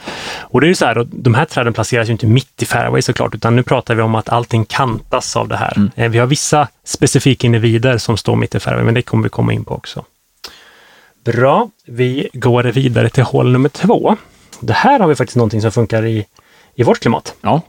Och 0.41 0.61
det 0.61 0.67
är 0.67 0.69
ju 0.69 0.75
så 0.75 0.87
här, 0.87 1.07
de 1.11 1.35
här 1.35 1.45
träden 1.45 1.73
placeras 1.73 2.09
ju 2.09 2.13
inte 2.13 2.27
mitt 2.27 2.63
i 2.63 2.67
fairway 2.67 3.03
såklart, 3.03 3.35
utan 3.35 3.57
nu 3.57 3.63
pratar 3.63 3.95
vi 3.95 4.03
om 4.03 4.15
att 4.15 4.29
allting 4.29 4.65
kantas 4.65 5.37
av 5.37 5.49
det 5.49 5.57
här. 5.57 5.73
Mm. 5.77 5.91
Eh, 5.95 6.11
vi 6.11 6.19
har 6.19 6.27
vissa 6.27 6.69
specifika 6.85 7.47
individer 7.47 7.99
som 7.99 8.17
står 8.17 8.37
mitt 8.37 8.55
i 8.55 8.61
fairway, 8.61 8.85
men 8.85 8.95
det 8.95 9.03
kommer 9.03 9.23
vi 9.23 9.29
komma 9.29 9.53
in 9.53 9.65
på 9.65 9.75
också. 9.75 10.05
Bra, 11.25 11.71
vi 11.85 12.29
går 12.33 12.65
vidare 12.65 13.11
till 13.11 13.23
hål 13.23 13.53
nummer 13.53 13.69
två. 13.69 14.17
Det 14.61 14.73
här 14.73 15.01
har 15.01 15.09
vi 15.09 15.15
faktiskt 15.15 15.37
någonting 15.37 15.63
som 15.63 15.73
funkar 15.73 16.07
i, 16.07 16.27
i 16.75 16.83
vårt 16.83 17.01
klimat. 17.01 17.35
Ja. 17.41 17.63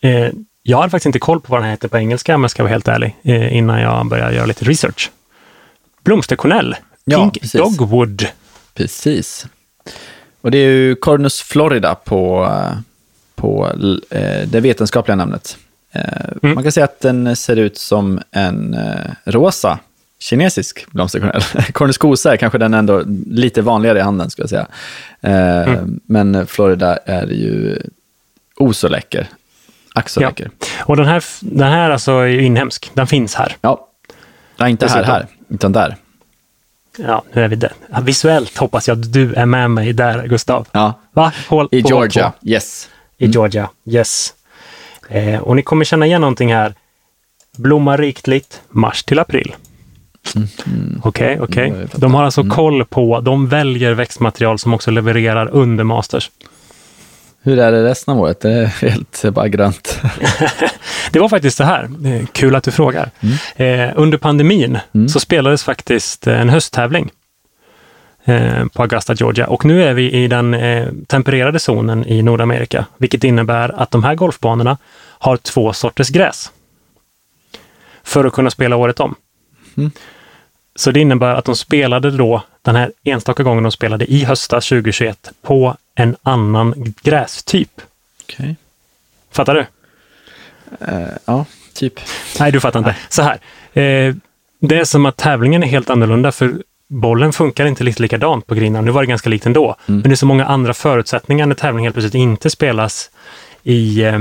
Eh, 0.00 0.28
jag 0.62 0.78
hade 0.78 0.90
faktiskt 0.90 1.06
inte 1.06 1.18
koll 1.18 1.40
på 1.40 1.52
vad 1.52 1.62
den 1.62 1.70
heter 1.70 1.88
på 1.88 1.98
engelska, 1.98 2.34
om 2.34 2.42
jag 2.42 2.50
ska 2.50 2.62
vara 2.62 2.72
helt 2.72 2.88
ärlig, 2.88 3.16
eh, 3.22 3.56
innan 3.56 3.80
jag 3.80 4.06
började 4.06 4.34
göra 4.34 4.46
lite 4.46 4.64
research. 4.64 5.10
Blomsterkornell, 6.04 6.76
ja, 7.04 7.18
Pink 7.18 7.40
precis. 7.40 7.60
Dogwood. 7.60 8.26
Precis. 8.74 9.46
Och 10.40 10.50
det 10.50 10.58
är 10.58 10.70
ju 10.70 10.94
Cornus 10.94 11.40
florida 11.40 11.94
på, 11.94 12.50
på 13.34 13.72
eh, 14.10 14.48
det 14.48 14.60
vetenskapliga 14.60 15.16
namnet. 15.16 15.58
Eh, 15.92 16.02
mm. 16.42 16.54
Man 16.54 16.62
kan 16.62 16.72
säga 16.72 16.84
att 16.84 17.00
den 17.00 17.36
ser 17.36 17.56
ut 17.56 17.78
som 17.78 18.20
en 18.30 18.74
eh, 18.74 19.10
rosa 19.24 19.78
kinesisk 20.18 20.86
blomsterkornell. 20.90 21.42
Cornus 21.72 21.98
cosa 21.98 22.32
är 22.32 22.36
kanske 22.36 22.58
den 22.58 22.74
ändå 22.74 23.02
lite 23.30 23.62
vanligare 23.62 23.98
i 23.98 24.02
handeln, 24.02 24.30
skulle 24.30 24.42
jag 24.42 24.50
säga. 24.50 24.66
Eh, 25.20 25.72
mm. 25.72 26.00
Men 26.06 26.46
Florida 26.46 26.96
är 26.96 27.26
ju 27.26 27.78
o 28.56 28.72
så 28.72 28.88
läcker. 28.88 29.28
Ack 29.96 30.08
så 30.08 30.22
ja. 30.22 30.28
läcker. 30.28 30.50
Och 30.78 30.96
den 30.96 31.06
här, 31.06 31.24
den 31.40 31.72
här 31.72 31.90
alltså 31.90 32.12
är 32.12 32.26
ju 32.26 32.42
inhemsk. 32.42 32.90
Den 32.94 33.06
finns 33.06 33.34
här. 33.34 33.56
Ja, 33.60 33.88
ja 34.56 34.68
inte 34.68 34.88
här, 34.88 35.04
här, 35.04 35.26
utan 35.48 35.72
där. 35.72 35.96
Ja, 36.98 37.22
nu 37.32 37.44
är 37.44 37.48
vi 37.48 37.56
där. 37.56 37.72
Visuellt 38.02 38.58
hoppas 38.58 38.88
jag 38.88 38.98
att 38.98 39.12
du 39.12 39.34
är 39.34 39.46
med 39.46 39.70
mig 39.70 39.92
där, 39.92 40.26
Gustav. 40.26 40.68
Ja. 40.72 40.94
Va? 41.12 41.32
Håll, 41.48 41.68
I 41.72 41.80
Georgia, 41.80 42.30
på. 42.30 42.48
yes. 42.48 42.88
I 43.18 43.24
mm. 43.24 43.32
Georgia, 43.32 43.70
yes. 43.84 44.34
Eh, 45.08 45.40
och 45.40 45.56
ni 45.56 45.62
kommer 45.62 45.84
känna 45.84 46.06
igen 46.06 46.20
någonting 46.20 46.54
här. 46.54 46.74
Blomma 47.56 47.96
rikligt, 47.96 48.60
mars 48.68 49.04
till 49.04 49.18
april. 49.18 49.54
Okej, 50.34 50.46
mm. 50.66 51.00
okej. 51.02 51.40
Okay, 51.40 51.70
okay. 51.70 51.86
De 52.00 52.14
har 52.14 52.24
alltså 52.24 52.40
mm. 52.40 52.56
koll 52.56 52.84
på, 52.84 53.20
de 53.20 53.48
väljer 53.48 53.92
växtmaterial 53.92 54.58
som 54.58 54.74
också 54.74 54.90
levererar 54.90 55.48
under 55.52 55.84
Masters. 55.84 56.30
Hur 57.46 57.58
är 57.58 57.72
det 57.72 57.84
resten 57.84 58.14
av 58.14 58.20
året? 58.20 58.40
Det 58.40 58.50
är 58.50 58.66
helt 58.66 59.24
bara 59.34 59.48
grönt. 59.48 60.00
det 61.10 61.18
var 61.18 61.28
faktiskt 61.28 61.56
så 61.56 61.64
här, 61.64 61.88
kul 62.32 62.54
att 62.54 62.64
du 62.64 62.70
frågar. 62.70 63.10
Mm. 63.20 63.88
Eh, 63.88 63.92
under 63.96 64.18
pandemin 64.18 64.78
mm. 64.94 65.08
så 65.08 65.20
spelades 65.20 65.64
faktiskt 65.64 66.26
en 66.26 66.48
hösttävling 66.48 67.10
eh, 68.24 68.66
på 68.66 68.82
Augusta, 68.82 69.14
Georgia. 69.14 69.46
Och 69.46 69.64
nu 69.64 69.84
är 69.84 69.94
vi 69.94 70.12
i 70.12 70.28
den 70.28 70.54
eh, 70.54 70.88
tempererade 71.06 71.58
zonen 71.58 72.06
i 72.06 72.22
Nordamerika, 72.22 72.86
vilket 72.96 73.24
innebär 73.24 73.80
att 73.80 73.90
de 73.90 74.04
här 74.04 74.14
golfbanorna 74.14 74.78
har 75.18 75.36
två 75.36 75.72
sorters 75.72 76.08
gräs 76.08 76.52
för 78.04 78.24
att 78.24 78.32
kunna 78.32 78.50
spela 78.50 78.76
året 78.76 79.00
om. 79.00 79.14
Mm. 79.76 79.90
Så 80.76 80.90
det 80.90 81.00
innebär 81.00 81.34
att 81.34 81.44
de 81.44 81.56
spelade 81.56 82.10
då 82.10 82.42
den 82.62 82.76
här 82.76 82.92
enstaka 83.04 83.42
gången 83.42 83.62
de 83.62 83.72
spelade 83.72 84.04
i 84.04 84.24
höstas 84.24 84.68
2021 84.68 85.32
på 85.42 85.76
en 85.96 86.16
annan 86.22 86.94
grästyp. 87.02 87.80
Okay. 88.24 88.54
Fattar 89.30 89.54
du? 89.54 89.66
Uh, 90.92 91.08
ja, 91.24 91.44
typ. 91.72 92.00
Nej, 92.40 92.52
du 92.52 92.60
fattar 92.60 92.78
inte. 92.80 92.90
Nej. 92.90 93.00
Så 93.08 93.22
här. 93.22 93.38
Eh, 93.72 94.14
det 94.60 94.78
är 94.78 94.84
som 94.84 95.06
att 95.06 95.16
tävlingen 95.16 95.62
är 95.62 95.66
helt 95.66 95.90
annorlunda 95.90 96.32
för 96.32 96.62
bollen 96.88 97.32
funkar 97.32 97.66
inte 97.66 97.84
lite 97.84 98.02
likadant 98.02 98.46
på 98.46 98.54
grinan. 98.54 98.84
Nu 98.84 98.90
var 98.90 99.02
det 99.02 99.06
ganska 99.06 99.30
likt 99.30 99.46
ändå, 99.46 99.76
mm. 99.86 100.00
men 100.00 100.02
det 100.02 100.14
är 100.14 100.16
så 100.16 100.26
många 100.26 100.44
andra 100.46 100.74
förutsättningar 100.74 101.46
när 101.46 101.54
tävlingen 101.54 101.84
helt 101.84 101.94
plötsligt 101.94 102.14
inte 102.14 102.50
spelas 102.50 103.10
i 103.62 104.02
eh, 104.02 104.18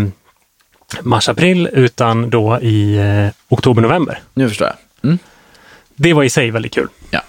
mars-april 1.02 1.70
utan 1.74 2.30
då 2.30 2.60
i 2.62 2.98
eh, 2.98 3.28
oktober-november. 3.50 4.20
Nu 4.34 4.50
förstår 4.50 4.68
jag. 4.68 4.76
Mm. 5.04 5.20
Det 5.96 6.14
var 6.14 6.24
i 6.24 6.30
sig 6.30 6.52
väldigt 6.52 6.74
kul. 6.74 6.88
Ja. 7.10 7.22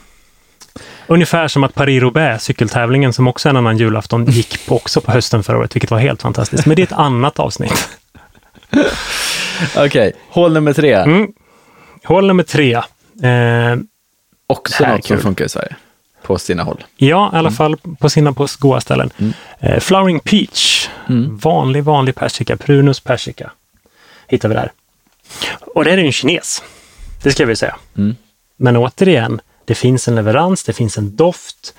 Ungefär 1.07 1.49
som 1.49 1.65
att 1.65 1.75
Paris-Roubaix, 1.75 2.45
cykeltävlingen 2.45 3.13
som 3.13 3.29
också 3.29 3.49
är 3.49 3.51
en 3.51 3.57
annan 3.57 3.79
julafton, 3.79 4.25
gick 4.25 4.67
på, 4.67 4.77
också 4.77 5.01
på 5.01 5.13
hösten 5.13 5.43
förra 5.43 5.59
året, 5.59 5.77
vilket 5.77 5.91
var 5.91 5.99
helt 5.99 6.23
fantastiskt. 6.23 6.67
Men 6.67 6.77
det 6.77 6.83
är 6.83 6.87
ett 6.87 6.93
annat 6.93 7.39
avsnitt. 7.39 7.89
Okej, 9.77 9.87
okay. 9.87 10.13
hål 10.29 10.53
nummer 10.53 10.73
tre. 10.73 10.95
Mm. 10.95 11.33
Hål 12.05 12.27
nummer 12.27 12.43
tre. 12.43 12.75
Eh, 13.23 13.77
också 14.47 14.87
något 14.87 15.05
som 15.07 15.19
funkar 15.19 15.45
i 15.45 15.49
Sverige, 15.49 15.77
på 16.23 16.39
sina 16.39 16.63
håll. 16.63 16.85
Ja, 16.97 17.31
i 17.35 17.37
alla 17.37 17.39
mm. 17.39 17.53
fall 17.53 17.77
på 17.99 18.11
sina 18.11 18.33
på 18.33 18.47
goda 18.59 18.81
ställen. 18.81 19.11
Mm. 19.19 19.33
Eh, 19.61 19.81
Flowering 19.81 20.21
Peach, 20.21 20.89
mm. 21.09 21.37
vanlig, 21.37 21.85
vanlig 21.85 22.15
persika, 22.15 22.57
Prunus 22.57 23.01
persica, 23.01 23.51
hittar 24.29 24.49
vi 24.49 24.55
där. 24.55 24.73
Och 25.75 25.85
det 25.85 25.91
är 25.91 25.99
en 25.99 26.13
kines, 26.13 26.63
det 27.23 27.31
ska 27.31 27.47
vi 27.47 27.57
säga. 27.57 27.77
Mm. 27.97 28.17
Men 28.57 28.77
återigen, 28.77 29.41
det 29.67 29.75
finns 29.75 30.09
en 30.09 30.15
leverans, 30.15 30.65
det 30.65 30.73
finns 30.73 30.99
en 30.99 31.17
doft. 31.17 31.75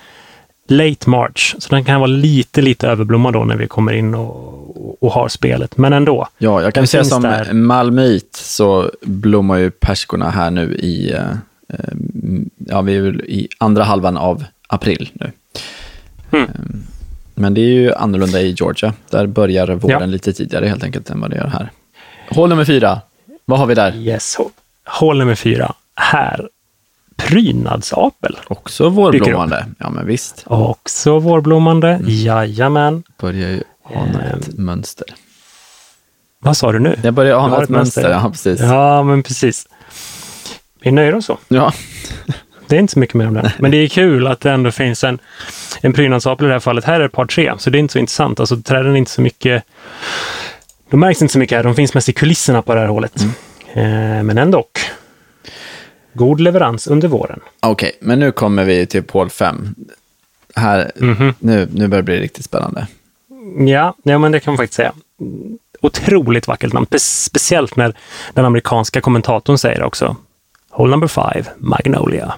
Late 0.70 1.10
March, 1.10 1.54
så 1.58 1.74
den 1.74 1.84
kan 1.84 2.00
vara 2.00 2.10
lite, 2.10 2.62
lite 2.62 2.88
överblommad 2.88 3.32
då 3.32 3.44
när 3.44 3.56
vi 3.56 3.66
kommer 3.66 3.92
in 3.92 4.14
och, 4.14 5.02
och 5.02 5.12
har 5.12 5.28
spelet, 5.28 5.76
men 5.76 5.92
ändå. 5.92 6.28
Ja, 6.38 6.62
jag 6.62 6.74
kan 6.74 6.86
säga 6.86 7.04
som 7.04 7.22
där... 7.22 7.52
malmöit 7.52 8.36
så 8.36 8.90
blommar 9.02 9.56
ju 9.56 9.70
perskorna 9.70 10.30
här 10.30 10.50
nu 10.50 10.74
i, 10.74 11.12
eh, 11.12 11.76
ja, 12.58 12.80
vi 12.80 12.96
är 12.96 13.00
väl 13.00 13.20
i 13.20 13.48
andra 13.58 13.84
halvan 13.84 14.16
av 14.16 14.44
april 14.68 15.10
nu. 15.12 15.32
Mm. 16.30 16.50
Men 17.34 17.54
det 17.54 17.60
är 17.60 17.72
ju 17.72 17.94
annorlunda 17.94 18.40
i 18.40 18.50
Georgia. 18.50 18.94
Där 19.10 19.26
börjar 19.26 19.66
våren 19.68 20.00
ja. 20.00 20.06
lite 20.06 20.32
tidigare 20.32 20.66
helt 20.66 20.84
enkelt 20.84 21.10
än 21.10 21.20
vad 21.20 21.30
det 21.30 21.36
gör 21.36 21.46
här. 21.46 21.70
Hål 22.30 22.48
nummer 22.48 22.64
fyra, 22.64 23.00
vad 23.44 23.58
har 23.58 23.66
vi 23.66 23.74
där? 23.74 23.96
Yes, 23.96 24.38
hål 24.84 25.18
nummer 25.18 25.34
fyra. 25.34 25.74
Här 25.94 26.48
prydnadsapel. 27.18 28.38
Också 28.48 28.88
vårblommande. 28.88 29.66
Ja, 29.78 29.90
men 29.90 30.06
visst. 30.06 30.44
Också 30.46 31.18
vårblommande. 31.18 31.88
Mm. 31.88 32.04
Jajamän. 32.08 33.02
Börjar 33.20 33.48
ju 33.48 33.62
ana 33.94 34.24
eh, 34.24 34.32
ett 34.32 34.58
mönster. 34.58 35.06
Vad 36.40 36.56
sa 36.56 36.72
du 36.72 36.78
nu? 36.78 36.96
Jag 37.02 37.14
börjar 37.14 37.36
ana 37.36 37.56
ett, 37.56 37.62
ett 37.62 37.68
mönster. 37.68 38.02
mönster. 38.02 38.20
Ja, 38.24 38.30
precis. 38.30 38.60
Ja, 38.60 39.02
men 39.02 39.22
precis. 39.22 39.66
Vi 40.80 40.90
nöjer 40.90 41.14
oss 41.14 41.26
så. 41.26 41.38
Ja. 41.48 41.72
Det 42.68 42.76
är 42.76 42.80
inte 42.80 42.92
så 42.92 42.98
mycket 42.98 43.14
mer 43.14 43.26
om 43.28 43.34
det. 43.34 43.52
Men 43.58 43.70
det 43.70 43.76
är 43.76 43.88
kul 43.88 44.26
att 44.26 44.40
det 44.40 44.50
ändå 44.50 44.70
finns 44.70 45.04
en, 45.04 45.18
en 45.80 45.92
prydnadsapel 45.92 46.46
i 46.46 46.48
det 46.48 46.54
här 46.54 46.60
fallet. 46.60 46.84
Här 46.84 46.94
är 46.94 47.00
det 47.00 47.08
par 47.08 47.26
tre, 47.26 47.52
så 47.58 47.70
det 47.70 47.78
är 47.78 47.80
inte 47.80 47.92
så 47.92 47.98
intressant. 47.98 48.40
Alltså 48.40 48.56
träden 48.56 48.92
är 48.92 48.96
inte 48.96 49.10
så 49.10 49.20
mycket... 49.20 49.64
De 50.90 51.00
märks 51.00 51.22
inte 51.22 51.32
så 51.32 51.38
mycket 51.38 51.56
här. 51.56 51.64
De 51.64 51.74
finns 51.74 51.94
mest 51.94 52.08
i 52.08 52.12
kulisserna 52.12 52.62
på 52.62 52.74
det 52.74 52.80
här 52.80 52.88
hålet. 52.88 53.24
Mm. 53.74 54.18
Eh, 54.18 54.22
men 54.22 54.38
ändå. 54.38 54.64
God 56.18 56.40
leverans 56.40 56.86
under 56.86 57.08
våren. 57.08 57.40
Okej, 57.60 57.88
okay, 57.88 58.08
men 58.08 58.18
nu 58.18 58.32
kommer 58.32 58.64
vi 58.64 58.86
till 58.86 59.02
Paul 59.02 59.30
5. 59.30 59.74
Här, 60.54 60.92
mm 61.00 61.14
-hmm. 61.14 61.34
nu, 61.38 61.68
nu 61.72 61.88
börjar 61.88 62.02
det 62.02 62.06
bli 62.06 62.20
riktigt 62.20 62.44
spännande. 62.44 62.86
Ja, 63.58 63.94
ja, 64.02 64.18
men 64.18 64.32
det 64.32 64.40
kan 64.40 64.52
man 64.52 64.58
faktiskt 64.58 64.76
säga. 64.76 64.92
Otroligt 65.80 66.48
vackert 66.48 66.72
namn, 66.72 66.86
speciellt 66.98 67.76
när 67.76 67.94
den 68.34 68.44
amerikanska 68.44 69.00
kommentatorn 69.00 69.58
säger 69.58 69.82
också. 69.82 70.16
Hole 70.70 70.90
number 70.90 71.08
five, 71.08 71.44
Magnolia. 71.58 72.34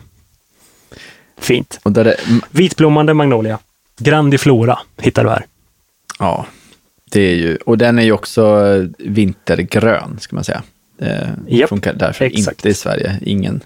Fint. 1.38 1.80
Och 1.82 1.92
där 1.92 2.04
är... 2.04 2.14
Vitblommande 2.50 3.14
Magnolia. 3.14 3.58
Grandiflora 3.98 4.78
hittar 4.98 5.24
du 5.24 5.30
här. 5.30 5.46
Ja, 6.18 6.46
det 7.10 7.20
är 7.20 7.34
ju, 7.34 7.56
och 7.56 7.78
den 7.78 7.98
är 7.98 8.02
ju 8.02 8.12
också 8.12 8.64
vintergrön, 8.98 10.18
ska 10.20 10.36
man 10.36 10.44
säga. 10.44 10.62
Det 11.00 11.36
yep, 11.48 11.68
funkar 11.68 11.92
därför 11.92 12.24
exakt. 12.24 12.58
inte 12.58 12.68
i 12.68 12.74
Sverige. 12.74 13.18
Ingen, 13.22 13.60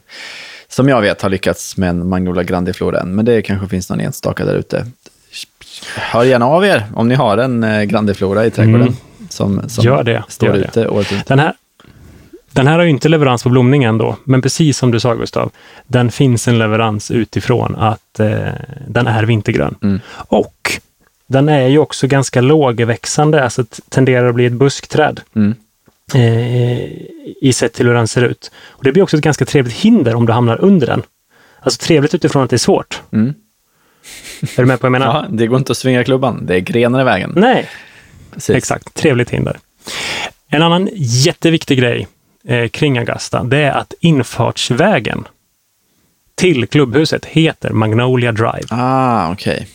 som 0.69 0.89
jag 0.89 1.01
vet, 1.01 1.23
har 1.23 1.31
lyckats 1.31 1.77
med 1.77 1.89
en 1.89 2.09
Magnolia 2.09 2.43
grandiflora 2.43 3.01
än, 3.01 3.15
men 3.15 3.25
det 3.25 3.43
kanske 3.43 3.69
finns 3.69 3.91
någon 3.91 4.01
enstaka 4.01 4.45
där 4.45 4.55
ute. 4.55 4.87
Hör 5.97 6.25
gärna 6.25 6.47
av 6.47 6.65
er 6.65 6.85
om 6.95 7.09
ni 7.09 7.15
har 7.15 7.39
en 7.39 7.65
eh, 7.65 7.83
grandiflora 7.83 8.47
i 8.47 8.51
trädgården. 8.51 8.87
Mm. 8.87 8.95
Som, 9.29 9.69
som 9.69 9.85
Gör 9.85 10.03
det. 10.03 10.25
står 10.29 10.49
Gör 10.49 10.57
ute 10.57 10.89
året 10.89 11.13
ut. 11.13 11.27
Den 11.27 11.39
här, 11.39 11.53
den 12.51 12.67
här 12.67 12.79
har 12.79 12.85
ju 12.85 12.91
inte 12.91 13.09
leverans 13.09 13.43
på 13.43 13.49
blomning 13.49 13.85
ändå, 13.85 14.17
men 14.25 14.43
precis 14.43 14.79
som 14.79 14.91
du 14.91 15.01
sa 15.01 15.15
Gustav, 15.15 15.51
den 15.87 16.11
finns 16.11 16.49
en 16.49 16.59
leverans 16.59 17.11
utifrån 17.11 17.77
att 17.77 18.21
eh, 18.21 18.37
den 18.89 19.07
är 19.07 19.23
vintergrön. 19.23 19.75
Mm. 19.83 20.01
Och 20.15 20.81
den 21.27 21.49
är 21.49 21.67
ju 21.67 21.79
också 21.79 22.07
ganska 22.07 22.41
lågväxande, 22.41 23.45
alltså 23.45 23.65
tenderar 23.89 24.29
att 24.29 24.35
bli 24.35 24.47
ett 24.47 24.53
buskträd. 24.53 25.21
Mm. 25.37 25.55
Eh, 26.15 26.91
I 27.41 27.53
sett 27.55 27.73
till 27.73 27.87
hur 27.87 27.95
den 27.95 28.09
ser 28.09 28.23
ut. 28.23 28.51
Och 28.67 28.85
Det 28.85 28.93
blir 28.93 29.03
också 29.03 29.17
ett 29.17 29.23
ganska 29.23 29.45
trevligt 29.45 29.75
hinder 29.75 30.15
om 30.15 30.27
du 30.27 30.33
hamnar 30.33 30.61
under 30.61 30.87
den. 30.87 31.03
Alltså 31.61 31.87
trevligt 31.87 32.15
utifrån 32.15 32.43
att 32.43 32.51
det 32.51 32.57
är 32.57 32.59
svårt. 32.59 33.03
Mm. 33.13 33.35
Är 34.43 34.57
du 34.57 34.65
med 34.65 34.81
på 34.81 34.91
vad 34.91 34.95
jag 34.95 35.01
menar? 35.01 35.15
Ja, 35.15 35.27
det 35.31 35.47
går 35.47 35.59
inte 35.59 35.73
att 35.73 35.79
svinga 35.79 36.05
klubban. 36.05 36.47
Det 36.47 36.55
är 36.55 36.61
grenar 36.61 37.01
i 37.01 37.05
vägen. 37.05 37.33
Nej, 37.37 37.71
Precis. 38.31 38.57
exakt. 38.57 38.95
Trevligt 38.95 39.31
hinder. 39.31 39.59
En 40.49 40.63
annan 40.63 40.89
jätteviktig 40.95 41.79
grej 41.79 42.09
eh, 42.45 42.69
kring 42.69 42.99
Augusta, 42.99 43.45
det 43.45 43.59
är 43.59 43.73
att 43.73 43.95
infartsvägen 44.01 45.25
till 46.35 46.67
klubbhuset 46.67 47.25
heter 47.25 47.71
Magnolia 47.71 48.33
Drive. 48.33 48.67
Ah, 48.69 49.33
okej. 49.33 49.69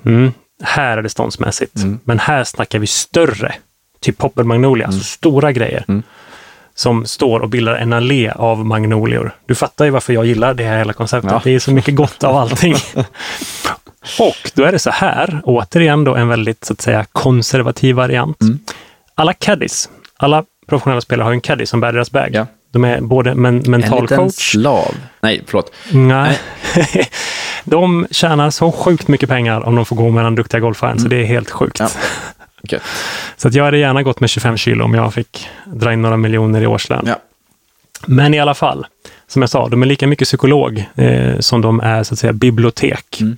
Okay. 0.00 0.14
Mm, 0.14 0.32
här 0.62 0.98
är 0.98 1.02
det 1.02 1.08
ståndsmässigt, 1.08 1.76
mm. 1.76 1.98
men 2.04 2.18
här 2.18 2.44
snackar 2.44 2.78
vi 2.78 2.86
större. 2.86 3.54
Typ 4.00 4.18
Popper 4.18 4.42
Magnolia, 4.42 4.84
mm. 4.84 4.94
alltså 4.94 5.04
stora 5.04 5.52
grejer. 5.52 5.84
Mm. 5.88 6.02
Som 6.74 7.06
står 7.06 7.40
och 7.40 7.48
bildar 7.48 7.74
en 7.74 7.92
allé 7.92 8.30
av 8.30 8.66
magnolior. 8.66 9.32
Du 9.46 9.54
fattar 9.54 9.84
ju 9.84 9.90
varför 9.90 10.12
jag 10.12 10.26
gillar 10.26 10.54
det 10.54 10.64
här 10.64 10.78
hela 10.78 10.92
konceptet. 10.92 11.32
Ja. 11.32 11.40
Det 11.44 11.54
är 11.54 11.58
så 11.58 11.70
mycket 11.72 11.94
gott 11.94 12.24
av 12.24 12.36
allting. 12.36 12.74
och 14.18 14.50
då 14.54 14.64
är 14.64 14.72
det 14.72 14.78
så 14.78 14.90
här, 14.90 15.40
återigen 15.44 16.04
då 16.04 16.14
en 16.14 16.28
väldigt 16.28 16.64
så 16.64 16.72
att 16.72 16.80
säga 16.80 17.04
konservativ 17.12 17.96
variant. 17.96 18.42
Mm. 18.42 18.58
Alla 19.14 19.32
caddies, 19.32 19.88
alla 20.16 20.44
professionella 20.68 21.00
spelare 21.00 21.24
har 21.24 21.32
en 21.32 21.40
caddy 21.40 21.66
som 21.66 21.80
bär 21.80 21.92
deras 21.92 22.10
bag. 22.10 22.30
Ja. 22.32 22.46
De 22.72 22.84
är 22.84 23.00
både 23.00 23.34
men, 23.34 23.56
mental 23.66 23.98
en 23.98 24.02
liten 24.02 24.18
coach. 24.18 24.50
slav. 24.52 24.94
Nej, 25.20 25.42
förlåt. 25.46 25.72
Nej. 25.92 26.38
de 27.64 28.06
tjänar 28.10 28.50
så 28.50 28.72
sjukt 28.72 29.08
mycket 29.08 29.28
pengar 29.28 29.60
om 29.60 29.74
de 29.74 29.84
får 29.86 29.96
gå 29.96 30.10
mellan 30.10 30.34
duktiga 30.34 30.60
golfare, 30.60 30.90
mm. 30.90 31.02
så 31.02 31.08
det 31.08 31.16
är 31.16 31.24
helt 31.24 31.50
sjukt. 31.50 31.80
Ja. 31.80 31.88
Okay. 32.62 32.78
Så 33.36 33.48
att 33.48 33.54
jag 33.54 33.64
hade 33.64 33.78
gärna 33.78 34.02
gått 34.02 34.20
med 34.20 34.30
25 34.30 34.56
kilo 34.56 34.84
om 34.84 34.94
jag 34.94 35.14
fick 35.14 35.48
dra 35.66 35.92
in 35.92 36.02
några 36.02 36.16
miljoner 36.16 36.62
i 36.62 36.66
årslön. 36.66 37.04
Ja. 37.06 37.16
Men 38.06 38.34
i 38.34 38.40
alla 38.40 38.54
fall, 38.54 38.86
som 39.26 39.42
jag 39.42 39.50
sa, 39.50 39.68
de 39.68 39.82
är 39.82 39.86
lika 39.86 40.06
mycket 40.06 40.28
psykolog 40.28 40.84
eh, 40.94 41.38
som 41.38 41.60
de 41.60 41.80
är 41.80 42.02
så 42.02 42.14
att 42.14 42.18
säga 42.18 42.32
bibliotek. 42.32 43.20
Mm. 43.20 43.36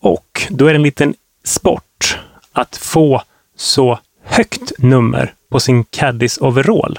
Och 0.00 0.46
då 0.50 0.66
är 0.66 0.72
det 0.72 0.76
en 0.76 0.82
liten 0.82 1.14
sport 1.44 2.18
att 2.52 2.76
få 2.76 3.22
så 3.56 3.98
högt 4.24 4.72
nummer 4.78 5.34
på 5.50 5.60
sin 5.60 5.84
Caddis 5.84 6.38
overall. 6.38 6.98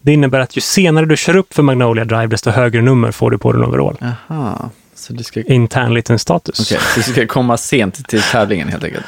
Det 0.00 0.12
innebär 0.12 0.40
att 0.40 0.56
ju 0.56 0.60
senare 0.60 1.06
du 1.06 1.16
kör 1.16 1.36
upp 1.36 1.54
för 1.54 1.62
Magnolia 1.62 2.04
Drive, 2.04 2.26
desto 2.26 2.50
högre 2.50 2.82
nummer 2.82 3.10
får 3.10 3.30
du 3.30 3.38
på 3.38 3.52
din 3.52 3.64
overall. 3.64 3.96
Aha. 4.28 4.70
Så 4.94 5.12
du 5.12 5.24
ska... 5.24 5.42
Intern 5.42 5.94
liten 5.94 6.18
status. 6.18 6.60
Okay, 6.60 6.78
så 6.78 7.00
du 7.00 7.02
ska 7.02 7.26
komma 7.26 7.56
sent 7.56 8.08
till 8.08 8.22
tävlingen 8.22 8.68
helt 8.68 8.84
enkelt? 8.84 9.04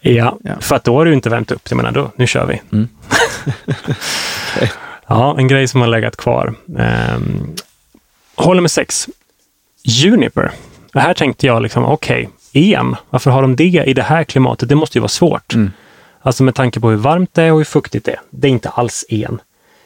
Ja, 0.00 0.38
ja, 0.44 0.60
för 0.60 0.76
att 0.76 0.84
då 0.84 0.96
har 0.96 1.04
du 1.04 1.14
inte 1.14 1.30
värmt 1.30 1.50
upp. 1.50 1.62
Jag 1.68 1.76
menar, 1.76 1.92
då, 1.92 2.12
nu 2.16 2.26
kör 2.26 2.46
vi. 2.46 2.62
Mm. 2.72 2.88
okay. 4.54 4.68
Ja, 5.08 5.38
en 5.38 5.48
grej 5.48 5.68
som 5.68 5.80
har 5.80 5.88
legat 5.88 6.16
kvar. 6.16 6.54
Um, 6.66 7.54
håller 8.34 8.60
med 8.60 8.70
sex. 8.70 9.08
Juniper. 9.84 10.50
Och 10.94 11.00
här 11.00 11.14
tänkte 11.14 11.46
jag, 11.46 11.62
liksom, 11.62 11.84
okej, 11.84 12.28
okay, 12.52 12.74
en. 12.74 12.96
Varför 13.10 13.30
har 13.30 13.42
de 13.42 13.56
det 13.56 13.64
i 13.64 13.94
det 13.94 14.02
här 14.02 14.24
klimatet? 14.24 14.68
Det 14.68 14.74
måste 14.74 14.98
ju 14.98 15.00
vara 15.00 15.08
svårt. 15.08 15.54
Mm. 15.54 15.70
Alltså 16.20 16.42
med 16.42 16.54
tanke 16.54 16.80
på 16.80 16.90
hur 16.90 16.96
varmt 16.96 17.34
det 17.34 17.42
är 17.42 17.52
och 17.52 17.58
hur 17.58 17.64
fuktigt 17.64 18.04
det 18.06 18.12
är. 18.12 18.20
Det 18.30 18.48
är 18.48 18.52
inte 18.52 18.68
alls 18.68 19.04
en. 19.08 19.40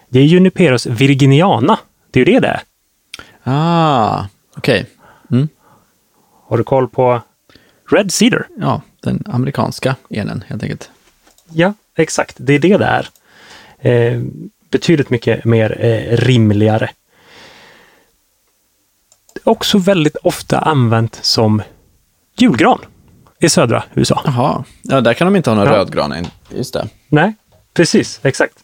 Det 0.09 0.19
är 0.19 0.25
Juniperus 0.25 0.87
virginiana. 0.87 1.79
Det 2.11 2.21
är 2.21 2.27
ju 2.27 2.33
det 2.33 2.41
det 2.41 2.49
är. 2.49 2.61
Ah, 3.45 4.27
okej. 4.57 4.81
Okay. 4.81 5.39
Mm. 5.39 5.49
Har 6.49 6.59
du 6.59 6.65
koll 6.65 6.89
på 6.89 7.21
Red 7.91 8.13
Cedar? 8.13 8.47
Ja, 8.61 8.83
den 9.03 9.25
amerikanska 9.27 9.97
enen 10.11 10.45
helt 10.49 10.63
enkelt. 10.63 10.91
Ja, 11.53 11.75
exakt. 11.95 12.37
Det 12.39 12.53
är 12.53 12.59
det 12.59 12.77
det 12.77 12.85
är. 12.85 13.09
Eh, 13.79 14.23
betydligt 14.71 15.11
mycket 15.11 15.45
mer 15.45 15.85
eh, 15.85 16.17
rimligare. 16.17 16.91
Också 19.45 19.79
väldigt 19.79 20.17
ofta 20.17 20.59
använt 20.59 21.19
som 21.23 21.63
julgran 22.37 22.79
i 23.39 23.49
södra 23.49 23.85
USA. 23.95 24.23
Jaha, 24.25 24.65
ja, 24.83 25.01
där 25.01 25.15
kan 25.15 25.27
de 25.27 25.37
inte 25.37 25.51
ha 25.51 25.55
någon 25.55 25.67
ja. 25.67 25.73
rödgran 25.73 26.13
än. 26.13 26.27
Just 26.55 26.73
det. 26.73 26.89
Nej, 27.09 27.35
precis, 27.75 28.21
exakt. 28.23 28.55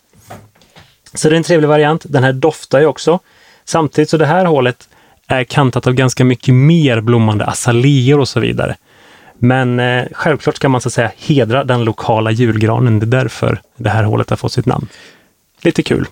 Så 1.14 1.28
det 1.28 1.34
är 1.34 1.36
en 1.36 1.42
trevlig 1.42 1.68
variant. 1.68 2.02
Den 2.08 2.24
här 2.24 2.32
doftar 2.32 2.80
ju 2.80 2.86
också. 2.86 3.18
Samtidigt 3.64 4.10
så 4.10 4.16
det 4.16 4.26
här 4.26 4.44
hålet 4.44 4.88
är 5.26 5.44
kantat 5.44 5.86
av 5.86 5.92
ganska 5.92 6.24
mycket 6.24 6.54
mer 6.54 7.00
blommande 7.00 7.44
azaleor 7.44 8.20
och 8.20 8.28
så 8.28 8.40
vidare. 8.40 8.76
Men 9.38 9.80
eh, 9.80 10.04
självklart 10.12 10.56
ska 10.56 10.68
man 10.68 10.80
så 10.80 10.88
att 10.88 10.92
säga 10.92 11.12
hedra 11.16 11.64
den 11.64 11.84
lokala 11.84 12.30
julgranen. 12.30 12.98
Det 12.98 13.04
är 13.06 13.22
därför 13.22 13.60
det 13.76 13.90
här 13.90 14.02
hålet 14.02 14.30
har 14.30 14.36
fått 14.36 14.52
sitt 14.52 14.66
namn. 14.66 14.88
Lite 15.62 15.82
kul. 15.82 16.06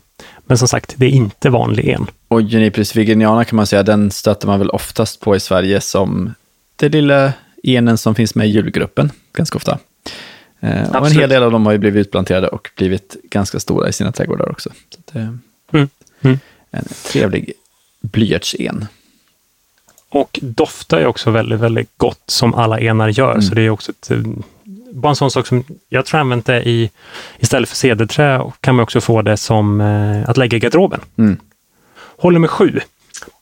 Men 0.47 0.59
som 0.59 0.69
sagt, 0.69 0.95
det 0.97 1.07
är 1.07 1.11
inte 1.11 1.51
vanlig 1.51 1.89
en. 1.89 2.07
Och 2.29 2.43
Junipris 2.43 2.97
virginiana 2.97 3.45
kan 3.45 3.57
man 3.57 3.67
säga, 3.67 3.83
den 3.83 4.11
stöter 4.11 4.47
man 4.47 4.59
väl 4.59 4.71
oftast 4.71 5.21
på 5.21 5.37
i 5.37 5.41
Sverige 5.41 5.81
som 5.81 6.35
det 6.77 6.89
lilla 6.89 7.33
enen 7.63 7.99
som 7.99 8.15
finns 8.15 8.35
med 8.35 8.47
i 8.47 8.51
julgruppen 8.51 9.11
ganska 9.33 9.57
ofta. 9.57 9.79
Eh, 10.61 10.97
och 10.97 11.07
en 11.07 11.13
hel 11.13 11.29
del 11.31 11.43
av 11.43 11.51
dem 11.51 11.67
har 11.67 11.73
ju 11.73 11.79
blivit 11.79 12.07
utplanterade 12.07 12.49
och 12.49 12.71
blivit 12.77 13.17
ganska 13.23 13.61
stora 13.61 13.89
i 13.89 13.93
sina 13.93 14.13
trädgårdar 14.13 14.51
också. 14.51 14.71
Så 14.91 15.01
det 15.13 15.19
är 15.19 15.39
mm. 15.73 15.89
Mm. 16.21 16.39
En 16.71 16.85
trevlig 17.07 17.53
blyertsen. 18.01 18.87
Och 20.15 20.39
doftar 20.43 21.01
ju 21.01 21.07
också 21.07 21.31
väldigt, 21.31 21.61
väldigt 21.61 21.91
gott 21.97 22.23
som 22.27 22.55
alla 22.55 22.81
enar 22.81 23.09
gör. 23.09 23.31
Mm. 23.31 23.43
Så 23.43 23.55
det 23.55 23.63
är 23.63 23.71
också 23.71 23.93
ett, 23.93 24.11
eh, 24.11 24.19
bara 24.93 25.09
en 25.09 25.17
sån 25.17 25.31
sak 25.31 25.47
som 25.47 25.65
jag 25.89 26.07
tror 26.07 26.19
jag 26.19 26.25
använt 26.25 26.47
det 26.47 26.69
i, 26.69 26.91
istället 27.39 27.69
för 27.69 27.77
cederträ 27.77 28.53
kan 28.61 28.75
man 28.75 28.83
också 28.83 29.01
få 29.01 29.23
det 29.23 29.37
som 29.37 29.81
eh, 29.81 30.31
att 30.31 30.37
lägga 30.37 30.57
i 30.57 30.61
garderoben. 30.61 31.01
Mm. 31.17 31.37
Håller 32.19 32.39
med 32.39 32.51
sju. 32.51 32.81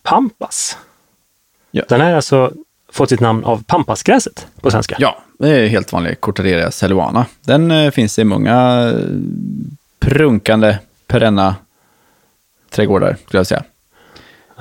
Pampas. 0.02 0.78
Ja. 1.70 1.82
Den 1.88 2.00
här 2.00 2.10
är 2.10 2.16
alltså 2.16 2.52
fått 2.92 3.08
sitt 3.08 3.20
namn 3.20 3.44
av 3.44 3.62
pampasgräset 3.62 4.46
på 4.60 4.70
svenska. 4.70 4.96
Ja, 4.98 5.18
det 5.38 5.48
är 5.48 5.66
helt 5.66 5.92
vanlig 5.92 6.20
Cortaderia 6.20 6.70
celuana. 6.70 7.26
Den 7.40 7.70
eh, 7.70 7.90
finns 7.90 8.18
i 8.18 8.24
många 8.24 8.88
eh, 8.88 9.06
prunkande 10.00 10.78
perenna 11.06 11.54
trädgårdar, 12.70 13.16
skulle 13.26 13.38
jag 13.38 13.46
säga. 13.46 13.62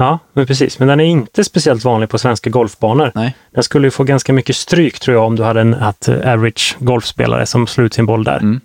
Ja, 0.02 0.20
men 0.34 0.48
precis. 0.48 0.80
Men 0.80 0.88
den 0.88 1.00
är 1.00 1.04
inte 1.04 1.44
speciellt 1.44 1.84
vanlig 1.84 2.10
på 2.10 2.18
svenska 2.18 2.50
golfbanor. 2.50 3.12
Nej. 3.16 3.36
Den 3.52 3.64
skulle 3.64 3.88
ju 3.88 3.92
få 3.92 4.04
ganska 4.04 4.34
mycket 4.34 4.56
stryk 4.56 5.00
tror 5.00 5.18
jag 5.18 5.26
om 5.26 5.36
du 5.36 5.44
hade 5.44 5.62
en 5.62 5.74
att 5.74 6.08
eh, 6.08 6.34
average 6.34 6.76
golfspelare 6.80 7.46
som 7.46 7.68
slår 7.68 7.86
ut 7.86 7.94
sin 7.94 8.06
boll 8.06 8.24
där. 8.24 8.38
Mm. 8.38 8.62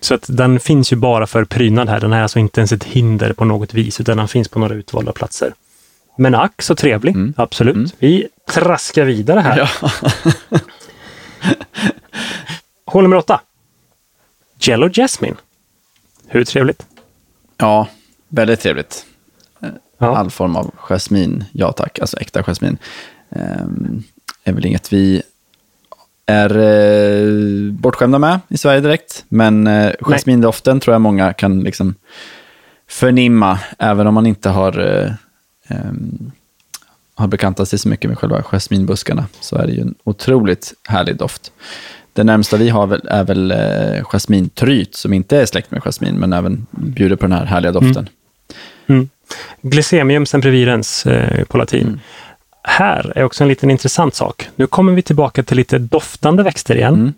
Så 0.00 0.14
att 0.14 0.24
den 0.28 0.60
finns 0.60 0.92
ju 0.92 0.96
bara 0.96 1.26
för 1.26 1.44
prydnad 1.44 1.88
här. 1.88 2.00
Den 2.00 2.12
är 2.12 2.22
alltså 2.22 2.38
inte 2.38 2.60
ens 2.60 2.72
ett 2.72 2.84
hinder 2.84 3.32
på 3.32 3.44
något 3.44 3.74
vis, 3.74 4.00
utan 4.00 4.16
den 4.16 4.28
finns 4.28 4.48
på 4.48 4.58
några 4.58 4.74
utvalda 4.74 5.12
platser. 5.12 5.54
Men 6.16 6.34
ack 6.34 6.62
så 6.62 6.74
trevlig, 6.74 7.14
mm. 7.14 7.34
absolut. 7.36 7.76
Mm. 7.76 7.90
Vi 7.98 8.28
traskar 8.50 9.04
vidare 9.04 9.40
här. 9.40 9.58
Ja. 9.58 9.90
Hål 12.86 13.02
nummer 13.02 13.16
åtta. 13.16 13.40
Jello 14.60 14.90
Jasmine. 14.92 15.36
Hur 16.26 16.44
trevligt? 16.44 16.86
Ja, 17.56 17.88
väldigt 18.28 18.60
trevligt. 18.60 19.06
Ja. 19.98 20.16
All 20.16 20.30
form 20.30 20.56
av 20.56 20.70
jasmin, 20.76 21.44
ja 21.52 21.72
tack, 21.72 21.98
alltså 21.98 22.16
äkta 22.20 22.42
jasmin. 22.42 22.78
Um, 23.28 24.02
är 24.44 24.52
väl 24.52 24.66
inget 24.66 24.92
vi 24.92 25.22
är 26.26 26.56
uh, 26.56 27.72
bortskämda 27.72 28.18
med 28.18 28.40
i 28.48 28.56
Sverige 28.56 28.80
direkt. 28.80 29.24
Men 29.28 29.66
uh, 29.66 29.92
jasmindoften 30.00 30.80
tror 30.80 30.94
jag 30.94 31.00
många 31.00 31.32
kan 31.32 31.60
liksom 31.60 31.94
förnimma, 32.88 33.58
även 33.78 34.06
om 34.06 34.14
man 34.14 34.26
inte 34.26 34.48
har 34.48 34.80
uh, 34.80 35.12
um, 35.68 36.32
har 37.14 37.26
bekantat 37.26 37.68
sig 37.68 37.78
så 37.78 37.88
mycket 37.88 38.10
med 38.10 38.18
själva 38.18 38.42
jasminbuskarna 38.42 39.26
så 39.40 39.56
är 39.56 39.66
det 39.66 39.72
ju 39.72 39.80
en 39.80 39.94
otroligt 40.04 40.74
härlig 40.88 41.16
doft. 41.16 41.52
Det 42.12 42.24
närmsta 42.24 42.56
vi 42.56 42.68
har 42.68 42.86
väl, 42.86 43.08
är 43.08 43.24
väl 43.24 43.50
eh, 43.50 44.04
jasmintryt, 44.04 44.94
som 44.94 45.12
inte 45.12 45.36
är 45.36 45.46
släkt 45.46 45.70
med 45.70 45.82
jasmin, 45.82 46.14
men 46.14 46.32
även 46.32 46.66
bjuder 46.70 47.16
på 47.16 47.26
den 47.26 47.32
här 47.32 47.44
härliga 47.44 47.72
doften. 47.72 47.96
Mm. 47.96 48.12
Glycemium 49.62 50.26
sempervirens 50.26 51.06
eh, 51.06 51.44
på 51.44 51.58
latin. 51.58 51.86
Mm. 51.86 52.00
Här 52.62 53.12
är 53.16 53.24
också 53.24 53.44
en 53.44 53.48
liten 53.48 53.70
intressant 53.70 54.14
sak. 54.14 54.48
Nu 54.56 54.66
kommer 54.66 54.92
vi 54.92 55.02
tillbaka 55.02 55.42
till 55.42 55.56
lite 55.56 55.78
doftande 55.78 56.42
växter 56.42 56.76
igen. 56.76 56.94
Mm. 56.94 57.12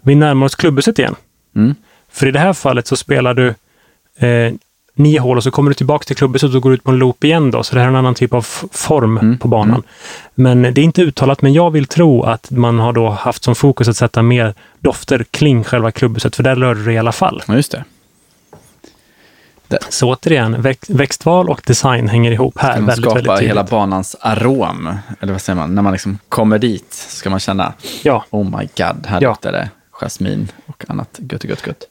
Vi 0.00 0.14
närmar 0.14 0.46
oss 0.46 0.54
klubbhuset 0.54 0.98
igen. 0.98 1.14
Mm. 1.56 1.74
För 2.12 2.26
i 2.26 2.30
det 2.30 2.38
här 2.38 2.52
fallet 2.52 2.86
så 2.86 2.96
spelar 2.96 3.34
du 3.34 3.54
eh, 4.26 4.52
nio 4.94 5.20
hål 5.20 5.36
och 5.36 5.42
så 5.42 5.50
kommer 5.50 5.70
du 5.70 5.74
tillbaka 5.74 6.04
till 6.04 6.16
klubbhuset 6.16 6.54
och 6.54 6.62
går 6.62 6.74
ut 6.74 6.84
på 6.84 6.90
en 6.90 6.98
loop 6.98 7.24
igen 7.24 7.50
då. 7.50 7.62
Så 7.62 7.74
det 7.74 7.80
här 7.80 7.86
är 7.86 7.90
en 7.90 7.96
annan 7.96 8.14
typ 8.14 8.34
av 8.34 8.42
form 8.72 9.18
mm. 9.18 9.38
på 9.38 9.48
banan. 9.48 9.68
Mm. 9.70 9.82
Men 10.34 10.74
det 10.74 10.80
är 10.80 10.84
inte 10.84 11.02
uttalat, 11.02 11.42
men 11.42 11.52
jag 11.52 11.70
vill 11.70 11.86
tro 11.86 12.22
att 12.22 12.50
man 12.50 12.78
har 12.78 12.92
då 12.92 13.08
haft 13.08 13.44
som 13.44 13.54
fokus 13.54 13.88
att 13.88 13.96
sätta 13.96 14.22
mer 14.22 14.54
dofter 14.80 15.24
kring 15.30 15.64
själva 15.64 15.90
klubbhuset, 15.90 16.36
för 16.36 16.42
där 16.42 16.56
rör 16.56 16.74
du 16.74 16.84
dig 16.84 16.94
i 16.94 16.98
alla 16.98 17.12
fall. 17.12 17.42
Ja, 17.46 17.54
just 17.54 17.72
det. 17.72 17.84
Så 19.88 20.08
återigen, 20.08 20.62
växt, 20.62 20.90
växtval 20.90 21.50
och 21.50 21.62
design 21.66 22.08
hänger 22.08 22.32
ihop 22.32 22.58
här 22.58 22.72
ska 22.72 22.80
man 22.80 22.86
väldigt, 22.86 23.04
skapa 23.04 23.14
väldigt 23.14 23.36
tydligt. 23.36 23.50
hela 23.50 23.64
banans 23.64 24.16
arom, 24.20 24.98
eller 25.20 25.32
vad 25.32 25.42
säger 25.42 25.56
man, 25.56 25.74
när 25.74 25.82
man 25.82 25.92
liksom 25.92 26.18
kommer 26.28 26.58
dit 26.58 26.92
ska 26.92 27.30
man 27.30 27.40
känna, 27.40 27.72
ja. 28.02 28.24
oh 28.30 28.44
my 28.58 28.68
god, 28.76 29.06
här 29.06 29.20
ja. 29.20 29.28
luktar 29.28 29.52
det 29.52 29.70
jasmin 29.90 30.48
och 30.66 30.84
annat 30.88 31.20
gött, 31.30 31.44
gött, 31.44 31.66
gött. 31.66 31.84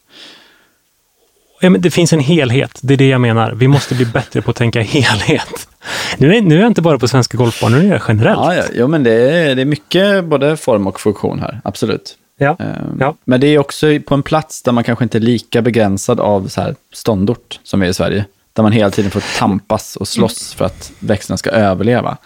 Ja, 1.61 1.69
men 1.69 1.82
det 1.82 1.91
finns 1.91 2.13
en 2.13 2.19
helhet, 2.19 2.80
det 2.82 2.93
är 2.93 2.97
det 2.97 3.07
jag 3.07 3.21
menar. 3.21 3.51
Vi 3.51 3.67
måste 3.67 3.95
bli 3.95 4.05
bättre 4.05 4.41
på 4.41 4.51
att 4.51 4.57
tänka 4.57 4.82
helhet. 4.82 5.69
Nu 6.17 6.36
är, 6.36 6.41
nu 6.41 6.55
är 6.55 6.59
jag 6.59 6.67
inte 6.67 6.82
bara 6.82 6.99
på 6.99 7.07
svenska 7.07 7.38
golfbanor, 7.38 7.77
nu 7.77 7.88
är 7.88 7.91
jag 7.91 8.01
generellt. 8.07 8.39
Ja, 8.39 8.55
ja, 8.55 8.63
ja 8.75 8.88
men 8.88 9.03
det 9.03 9.11
är, 9.11 9.55
det 9.55 9.61
är 9.61 9.65
mycket 9.65 10.25
både 10.25 10.57
form 10.57 10.88
och 10.88 10.99
funktion 10.99 11.39
här, 11.39 11.61
absolut. 11.63 12.17
Ja, 12.41 12.55
um, 12.59 12.97
ja. 12.99 13.15
Men 13.25 13.41
det 13.41 13.47
är 13.47 13.59
också 13.59 13.87
på 14.07 14.15
en 14.15 14.23
plats 14.23 14.61
där 14.61 14.71
man 14.71 14.83
kanske 14.83 15.05
inte 15.05 15.17
är 15.17 15.19
lika 15.19 15.61
begränsad 15.61 16.19
av 16.19 16.47
så 16.47 16.61
här 16.61 16.75
ståndort 16.93 17.59
som 17.63 17.79
vi 17.79 17.85
är 17.85 17.91
i 17.91 17.93
Sverige. 17.93 18.25
Där 18.53 18.63
man 18.63 18.71
hela 18.71 18.91
tiden 18.91 19.11
får 19.11 19.23
tampas 19.37 19.95
och 19.95 20.07
slåss 20.07 20.53
för 20.53 20.65
att 20.65 20.91
växterna 20.99 21.37
ska 21.37 21.49
överleva. 21.49 22.17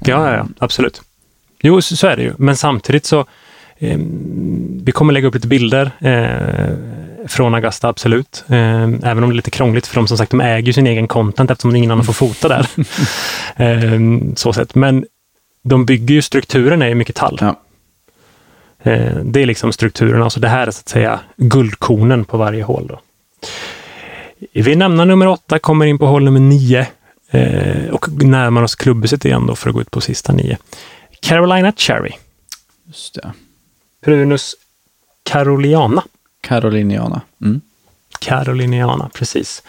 Ja, 0.00 0.30
ja, 0.30 0.36
ja 0.36 0.46
absolut. 0.58 1.02
Jo, 1.62 1.82
så, 1.82 1.96
så 1.96 2.06
är 2.06 2.16
det 2.16 2.22
ju. 2.22 2.32
Men 2.38 2.56
samtidigt 2.56 3.04
så, 3.06 3.20
eh, 3.78 3.98
vi 4.82 4.92
kommer 4.92 5.12
lägga 5.12 5.28
upp 5.28 5.34
lite 5.34 5.48
bilder 5.48 5.90
eh, 6.00 6.76
från 7.28 7.54
Augusta, 7.54 7.88
absolut. 7.88 8.44
Eh, 8.48 8.82
även 8.82 9.24
om 9.24 9.30
det 9.30 9.32
är 9.32 9.36
lite 9.36 9.50
krångligt 9.50 9.86
för 9.86 9.94
dem 9.94 10.08
som 10.08 10.18
sagt, 10.18 10.30
de 10.30 10.40
äger 10.40 10.72
sin 10.72 10.86
egen 10.86 11.08
content 11.08 11.50
eftersom 11.50 11.76
ingen 11.76 11.90
annan 11.90 12.04
får 12.04 12.12
fota 12.12 12.48
där. 12.48 12.68
eh, 13.56 14.00
så 14.36 14.52
sett. 14.52 14.74
Men 14.74 15.06
de 15.62 15.86
bygger 15.86 16.14
ju, 16.14 16.22
strukturen 16.22 16.82
är 16.82 16.88
ju 16.88 16.94
mycket 16.94 17.16
tall. 17.16 17.38
Ja. 17.40 17.60
Eh, 18.86 19.16
det 19.16 19.42
är 19.42 19.46
liksom 19.46 19.72
strukturen, 19.72 20.22
alltså 20.22 20.40
det 20.40 20.48
här 20.48 20.66
är 20.66 20.70
så 20.70 20.80
att 20.80 20.88
säga 20.88 21.20
guldkornen 21.36 22.24
på 22.24 22.36
varje 22.36 22.62
hål. 22.62 22.86
Då. 22.86 23.00
Vi 24.52 24.76
nämner 24.76 25.04
nummer 25.04 25.26
åtta, 25.26 25.58
kommer 25.58 25.86
in 25.86 25.98
på 25.98 26.06
hål 26.06 26.24
nummer 26.24 26.40
nio 26.40 26.86
eh, 27.30 27.88
och 27.92 28.08
närmar 28.08 28.62
oss 28.62 28.74
klubbhuset 28.74 29.24
igen 29.24 29.46
då 29.46 29.54
för 29.56 29.68
att 29.68 29.74
gå 29.74 29.80
ut 29.80 29.90
på 29.90 30.00
sista 30.00 30.32
nio. 30.32 30.58
Carolina 31.20 31.72
Cherry. 31.76 32.12
Just 32.86 33.14
det. 33.14 33.32
Prunus 34.04 34.54
caroliana. 35.22 36.02
Caroliniana. 36.40 37.20
Mm. 37.42 37.60
Caroliniana, 38.18 39.10
precis. 39.14 39.62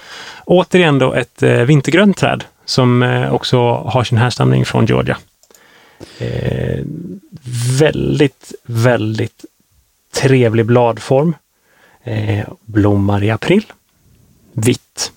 Återigen 0.45 0.99
då 0.99 1.13
ett 1.13 1.43
eh, 1.43 1.51
vintergrönt 1.51 2.17
träd 2.17 2.43
som 2.65 3.03
eh, 3.03 3.33
också 3.33 3.73
har 3.73 4.03
sin 4.03 4.17
härstamning 4.17 4.65
från 4.65 4.85
Georgia. 4.85 5.17
Eh, 6.17 6.79
väldigt, 7.79 8.53
väldigt 8.63 9.45
trevlig 10.11 10.65
bladform. 10.65 11.35
Eh, 12.03 12.47
blommar 12.65 13.23
i 13.23 13.29
april. 13.29 13.65
Vitt. 14.53 15.11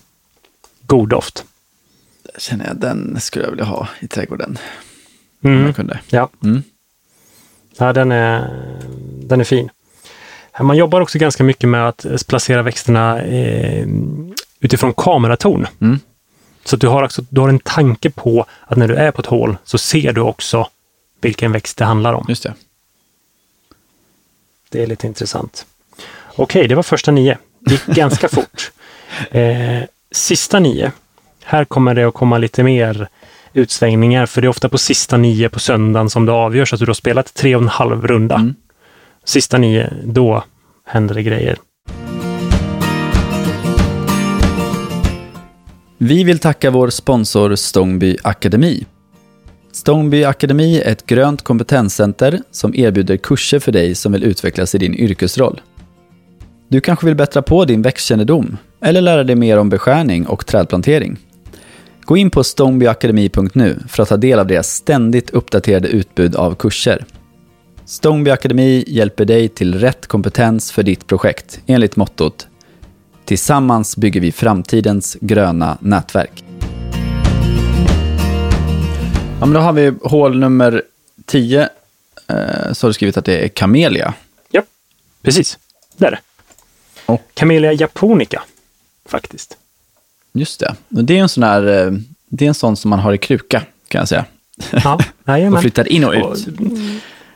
God 0.81 1.09
doft. 1.09 1.45
Känner 2.37 2.67
jag, 2.67 2.77
den 2.77 3.19
skulle 3.19 3.45
jag 3.45 3.51
vilja 3.51 3.65
ha 3.65 3.87
i 3.99 4.07
trädgården. 4.07 4.57
Mm. 5.43 5.59
Om 5.59 5.65
jag 5.65 5.75
kunde. 5.75 5.99
Ja. 6.09 6.29
Mm. 6.43 6.63
Ja, 7.77 7.93
den 7.93 8.11
är, 8.11 8.49
den 9.23 9.39
är 9.39 9.43
fin. 9.43 9.69
Man 10.59 10.77
jobbar 10.77 11.01
också 11.01 11.19
ganska 11.19 11.43
mycket 11.43 11.69
med 11.69 11.87
att 11.87 12.27
placera 12.27 12.61
växterna 12.61 13.21
eh, 13.21 13.87
utifrån 14.59 14.93
kameraton. 14.93 15.67
Mm. 15.81 15.99
Så 16.63 16.75
du 16.75 16.87
har, 16.87 17.03
också, 17.03 17.25
du 17.29 17.41
har 17.41 17.49
en 17.49 17.59
tanke 17.59 18.09
på 18.09 18.45
att 18.67 18.77
när 18.77 18.87
du 18.87 18.95
är 18.95 19.11
på 19.11 19.21
ett 19.21 19.27
hål 19.27 19.57
så 19.63 19.77
ser 19.77 20.13
du 20.13 20.21
också 20.21 20.67
vilken 21.21 21.51
växt 21.51 21.77
det 21.77 21.85
handlar 21.85 22.13
om. 22.13 22.25
Just 22.29 22.43
det. 22.43 22.53
Det 24.69 24.83
är 24.83 24.87
lite 24.87 25.07
intressant. 25.07 25.65
Okej, 26.27 26.43
okay, 26.43 26.67
det 26.67 26.75
var 26.75 26.83
första 26.83 27.11
nio. 27.11 27.37
Det 27.59 27.71
gick 27.71 27.85
ganska 27.95 28.29
fort. 28.29 28.71
Eh, 29.31 29.83
sista 30.11 30.59
nio. 30.59 30.91
Här 31.43 31.65
kommer 31.65 31.93
det 31.93 32.03
att 32.03 32.13
komma 32.13 32.37
lite 32.37 32.63
mer 32.63 33.07
utsvängningar, 33.53 34.25
för 34.25 34.41
det 34.41 34.45
är 34.45 34.49
ofta 34.49 34.69
på 34.69 34.77
sista 34.77 35.17
nio 35.17 35.49
på 35.49 35.59
söndagen 35.59 36.09
som 36.09 36.25
det 36.25 36.31
avgörs, 36.31 36.73
att 36.73 36.79
du 36.79 36.85
har 36.85 36.93
spelat 36.93 37.33
tre 37.33 37.55
och 37.55 37.61
en 37.61 37.67
halv 37.67 38.07
runda. 38.07 38.35
Mm. 38.35 38.55
Sista 39.23 39.57
nio, 39.57 39.93
då 40.03 40.43
händer 40.85 41.15
det 41.15 41.23
grejer. 41.23 41.57
Vi 45.97 46.23
vill 46.23 46.39
tacka 46.39 46.71
vår 46.71 46.89
sponsor 46.89 47.55
Stångby 47.55 48.17
Akademi. 48.23 48.85
Stångby 49.71 50.23
Akademi 50.23 50.81
är 50.81 50.91
ett 50.91 51.05
grönt 51.05 51.41
kompetenscenter 51.41 52.39
som 52.51 52.75
erbjuder 52.75 53.17
kurser 53.17 53.59
för 53.59 53.71
dig 53.71 53.95
som 53.95 54.11
vill 54.11 54.23
utvecklas 54.23 54.75
i 54.75 54.77
din 54.77 54.95
yrkesroll. 54.95 55.61
Du 56.67 56.81
kanske 56.81 57.05
vill 57.05 57.15
bättra 57.15 57.41
på 57.41 57.65
din 57.65 57.81
växtkännedom 57.81 58.57
eller 58.81 59.01
lära 59.01 59.23
dig 59.23 59.35
mer 59.35 59.57
om 59.57 59.69
beskärning 59.69 60.27
och 60.27 60.45
trädplantering. 60.45 61.17
Gå 62.01 62.17
in 62.17 62.29
på 62.29 62.43
stångbyakademi.nu 62.43 63.79
för 63.89 64.03
att 64.03 64.09
ta 64.09 64.17
del 64.17 64.39
av 64.39 64.47
deras 64.47 64.67
ständigt 64.67 65.29
uppdaterade 65.29 65.87
utbud 65.87 66.35
av 66.35 66.55
kurser. 66.55 67.05
Stångby 67.85 68.31
Akademi 68.31 68.83
hjälper 68.87 69.25
dig 69.25 69.47
till 69.47 69.79
rätt 69.79 70.07
kompetens 70.07 70.71
för 70.71 70.83
ditt 70.83 71.07
projekt 71.07 71.61
enligt 71.65 71.95
mottot 71.95 72.47
Tillsammans 73.25 73.97
bygger 73.97 74.21
vi 74.21 74.31
framtidens 74.31 75.17
gröna 75.21 75.77
nätverk. 75.81 76.43
Ja, 79.41 79.45
men 79.45 79.53
då 79.53 79.59
har 79.59 79.73
vi 79.73 79.93
hål 80.03 80.39
nummer 80.39 80.83
10. 81.25 81.61
Eh, 81.61 81.67
så 82.73 82.87
har 82.87 82.89
du 82.89 82.93
skrivit 82.93 83.17
att 83.17 83.25
det 83.25 83.45
är 83.45 83.47
kamelia. 83.47 84.13
Ja, 84.51 84.61
precis. 85.21 85.59
Det 85.97 86.05
är 86.05 86.11
det. 86.11 86.19
Och. 87.05 87.21
Camellia 87.33 87.73
japonica, 87.73 88.43
faktiskt. 89.05 89.57
Just 90.33 90.59
det. 90.59 90.75
Det 90.89 91.17
är 91.17 91.21
en 91.21 91.29
sån 91.29 91.43
här, 91.43 91.67
eh, 91.67 91.91
det 92.29 92.45
är 92.45 92.47
en 92.47 92.53
sån 92.53 92.77
som 92.77 92.89
man 92.89 92.99
har 92.99 93.13
i 93.13 93.17
kruka, 93.17 93.61
kan 93.87 93.99
jag 93.99 94.07
säga. 94.07 94.25
Ja, 94.71 94.99
och 95.53 95.61
flyttar 95.61 95.87
in 95.87 96.03
och 96.03 96.13
ut. 96.13 96.23
Och, 96.23 96.37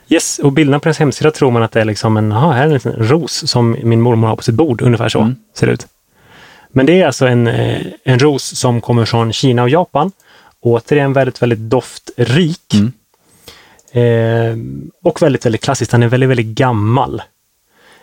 yes, 0.08 0.40
och 0.40 0.52
bilderna 0.52 0.80
på 0.80 0.84
deras 0.84 1.00
hemsida 1.00 1.32
tror 1.32 1.52
man 1.52 1.64
att 1.64 1.72
det 1.72 1.82
är 1.82 1.86
liksom 1.86 2.18
en, 2.18 2.32
aha, 2.32 2.52
här 2.52 2.62
är 2.62 2.68
en 2.68 2.74
liten 2.74 3.08
ros 3.08 3.50
som 3.50 3.78
min 3.84 4.02
mormor 4.02 4.28
har 4.28 4.36
på 4.36 4.44
sitt 4.44 4.56
bord, 4.56 4.82
ungefär 4.82 5.10
så 5.10 5.20
mm. 5.20 5.36
ser 5.54 5.68
det 5.68 5.74
ut. 5.74 5.88
Men 6.70 6.86
det 6.86 7.02
är 7.02 7.06
alltså 7.06 7.28
en, 7.28 7.48
eh, 7.48 7.82
en 8.04 8.20
ros 8.20 8.44
som 8.58 8.82
kommer 8.82 9.06
från 9.06 9.34
Kina 9.34 9.64
och 9.64 9.70
Japan. 9.70 10.12
Återigen 10.66 11.14
väldigt, 11.14 11.42
väldigt 11.42 11.60
doftrik. 11.60 12.74
Mm. 12.74 12.92
Eh, 13.92 14.58
och 15.04 15.22
väldigt, 15.22 15.46
väldigt 15.46 15.64
klassisk. 15.64 15.92
Den 15.92 16.04
är 16.04 16.08
väldigt, 16.08 16.30
väldigt 16.30 16.48
gammal. 16.48 17.22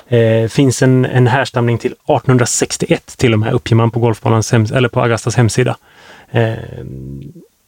Eh, 0.09 0.49
finns 0.49 0.83
en, 0.83 1.05
en 1.05 1.27
härstamning 1.27 1.79
till 1.79 1.93
1861 1.93 3.15
till 3.17 3.33
och 3.33 3.39
med, 3.39 3.53
uppger 3.53 3.77
man 3.77 3.91
på 3.91 4.01
golfbanans 4.01 4.53
hems 4.53 4.71
eller 4.71 4.89
på 4.89 5.01
Agastas 5.01 5.37
hemsida. 5.37 5.77
Eh, 6.31 6.55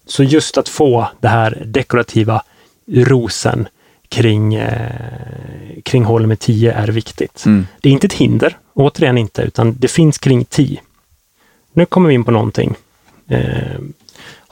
så 0.07 0.23
just 0.23 0.59
att 0.59 0.69
få 0.69 1.09
det 1.21 1.29
här 1.29 1.63
dekorativa 1.65 2.43
rosen 2.87 3.69
kring, 4.09 4.55
eh, 4.55 5.81
kring 5.83 6.05
hål 6.05 6.23
nummer 6.23 6.37
10 6.37 6.73
är 6.73 6.89
viktigt. 6.89 7.47
Mm. 7.47 7.67
Det 7.81 7.89
är 7.89 7.93
inte 7.93 8.07
ett 8.07 8.13
hinder, 8.13 8.57
återigen 8.75 9.19
inte, 9.19 9.43
utan 9.43 9.77
det 9.79 9.89
finns 9.89 10.19
kring 10.19 10.45
10. 10.45 10.81
Nu 11.73 11.87
kommer 11.87 12.09
vi 12.09 12.15
in 12.15 12.25
på 12.25 12.31
någonting. 12.31 12.75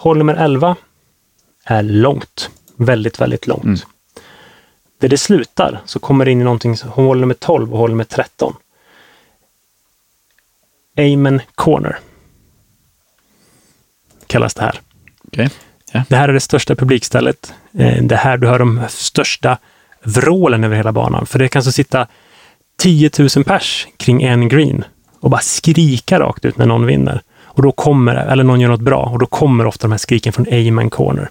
Hål 0.02 0.18
nummer 0.18 0.34
11 0.34 0.76
är 1.64 1.82
långt. 1.82 2.50
Väldigt, 2.76 3.20
väldigt 3.20 3.46
långt. 3.46 3.64
Mm. 3.64 3.78
Där 5.00 5.08
det 5.08 5.18
slutar 5.18 5.80
så 5.84 5.98
kommer 5.98 6.24
det 6.24 6.30
in 6.30 6.40
i 6.40 6.44
någonting, 6.44 6.76
hål 6.84 7.20
nummer 7.20 7.34
12 7.34 7.72
och 7.72 7.78
hål 7.78 7.90
nummer 7.90 8.04
13. 8.04 8.54
Amen 10.98 11.40
Corner. 11.54 11.98
Kallas 14.26 14.54
det 14.54 14.62
här. 14.62 14.80
Okay. 15.26 15.48
Yeah. 15.94 16.06
Det 16.08 16.16
här 16.16 16.28
är 16.28 16.32
det 16.32 16.40
största 16.40 16.74
publikstället. 16.74 17.54
Eh, 17.78 18.02
det 18.02 18.16
här 18.16 18.36
du 18.36 18.46
hör 18.46 18.58
de 18.58 18.80
största 18.88 19.58
vrålen 20.02 20.64
över 20.64 20.76
hela 20.76 20.92
banan. 20.92 21.26
För 21.26 21.38
det 21.38 21.48
kan 21.48 21.62
så 21.62 21.72
sitta 21.72 22.06
10 22.78 23.10
000 23.18 23.44
pers 23.44 23.88
kring 23.96 24.22
en 24.22 24.48
green 24.48 24.84
och 25.20 25.30
bara 25.30 25.40
skrika 25.40 26.20
rakt 26.20 26.44
ut 26.44 26.58
när 26.58 26.66
någon 26.66 26.86
vinner. 26.86 27.22
Och 27.54 27.62
då 27.62 27.72
kommer, 27.72 28.14
eller 28.14 28.44
någon 28.44 28.60
gör 28.60 28.68
något 28.68 28.80
bra, 28.80 29.02
och 29.12 29.18
då 29.18 29.26
kommer 29.26 29.66
ofta 29.66 29.82
de 29.82 29.90
här 29.92 29.98
skriken 29.98 30.32
från 30.32 30.46
Amen 30.52 30.90
Corner. 30.90 31.28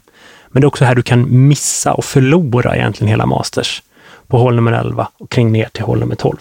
Men 0.47 0.61
det 0.61 0.65
är 0.65 0.67
också 0.67 0.85
här 0.85 0.95
du 0.95 1.03
kan 1.03 1.47
missa 1.47 1.93
och 1.93 2.05
förlora 2.05 2.75
egentligen 2.75 3.09
hela 3.09 3.25
Masters. 3.25 3.83
på 4.27 4.37
hål 4.37 4.55
nummer 4.55 4.71
11 4.71 5.07
och 5.17 5.29
kring 5.29 5.51
ner 5.51 5.69
till 5.71 5.83
hål 5.83 5.99
nummer 5.99 6.15
12. 6.15 6.37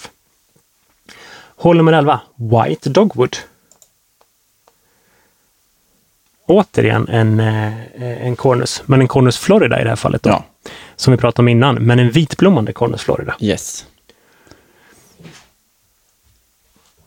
Hål 1.57 1.77
nummer 1.77 1.93
11, 1.93 2.21
White 2.37 2.91
Dogwood. 2.91 3.37
Återigen 6.47 7.09
en, 7.09 7.41
eh, 7.41 8.27
en 8.27 8.37
Cornus, 8.37 8.83
men 8.87 9.01
en 9.01 9.09
Cornus 9.09 9.39
Florida 9.39 9.81
i 9.81 9.83
det 9.83 9.89
här 9.89 9.97
fallet. 9.97 10.23
Då, 10.23 10.31
Ja. 10.31 10.45
Som 10.97 11.11
vi 11.13 11.17
pratade 11.19 11.43
om 11.43 11.49
innan, 11.49 11.75
men 11.75 11.99
en 11.99 12.11
vitblommande 12.11 12.73
Cornus 12.73 13.03
Florida. 13.03 13.37
Yes. 13.41 13.87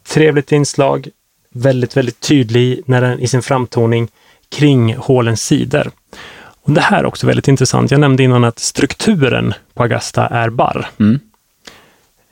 Trevligt 0.03 0.51
inslag, 0.51 1.07
väldigt, 1.53 1.97
väldigt 1.97 2.19
tydlig 2.19 2.81
när 2.85 3.01
den, 3.01 3.19
i 3.19 3.27
sin 3.27 3.41
framtoning 3.41 4.07
kring 4.49 4.95
hålens 4.95 5.43
sidor. 5.43 5.91
Och 6.63 6.71
det 6.71 6.81
här 6.81 6.99
är 6.99 7.05
också 7.05 7.27
väldigt 7.27 7.47
intressant. 7.47 7.91
Jag 7.91 7.99
nämnde 7.99 8.23
innan 8.23 8.43
att 8.43 8.59
strukturen 8.59 9.53
på 9.73 9.83
Agasta 9.83 10.27
är 10.27 10.49
barr. 10.49 10.87
Mm. 10.99 11.19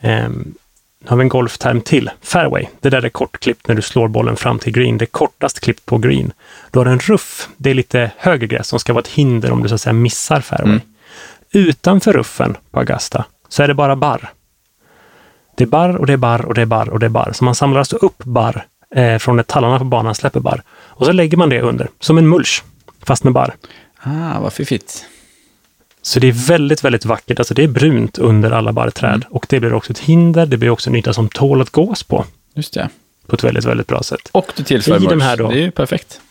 Ehm, 0.01 0.53
nu 0.99 1.09
har 1.09 1.17
vi 1.17 1.23
en 1.23 1.29
golfterm 1.29 1.81
till. 1.81 2.09
Fairway. 2.21 2.65
Det 2.79 2.89
där 2.89 3.05
är 3.05 3.09
kortklippt 3.09 3.67
när 3.67 3.75
du 3.75 3.81
slår 3.81 4.07
bollen 4.07 4.35
fram 4.35 4.59
till 4.59 4.73
green. 4.73 4.97
Det 4.97 5.05
är 5.05 5.07
kortast 5.07 5.59
klippt 5.59 5.85
på 5.85 5.97
green. 5.97 6.31
Du 6.71 6.79
har 6.79 6.85
en 6.85 6.99
ruff. 6.99 7.49
Det 7.57 7.69
är 7.69 7.73
lite 7.73 8.11
högre 8.17 8.47
gräs 8.47 8.67
som 8.67 8.79
ska 8.79 8.93
vara 8.93 9.01
ett 9.01 9.07
hinder 9.07 9.51
om 9.51 9.63
du 9.63 9.69
så 9.69 9.75
att 9.75 9.81
säga 9.81 9.93
missar 9.93 10.41
fairway. 10.41 10.71
Mm. 10.71 10.81
Utanför 11.51 12.13
ruffen 12.13 12.57
på 12.71 12.79
Augusta 12.79 13.25
så 13.49 13.63
är 13.63 13.67
det 13.67 13.73
bara 13.73 13.95
barr. 13.95 14.29
Det 15.57 15.63
är 15.63 15.67
barr 15.67 15.95
och 15.95 16.05
det 16.05 16.13
är 16.13 16.17
barr 16.17 16.45
och 16.45 16.53
det 16.53 16.61
är 16.61 16.65
barr 16.65 16.89
och 16.89 16.99
det 16.99 17.05
är 17.05 17.09
barr. 17.09 17.31
Så 17.33 17.43
man 17.43 17.55
samlar 17.55 17.79
alltså 17.79 17.95
upp 17.95 18.23
barr 18.23 18.65
eh, 18.95 19.17
från 19.17 19.35
när 19.35 19.43
tallarna 19.43 19.79
på 19.79 19.85
banan 19.85 20.15
släpper 20.15 20.39
barr. 20.39 20.63
Och 20.71 21.05
så 21.05 21.11
lägger 21.11 21.37
man 21.37 21.49
det 21.49 21.61
under, 21.61 21.87
som 21.99 22.17
en 22.17 22.29
mulch, 22.29 22.63
fast 23.03 23.23
med 23.23 23.33
barr. 23.33 23.55
Ah, 24.03 24.39
vad 24.39 24.53
fiffigt. 24.53 25.05
Så 26.01 26.19
det 26.19 26.27
är 26.27 26.47
väldigt, 26.47 26.83
väldigt 26.83 27.05
vackert. 27.05 27.39
Alltså 27.39 27.53
det 27.53 27.63
är 27.63 27.67
brunt 27.67 28.17
under 28.17 28.51
alla 28.51 28.73
barrträd. 28.73 29.13
Mm. 29.13 29.27
Och 29.29 29.45
det 29.49 29.59
blir 29.59 29.73
också 29.73 29.91
ett 29.91 29.99
hinder. 29.99 30.45
Det 30.45 30.57
blir 30.57 30.69
också 30.69 30.89
en 30.89 30.95
yta 30.95 31.13
som 31.13 31.29
tål 31.29 31.61
att 31.61 31.69
gås 31.69 32.03
på. 32.03 32.25
Just 32.53 32.73
det. 32.73 32.89
På 33.27 33.35
ett 33.35 33.43
väldigt, 33.43 33.65
väldigt 33.65 33.87
bra 33.87 34.03
sätt. 34.03 34.29
Och 34.31 34.53
du 34.55 34.63
tillför 34.63 34.99
mulch. 34.99 35.23
här 35.23 35.37
då. 35.37 35.49
Det 35.49 35.55
är 35.55 35.61
ju 35.61 35.71
perfekt. 35.71 36.21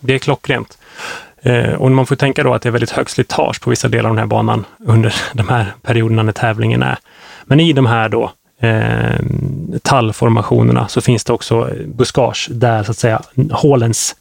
Det 0.00 0.14
är 0.14 0.18
klockrent. 0.18 0.78
Eh, 1.42 1.72
och 1.72 1.90
man 1.90 2.06
får 2.06 2.16
tänka 2.16 2.42
då 2.42 2.54
att 2.54 2.62
det 2.62 2.68
är 2.68 2.70
väldigt 2.70 2.90
högt 2.90 3.10
slitage 3.10 3.60
på 3.60 3.70
vissa 3.70 3.88
delar 3.88 4.10
av 4.10 4.16
den 4.16 4.22
här 4.22 4.26
banan 4.26 4.64
under 4.78 5.14
de 5.32 5.48
här 5.48 5.74
perioderna 5.82 6.22
när 6.22 6.32
tävlingen 6.32 6.82
är. 6.82 6.98
Men 7.44 7.60
i 7.60 7.72
de 7.72 7.86
här 7.86 8.08
då 8.08 8.32
eh, 8.60 9.20
tallformationerna 9.82 10.88
så 10.88 11.00
finns 11.00 11.24
det 11.24 11.32
också 11.32 11.70
buskage 11.86 12.48
där 12.50 12.82
så 12.82 12.90
att 12.90 12.98
säga 12.98 13.22
hålens 13.52 14.16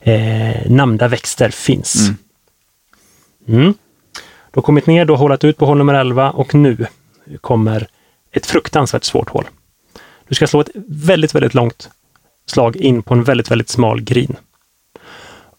eh, 0.00 0.70
namnda 0.70 1.08
växter 1.08 1.50
finns. 1.50 1.96
Mm. 2.08 3.60
Mm. 3.60 3.74
Du 4.50 4.58
har 4.58 4.62
kommit 4.62 4.86
ner, 4.86 5.04
du 5.04 5.12
har 5.12 5.18
hållat 5.18 5.44
ut 5.44 5.56
på 5.56 5.66
hål 5.66 5.78
nummer 5.78 5.94
11 5.94 6.30
och 6.30 6.54
nu 6.54 6.86
kommer 7.40 7.88
ett 8.32 8.46
fruktansvärt 8.46 9.04
svårt 9.04 9.30
hål. 9.30 9.44
Du 10.28 10.34
ska 10.34 10.46
slå 10.46 10.60
ett 10.60 10.70
väldigt, 10.88 11.34
väldigt 11.34 11.54
långt 11.54 11.90
slag 12.46 12.76
in 12.76 13.02
på 13.02 13.14
en 13.14 13.24
väldigt, 13.24 13.50
väldigt 13.50 13.68
smal 13.68 14.02
green. 14.02 14.36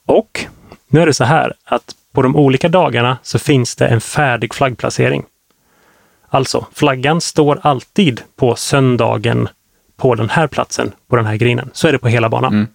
Och 0.06 0.46
nu 0.88 1.02
är 1.02 1.06
det 1.06 1.14
så 1.14 1.24
här 1.24 1.54
att 1.66 1.96
på 2.12 2.22
de 2.22 2.36
olika 2.36 2.70
dagarna 2.70 3.18
så 3.24 3.40
finns 3.40 3.76
det 3.76 3.88
en 3.88 4.02
färdig 4.02 4.54
flaggplacering. 4.54 5.26
Alltså, 6.30 6.66
flaggan 6.74 7.22
står 7.22 7.60
alltid 7.62 8.22
på 8.36 8.56
söndagen 8.56 9.50
på 9.98 10.16
den 10.16 10.30
här 10.30 10.48
platsen, 10.48 10.92
på 11.10 11.16
den 11.16 11.26
här 11.26 11.36
greenen. 11.36 11.70
Så 11.74 11.88
är 11.88 11.92
det 11.92 12.00
på 12.00 12.08
hela 12.08 12.30
banan. 12.30 12.54
Mm. 12.54 12.68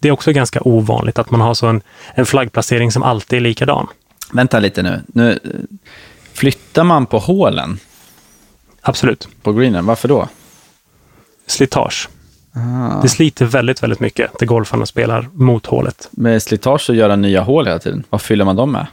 Det 0.00 0.08
är 0.08 0.12
också 0.12 0.32
ganska 0.32 0.60
ovanligt 0.64 1.18
att 1.18 1.30
man 1.30 1.40
har 1.40 1.54
så 1.54 1.66
en, 1.66 1.82
en 2.14 2.26
flaggplacering 2.26 2.92
som 2.92 3.02
alltid 3.02 3.36
är 3.36 3.40
likadan. 3.40 3.86
Vänta 4.32 4.58
lite 4.58 4.82
nu. 4.82 5.02
nu. 5.06 5.32
eh, 5.32 5.38
Flyttar 6.32 6.84
man 6.84 7.06
på 7.06 7.18
hålen 7.18 7.78
Absolut. 8.82 9.28
på 9.42 9.52
greenen? 9.52 9.86
Varför 9.86 10.08
då? 10.08 10.28
Slitage. 11.46 12.08
Ah. 12.54 13.02
Det 13.02 13.08
sliter 13.08 13.44
väldigt, 13.44 13.82
väldigt 13.82 14.00
mycket 14.00 14.40
när 14.40 14.46
golfarna 14.46 14.86
spelar 14.86 15.28
mot 15.32 15.66
hålet. 15.66 16.08
Med 16.10 16.42
slitage 16.42 16.90
och 16.90 16.96
göra 16.96 17.16
nya 17.16 17.40
hål 17.42 17.66
hela 17.66 17.78
tiden. 17.78 18.04
Vad 18.10 18.20
fyller 18.22 18.44
man 18.44 18.56
dem 18.56 18.72
med? 18.72 18.86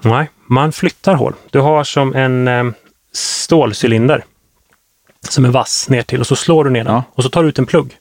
Nej, 0.00 0.30
man 0.46 0.72
flyttar 0.72 1.14
hål. 1.14 1.34
Du 1.50 1.60
har 1.60 1.84
som 1.84 2.14
en 2.14 2.48
eh, 2.48 2.64
stålcylinder 3.12 4.24
som 5.28 5.44
är 5.44 5.48
vass 5.48 5.88
ner 5.88 6.02
till 6.02 6.20
och 6.20 6.26
så 6.26 6.36
slår 6.36 6.64
du 6.64 6.70
ner 6.70 6.84
den 6.84 6.94
Ja. 6.94 7.02
och 7.14 7.22
så 7.22 7.28
tar 7.30 7.42
du 7.42 7.48
ut 7.48 7.58
en 7.58 7.66
plugg. 7.66 7.94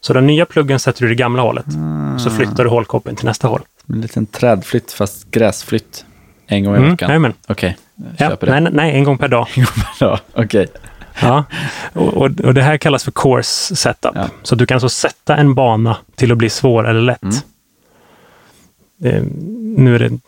Så 0.00 0.12
den 0.12 0.26
nya 0.26 0.46
pluggen 0.46 0.78
sätter 0.78 1.00
du 1.00 1.06
i 1.06 1.08
det 1.08 1.14
gamla 1.14 1.42
hålet. 1.42 1.64
Ah. 1.68 2.18
Så 2.18 2.30
flyttar 2.30 2.64
du 2.64 2.70
hålkoppen 2.70 3.16
till 3.16 3.26
nästa 3.26 3.48
hål. 3.48 3.60
En 3.88 4.00
liten 4.00 4.26
trädflytt 4.26 4.92
fast 4.92 5.30
gräsflytt. 5.30 6.04
En 6.46 6.64
gång 6.64 6.74
i 6.74 6.78
Mm, 6.78 6.90
veckan. 6.90 7.08
jajamän. 7.08 7.32
Okej, 7.48 7.76
jag 8.18 8.30
Ja, 8.32 8.36
det. 8.40 8.60
nej, 8.60 8.72
nej, 8.72 8.94
en 8.94 9.04
gång 9.04 9.18
per 9.18 9.28
dag. 9.28 9.46
Ja, 10.00 10.18
Okej. 10.32 10.66
Ja. 11.22 11.44
Och, 11.92 12.12
och, 12.16 12.54
det 12.54 12.62
här 12.62 12.76
kallas 12.76 13.04
för 13.04 13.10
course 13.12 13.76
setup. 13.76 14.12
Ja. 14.14 14.28
Så 14.42 14.54
du 14.54 14.66
kan 14.66 14.74
alltså 14.76 14.88
sätta 14.88 15.36
en 15.36 15.54
bana 15.54 15.96
till 16.14 16.32
att 16.32 16.38
bli 16.38 16.50
svår 16.50 16.88
eller 16.88 17.00
lätt. 17.00 17.22
Mm. 17.22 17.36
Eh, 19.04 19.22
nu 19.76 19.94
är 19.94 19.98
det 19.98 20.18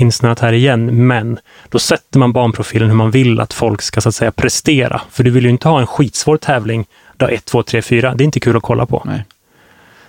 insnöat 0.00 0.40
här 0.40 0.52
igen, 0.52 1.06
men 1.06 1.38
då 1.68 1.78
sätter 1.78 2.18
man 2.18 2.32
banprofilen 2.32 2.88
hur 2.88 2.96
man 2.96 3.10
vill 3.10 3.40
att 3.40 3.52
folk 3.52 3.82
ska 3.82 4.00
så 4.00 4.08
att 4.08 4.14
säga 4.14 4.32
prestera. 4.32 5.00
För 5.10 5.24
du 5.24 5.30
vill 5.30 5.44
ju 5.44 5.50
inte 5.50 5.68
ha 5.68 5.80
en 5.80 5.86
skitsvår 5.86 6.36
tävling 6.36 6.86
dag 7.16 7.32
1, 7.32 7.44
2, 7.44 7.62
3, 7.62 7.82
4. 7.82 8.14
Det 8.14 8.22
är 8.22 8.24
inte 8.24 8.40
kul 8.40 8.56
att 8.56 8.62
kolla 8.62 8.86
på. 8.86 9.02
Nej. 9.06 9.24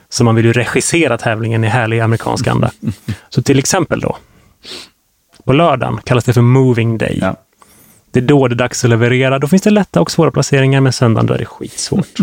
Så 0.10 0.24
man 0.24 0.36
vill 0.36 0.46
ju 0.46 0.54
regissera 0.54 1.18
tävlingen 1.18 1.64
i 1.64 1.68
härlig 1.68 2.00
amerikansk 2.00 2.48
anda. 2.48 2.72
Så 3.30 3.42
till 3.42 3.60
exempel 3.60 4.00
då, 4.00 4.18
på 5.44 5.54
lördagen 5.54 6.00
kallas 6.04 6.24
det 6.24 6.34
för 6.34 6.42
moving 6.42 6.98
day. 6.98 7.20
Ja. 7.22 7.36
Det 8.12 8.20
är 8.20 8.24
då 8.24 8.48
det 8.48 8.54
är 8.54 8.58
dags 8.58 8.84
att 8.84 8.90
leverera. 8.90 9.40
Då 9.40 9.48
finns 9.48 9.62
det 9.62 9.70
lätta 9.70 10.02
och 10.02 10.12
svåra 10.12 10.32
placeringar, 10.32 10.82
men 10.82 10.94
söndagen 10.94 11.26
då 11.26 11.34
är 11.34 11.38
det 11.38 11.46
skitsvårt. 11.46 12.14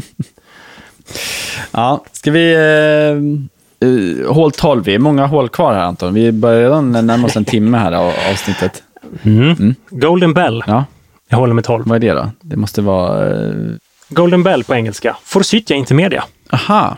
Ja, 1.70 2.04
ska 2.12 2.30
vi... 2.30 2.56
Uh, 2.56 3.38
uh, 3.86 4.32
hål 4.32 4.52
12, 4.52 4.84
vi 4.84 4.94
är 4.94 4.98
många 4.98 5.26
hål 5.26 5.48
kvar 5.48 5.74
här 5.74 5.80
Anton. 5.80 6.14
Vi 6.14 6.32
börjar 6.32 6.60
redan 6.62 6.92
närma 6.92 7.26
oss 7.26 7.36
en 7.36 7.44
timme 7.44 7.78
här 7.78 7.92
av 7.92 8.12
avsnittet. 8.32 8.82
Mm. 9.22 9.74
Golden 9.90 10.34
Bell, 10.34 10.64
Ja, 10.66 10.84
jag 11.28 11.38
håller 11.38 11.54
med 11.54 11.64
12. 11.64 11.84
vad 11.86 12.04
är 12.04 12.08
det 12.08 12.20
då? 12.20 12.30
Det 12.40 12.56
måste 12.56 12.82
vara... 12.82 13.28
Uh, 13.28 13.74
Golden 14.08 14.42
Bell 14.42 14.64
på 14.64 14.74
engelska, 14.74 15.16
Forsythia 15.22 15.76
Intermedia. 15.76 16.24
aha! 16.50 16.96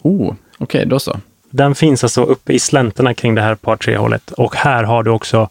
Oh, 0.00 0.34
okej, 0.58 0.86
då 0.86 0.98
så. 0.98 1.20
Den 1.50 1.74
finns 1.74 2.04
alltså 2.04 2.22
uppe 2.24 2.52
i 2.52 2.58
slänterna 2.58 3.14
kring 3.14 3.34
det 3.34 3.42
här 3.42 3.54
par 3.54 3.76
tre 3.76 3.96
hålet 3.96 4.30
och 4.30 4.56
här 4.56 4.84
har 4.84 5.02
du 5.02 5.10
också 5.10 5.48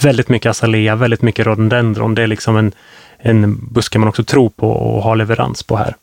väldigt 0.00 0.28
mycket 0.28 0.50
azalea, 0.50 0.94
väldigt 0.96 1.22
mycket 1.22 1.46
rhododendron. 1.46 2.14
Det 2.14 2.22
är 2.22 2.26
liksom 2.26 2.56
en, 2.56 2.72
en 3.18 3.68
buske 3.72 3.98
man 3.98 4.08
också 4.08 4.24
tror 4.24 4.48
på 4.48 4.70
och 4.70 5.02
har 5.02 5.16
leverans 5.16 5.62
på 5.62 5.76
här. 5.76 5.96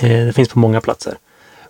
Eh, 0.00 0.26
det 0.26 0.32
finns 0.32 0.48
på 0.48 0.58
många 0.58 0.80
platser. 0.80 1.14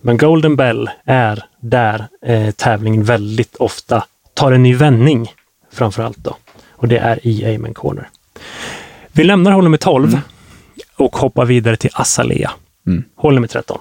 Men 0.01 0.17
Golden 0.17 0.57
Bell 0.57 0.91
är 1.05 1.45
där 1.61 2.09
eh, 2.23 2.51
tävlingen 2.51 3.05
väldigt 3.05 3.57
ofta 3.57 4.05
tar 4.35 4.53
en 4.53 4.63
ny 4.63 4.75
vändning, 4.75 5.33
framför 5.73 6.03
allt 6.03 6.19
då. 6.19 6.37
Och 6.71 6.89
det 6.89 6.99
är 6.99 7.27
i 7.27 7.55
Amen 7.55 7.75
Corner. 7.75 8.09
Vi 9.13 9.25
lämnar 9.25 9.53
hål 9.53 9.65
nummer 9.65 9.79
12 9.79 10.21
och 10.97 11.17
hoppar 11.17 11.45
vidare 11.45 11.77
till 11.77 11.91
azalea. 11.93 12.51
Mm. 12.87 13.05
Hål 13.15 13.35
nummer 13.35 13.49
13. 13.49 13.79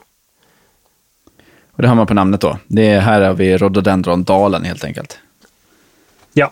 Och 1.72 1.82
det 1.82 1.88
har 1.88 1.96
man 1.96 2.08
på 2.08 2.14
namnet 2.14 2.42
då. 2.42 2.58
Det 2.68 2.88
är 2.88 3.00
här 3.00 3.22
har 3.22 3.34
vi 3.34 3.58
Rhododendron-dalen 3.58 4.64
helt 4.64 4.84
enkelt. 4.84 5.20
Ja, 6.34 6.52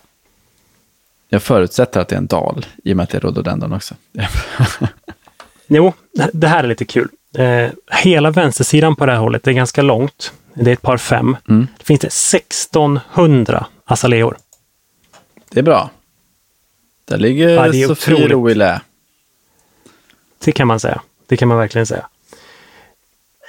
Jag 1.28 1.42
förutsätter 1.42 2.00
att 2.00 2.08
det 2.08 2.14
är 2.14 2.18
en 2.18 2.26
dal, 2.26 2.66
i 2.84 2.92
och 2.92 2.96
med 2.96 3.04
att 3.04 3.10
det 3.10 3.18
är 3.18 3.20
rhododendron 3.20 3.72
också. 3.72 3.94
Jo, 5.66 5.92
det 6.32 6.46
här 6.48 6.64
är 6.64 6.68
lite 6.68 6.84
kul. 6.84 7.08
Eh, 7.38 7.70
hela 8.02 8.30
vänstersidan 8.30 8.96
på 8.96 9.06
det 9.06 9.12
här 9.12 9.18
hållet 9.18 9.42
det 9.42 9.50
är 9.50 9.54
ganska 9.54 9.82
långt. 9.82 10.32
Det 10.54 10.70
är 10.70 10.72
ett 10.72 10.82
par 10.82 10.96
fem. 10.96 11.36
Mm. 11.48 11.66
Det 11.78 11.84
finns 11.84 12.00
det 12.00 12.06
1600 12.06 13.66
azaleor. 13.84 14.36
Det 15.50 15.58
är 15.60 15.64
bra. 15.64 15.90
Där 17.04 17.16
ligger 17.18 17.48
Ja, 17.48 17.64
Sofie 17.66 17.86
otroligt. 17.86 18.30
Ro 18.30 18.50
i 18.50 18.54
lä. 18.54 18.80
Det 20.44 20.52
kan 20.52 20.66
man 20.66 20.80
säga. 20.80 21.00
Det 21.26 21.36
kan 21.36 21.48
man 21.48 21.58
verkligen 21.58 21.86
säga. 21.86 22.06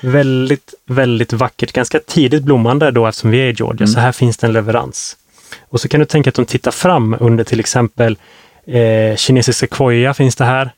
Väldigt, 0.01 0.73
väldigt 0.85 1.33
vackert. 1.33 1.71
Ganska 1.71 1.99
tidigt 1.99 2.43
blommande 2.43 2.91
då 2.91 3.07
eftersom 3.07 3.31
vi 3.31 3.38
är 3.38 3.45
i 3.47 3.51
Georgia. 3.57 3.83
Mm. 3.83 3.88
Så 3.88 3.99
här 3.99 4.11
finns 4.11 4.38
det 4.38 4.47
en 4.47 4.53
leverans. 4.53 5.17
Och 5.69 5.81
så 5.81 5.88
kan 5.88 5.99
du 5.99 6.05
tänka 6.05 6.29
att 6.29 6.35
de 6.35 6.45
tittar 6.45 6.71
fram 6.71 7.17
under 7.19 7.43
till 7.43 7.59
exempel 7.59 8.17
eh, 8.65 9.15
kinesisk 9.15 9.59
sequoia 9.59 10.13
finns 10.13 10.35
det 10.35 10.45
här. 10.45 10.71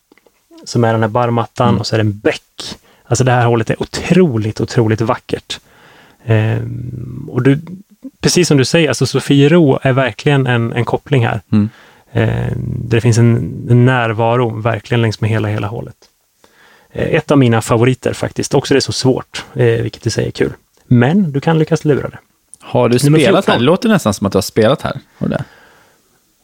Som 0.65 0.83
är 0.83 0.91
den 0.93 1.01
här 1.01 1.09
barrmattan 1.09 1.69
Mm. 1.69 1.79
och 1.79 1.87
så 1.87 1.95
är 1.95 1.97
det 1.97 2.01
en 2.03 2.19
bäck. 2.19 2.75
Alltså 3.09 3.23
det 3.23 3.31
här 3.31 3.45
hållet 3.45 3.69
är 3.69 3.81
otroligt, 3.81 4.61
otroligt 4.61 5.01
vackert. 5.01 5.59
Ehm, 6.25 7.29
och 7.31 7.43
du, 7.43 7.59
precis 8.21 8.47
som 8.47 8.57
du 8.57 8.65
säger, 8.65 8.87
alltså 8.87 9.05
Sofiero 9.05 9.79
är 9.81 9.91
verkligen 9.91 10.47
en, 10.47 10.73
en 10.73 10.85
koppling 10.85 11.25
här. 11.27 11.41
Mm. 11.51 11.69
Eh, 12.11 12.51
där 12.55 12.97
det 12.97 13.01
finns 13.01 13.17
en, 13.17 13.35
en 13.69 13.85
närvaro 13.85 14.49
verkligen 14.59 15.01
längs 15.01 15.21
med 15.21 15.29
hela, 15.29 15.47
hela 15.47 15.67
hålet. 15.67 15.95
Eh, 16.91 17.07
ett 17.07 17.31
av 17.31 17.37
mina 17.37 17.61
favoriter 17.61 18.13
faktiskt. 18.13 18.53
Också 18.53 18.73
det 18.73 18.77
är 18.77 18.81
så 18.81 18.91
svårt, 18.91 19.45
eh, 19.53 19.65
vilket 19.65 20.05
i 20.05 20.09
sig 20.09 20.27
är 20.27 20.31
kul. 20.31 20.53
Men 20.87 21.31
du 21.31 21.39
kan 21.39 21.59
lyckas 21.59 21.85
lura 21.85 22.09
det. 22.09 22.17
Har 22.59 22.89
du 22.89 22.99
spelat 22.99 23.21
14. 23.21 23.43
här? 23.47 23.57
Det 23.57 23.65
låter 23.65 23.89
nästan 23.89 24.13
som 24.13 24.27
att 24.27 24.33
du 24.33 24.37
har 24.37 24.41
spelat 24.41 24.81
här. 24.81 24.99
Har 25.17 25.27
du 25.27 25.33
det? 25.33 25.43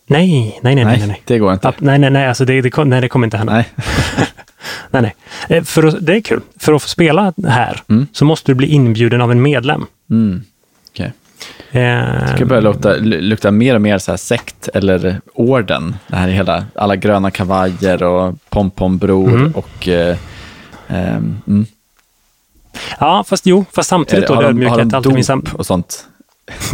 Nej, 0.08 0.60
nej, 0.62 0.76
nej, 0.76 0.86
nej, 0.86 1.08
nej. 1.08 1.22
det 1.26 1.40
går 1.40 1.54
inte. 1.54 1.74
nej, 1.78 2.00
nej, 2.00 2.10
nej, 2.10 2.28
alltså 2.28 2.46
det, 2.46 2.62
det, 2.62 2.84
nej, 2.84 3.02
det 3.02 3.10
kommer 3.10 3.28
inte 3.28 3.38
hända. 3.38 3.54
Nej. 3.54 3.70
nej, 4.92 5.02
nej. 5.02 5.16
Eh, 5.58 5.64
för 5.64 5.84
att, 5.84 6.06
det 6.06 6.16
är 6.16 6.22
kul. 6.22 6.42
För 6.60 6.74
att 6.74 6.82
få 6.82 6.88
spela 6.90 7.34
här 7.48 7.82
Mm. 7.90 8.08
så 8.12 8.26
måste 8.26 8.52
du 8.52 8.56
bli 8.56 8.68
inbjuden 8.68 9.22
av 9.22 9.32
en 9.32 9.42
medlem. 9.42 9.86
Mm. 10.10 10.44
Okej. 10.90 11.14
Eh, 11.72 12.36
Det 12.38 12.46
börjar 12.46 12.62
lukta, 12.62 12.94
lu- 12.96 13.22
lukta 13.22 13.52
mer 13.52 13.76
och 13.76 13.82
mer 13.82 13.98
så 13.98 14.12
här 14.12 14.18
sekt 14.18 14.70
eller 14.74 15.22
orden. 15.34 15.96
Det 16.08 16.16
här 16.16 16.28
är 16.28 16.32
hela, 16.32 16.66
alla 16.76 16.96
gröna 16.96 17.32
kavajer 17.32 18.04
och 18.04 18.36
pompombror 18.50 19.30
Mm. 19.30 19.52
och... 19.52 19.88
Eh, 19.88 20.18
ehm, 20.88 21.38
mm. 21.48 21.66
Ja, 23.00 23.24
fast 23.28 23.46
jo, 23.46 23.66
fast 23.72 23.90
samtidigt 23.90 24.28
då 24.28 24.34
har, 24.36 24.42
de, 24.42 24.46
har 24.46 24.50
ödmjukhet 24.80 25.04
de 25.04 25.14
finns 25.16 25.28
sam- 25.28 25.42
dop 25.42 25.54
och 25.56 25.66
sånt? 25.66 26.06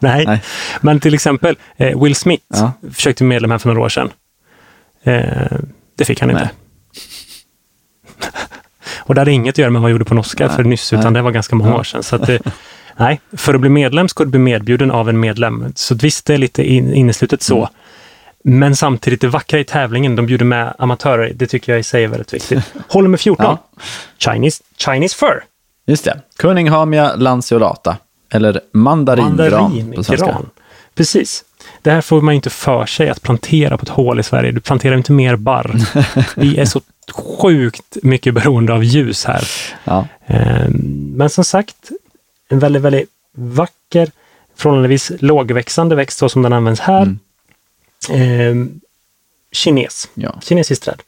Nej. 0.00 0.26
Nej. 0.26 0.42
men 0.80 1.00
till 1.00 1.14
exempel 1.14 1.56
eh, 1.76 2.02
Will 2.02 2.14
Smith 2.14 2.44
Ja. 2.48 2.72
försökte 2.92 3.24
medlem 3.24 3.50
här 3.50 3.58
för 3.58 3.68
några 3.68 3.82
år 3.82 3.88
sedan. 3.88 4.10
Eh, 5.02 5.22
det 5.96 6.04
fick 6.04 6.20
han 6.20 6.30
inte. 6.30 6.42
Nej. 6.42 6.52
Och 9.08 9.14
det 9.14 9.20
hade 9.20 9.32
inget 9.32 9.52
att 9.52 9.58
göra 9.58 9.70
med 9.70 9.82
vad 9.82 9.90
han 9.90 9.92
gjorde 9.92 10.04
på 10.04 10.14
norska 10.14 10.46
Nej. 10.46 10.56
för 10.56 10.64
nyss, 10.64 10.92
utan 10.92 11.04
Nej. 11.04 11.12
det 11.12 11.22
var 11.22 11.30
ganska 11.30 11.56
många 11.56 11.76
år 11.76 11.84
sedan. 11.84 12.02
Så 12.02 12.16
att 12.16 12.26
det, 12.26 12.42
nej, 12.96 13.20
för 13.32 13.54
att 13.54 13.60
bli 13.60 13.70
medlem 13.70 14.08
ska 14.08 14.24
du 14.24 14.30
bli 14.30 14.40
medbjuden 14.40 14.90
av 14.90 15.08
en 15.08 15.20
medlem. 15.20 15.72
Så 15.74 15.94
visst, 15.94 16.26
det 16.26 16.34
är 16.34 16.38
lite 16.38 16.62
in, 16.62 16.94
inneslutet 16.94 17.42
så. 17.42 17.58
Mm. 17.58 17.68
Men 18.44 18.76
samtidigt, 18.76 19.20
det 19.20 19.28
vackra 19.28 19.60
i 19.60 19.64
tävlingen, 19.64 20.16
de 20.16 20.26
bjuder 20.26 20.44
med 20.44 20.74
amatörer, 20.78 21.32
det 21.34 21.46
tycker 21.46 21.72
jag 21.72 21.80
i 21.80 21.82
sig 21.82 22.04
är 22.04 22.08
väldigt 22.08 22.34
viktigt. 22.34 22.64
Håller 22.88 23.08
med 23.08 23.20
14. 23.20 23.44
Ja. 23.46 23.58
Chinese, 24.18 24.62
Chinese 24.78 25.16
fur. 25.16 25.44
Just 25.86 26.04
det. 26.04 26.20
Cuninghamia 26.38 27.14
lanceolata. 27.16 27.96
Eller 28.32 28.60
mandaringran 28.72 29.92
på 29.96 30.04
svenska. 30.04 30.26
Mandaringran. 30.26 30.50
Precis. 30.94 31.44
Det 31.82 31.90
här 31.90 32.00
får 32.00 32.20
man 32.20 32.34
ju 32.34 32.36
inte 32.36 32.50
för 32.50 32.86
sig 32.86 33.08
att 33.08 33.22
plantera 33.22 33.76
på 33.76 33.82
ett 33.82 33.88
hål 33.88 34.20
i 34.20 34.22
Sverige. 34.22 34.52
Du 34.52 34.60
planterar 34.60 34.96
inte 34.96 35.12
mer 35.12 35.36
barr. 35.36 35.80
Vi 36.36 36.58
är 36.58 36.64
så 36.64 36.80
sjukt 37.10 37.96
mycket 38.02 38.34
beroende 38.34 38.72
av 38.72 38.84
ljus 38.84 39.24
här. 39.24 39.48
Ja. 39.84 40.06
Ehm, 40.26 41.12
Men 41.16 41.30
som 41.30 41.44
sagt, 41.44 41.90
en 42.48 42.58
väldigt, 42.58 42.82
väldigt 42.82 43.08
vacker, 43.32 44.10
förhållandevis 44.56 45.12
lågväxande 45.18 45.94
växt 45.96 46.18
så 46.18 46.28
som 46.28 46.42
den 46.42 46.52
används 46.52 46.80
här. 46.80 47.02
Mm. 47.02 47.18
Ehm, 48.10 48.80
Kines. 49.52 50.08
ja. 50.14 50.40
Kinesiskt 50.42 50.84
träd. 50.84 51.02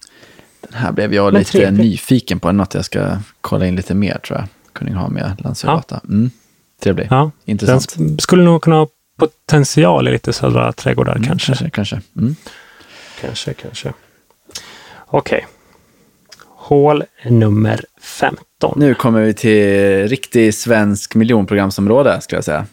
Den 0.60 0.74
här 0.74 0.92
blev 0.92 1.14
jag 1.14 1.32
Men 1.32 1.40
lite 1.40 1.52
trevligt. 1.52 1.80
nyfiken 1.84 2.40
på. 2.40 2.52
Något 2.52 2.74
jag 2.74 2.84
ska 2.84 3.16
kolla 3.40 3.66
in 3.66 3.76
lite 3.76 3.94
mer 3.94 4.18
tror 4.18 4.38
jag. 4.38 4.48
Cuninghamia 4.72 5.36
lanceolata. 5.40 6.00
Mm. 6.08 6.30
Trevlig. 6.82 7.06
Ja, 7.10 7.16
den 7.16 7.32
Intressant. 7.44 7.96
sk- 7.96 8.18
skulle 8.20 8.42
nog 8.44 8.62
kunna 8.62 8.76
ha 8.76 8.88
potential 9.16 10.08
i 10.08 10.12
lite 10.12 10.32
södra 10.32 10.72
trädgårdar 10.72 11.16
Mm, 11.16 11.28
kanske. 11.28 11.46
Kanske, 11.46 11.70
kanske. 11.70 12.00
Mm. 12.16 12.36
Kanske, 13.20 13.54
kanske. 13.54 13.92
Okej. 15.06 15.46
Hål 16.70 17.04
nummer 17.24 17.84
15. 18.00 18.74
Nu 18.76 18.94
kommer 18.94 19.20
vi 19.22 19.34
till 19.34 20.08
riktig 20.08 20.54
svensk 20.54 21.14
miljonprogramsområde, 21.14 22.20
skulle 22.20 22.36
jag 22.36 22.44
säga. 22.44 22.66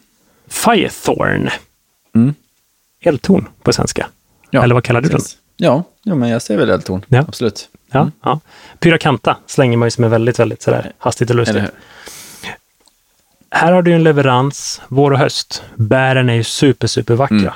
Firethorn. 0.48 1.50
Mm. 2.16 2.34
Eldtorn 3.02 3.48
på 3.64 3.74
svenska. 3.74 4.08
Ja, 4.50 4.64
Eller 4.64 4.74
vad 4.76 4.84
kallar 4.84 5.02
du 5.02 5.10
den? 5.10 5.22
Ja, 5.56 5.84
jo, 6.04 6.16
men 6.16 6.30
jag 6.30 6.41
säger 6.41 6.60
väl 6.60 6.70
eldtorn. 6.70 7.06
Ja. 7.08 7.20
Absolut. 7.28 7.70
Ja, 7.91 8.12
ja. 8.24 8.39
Pyracanta 8.80 9.38
slänger 9.45 9.78
man 9.78 9.88
ju 9.88 9.91
som 9.91 10.04
är 10.04 10.10
väldigt, 10.10 10.39
väldigt 10.39 10.62
sådär 10.62 10.91
hastigt 10.98 11.30
och 11.30 11.36
lustigt. 11.36 11.64
Här 13.50 13.72
har 13.72 13.82
du 13.82 13.93
en 13.93 14.04
leverans, 14.04 14.82
vår 14.88 15.12
och 15.12 15.20
höst. 15.20 15.64
Bären 15.76 16.30
är 16.30 16.34
ju 16.34 16.43
super, 16.43 16.88
super 16.88 17.16
vackra. 17.16 17.38
Mm. 17.38 17.54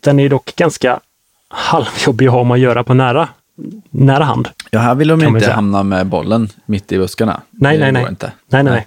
Den 0.00 0.20
är 0.20 0.28
dock 0.28 0.56
ganska 0.56 1.00
halvjobbig 1.48 2.26
att 2.26 2.32
ha 2.32 2.44
med 2.44 2.54
att 2.54 2.60
göra 2.60 2.84
på 2.84 2.94
nära, 2.94 3.28
nära 3.90 4.24
hand. 4.24 4.48
Ja, 4.70 4.80
här 4.80 4.94
vill 4.94 5.08
de 5.08 5.22
inte 5.22 5.50
hamna 5.50 5.82
med 5.82 6.06
bollen 6.06 6.48
mitt 6.66 6.92
i 6.92 6.98
buskarna. 6.98 7.42
Nej, 7.50 7.78
nej, 7.78 7.92
nej. 7.92 8.06
Nej, 8.20 8.32
nej, 8.48 8.64
nej. 8.64 8.86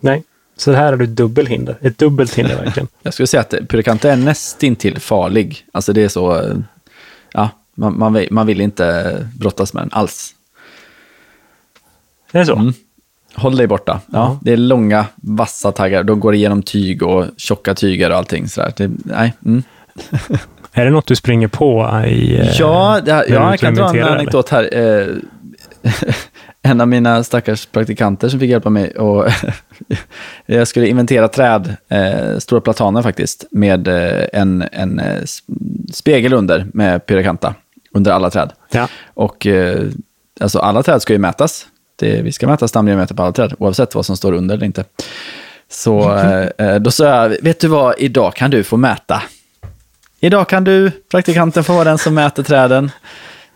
nej. 0.00 0.22
Så 0.56 0.72
här 0.72 0.92
har 0.92 0.96
du 0.96 1.06
dubbelhinder. 1.06 1.76
Ett 1.80 1.98
dubbelt 1.98 2.34
hinder 2.34 2.56
verkligen. 2.56 2.88
Jag 3.02 3.14
skulle 3.14 3.26
säga 3.26 3.40
att 3.40 3.68
Pyracanta 3.68 4.12
är 4.12 4.16
nästintill 4.16 5.00
farlig. 5.00 5.66
Alltså 5.72 5.92
det 5.92 6.02
är 6.02 6.08
så, 6.08 6.52
ja, 7.32 7.50
man, 7.74 7.98
man, 7.98 8.12
vill, 8.12 8.28
man 8.30 8.46
vill 8.46 8.60
inte 8.60 9.26
brottas 9.38 9.74
med 9.74 9.82
den 9.82 9.90
alls. 9.92 10.34
Det 12.32 12.38
är 12.38 12.44
så? 12.44 12.56
Mm. 12.56 12.72
Håll 13.34 13.56
dig 13.56 13.66
borta. 13.66 14.00
Ja, 14.06 14.18
Ja. 14.18 14.38
Det 14.42 14.52
är 14.52 14.56
långa, 14.56 15.06
vassa 15.16 15.72
taggar. 15.72 16.02
De 16.02 16.20
går 16.20 16.34
igenom 16.34 16.62
tyg 16.62 17.02
och 17.02 17.26
tjocka 17.36 17.74
tyger 17.74 18.10
och 18.10 18.16
allting. 18.16 18.48
Sådär. 18.48 18.72
Det, 18.76 18.90
nej. 19.04 19.32
Mm. 19.44 19.62
Är 20.72 20.84
det 20.84 20.90
något 20.90 21.06
du 21.06 21.16
springer 21.16 21.48
på 21.48 22.00
i... 22.06 22.38
eh, 22.40 22.46
Ja, 22.58 23.00
det, 23.04 23.10
ja 23.10 23.24
jag 23.28 23.58
kan 23.58 23.74
dra 23.74 23.88
en 23.96 24.04
anekdot 24.04 24.48
här. 24.48 24.68
Eh, 24.72 25.06
en 26.62 26.80
av 26.80 26.88
mina 26.88 27.24
stackars 27.24 27.66
praktikanter 27.66 28.28
som 28.28 28.40
fick 28.40 28.50
hjälpa 28.50 28.70
mig 28.70 28.90
och 28.90 29.26
jag 30.46 30.68
skulle 30.68 30.88
inventera 30.88 31.28
träd, 31.28 31.76
eh, 31.88 32.38
stora 32.38 32.60
plataner 32.60 33.02
faktiskt, 33.02 33.44
med 33.50 33.88
en, 34.32 34.64
en 34.72 35.00
spegel 35.92 36.32
under 36.32 36.66
med 36.72 37.06
pyracanta 37.06 37.54
under 37.94 38.12
alla 38.12 38.30
träd. 38.30 38.52
Ja. 38.70 38.88
Och 39.14 39.46
eh, 39.46 39.80
alltså 40.40 40.58
alla 40.58 40.82
träd 40.82 41.02
ska 41.02 41.12
ju 41.12 41.18
mätas. 41.18 41.66
Det, 41.96 42.22
vi 42.22 42.32
ska 42.32 42.46
mäta 42.46 42.68
stamdiameter 42.68 43.14
på 43.14 43.22
alla 43.22 43.32
träd, 43.32 43.54
oavsett 43.58 43.94
vad 43.94 44.06
som 44.06 44.16
står 44.16 44.32
under 44.32 44.54
eller 44.54 44.66
inte. 44.66 44.84
Så 45.70 46.16
eh, 46.58 46.74
då 46.76 46.90
sa 46.90 47.04
jag, 47.04 47.36
vet 47.42 47.60
du 47.60 47.68
vad, 47.68 47.94
idag 47.98 48.34
kan 48.34 48.50
du 48.50 48.64
få 48.64 48.76
mäta. 48.76 49.22
Idag 50.22 50.48
kan 50.48 50.64
du, 50.64 50.90
praktikanten, 51.10 51.64
få 51.64 51.72
vara 51.72 51.84
den 51.84 51.98
som 51.98 52.14
mäter 52.14 52.42
träden. 52.42 52.90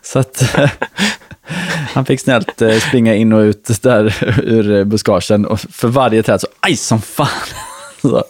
Så 0.01 0.19
att 0.19 0.55
han 1.93 2.05
fick 2.05 2.19
snällt 2.19 2.61
eh, 2.61 2.77
springa 2.77 3.15
in 3.15 3.33
och 3.33 3.39
ut 3.39 3.81
där 3.81 4.15
ur 4.43 4.83
buskagen. 4.83 5.45
Och 5.45 5.59
för 5.59 5.87
varje 5.87 6.23
träd 6.23 6.41
så, 6.41 6.47
aj 6.59 6.75
som 6.75 7.01
fan. 7.01 7.27
Så, 8.01 8.23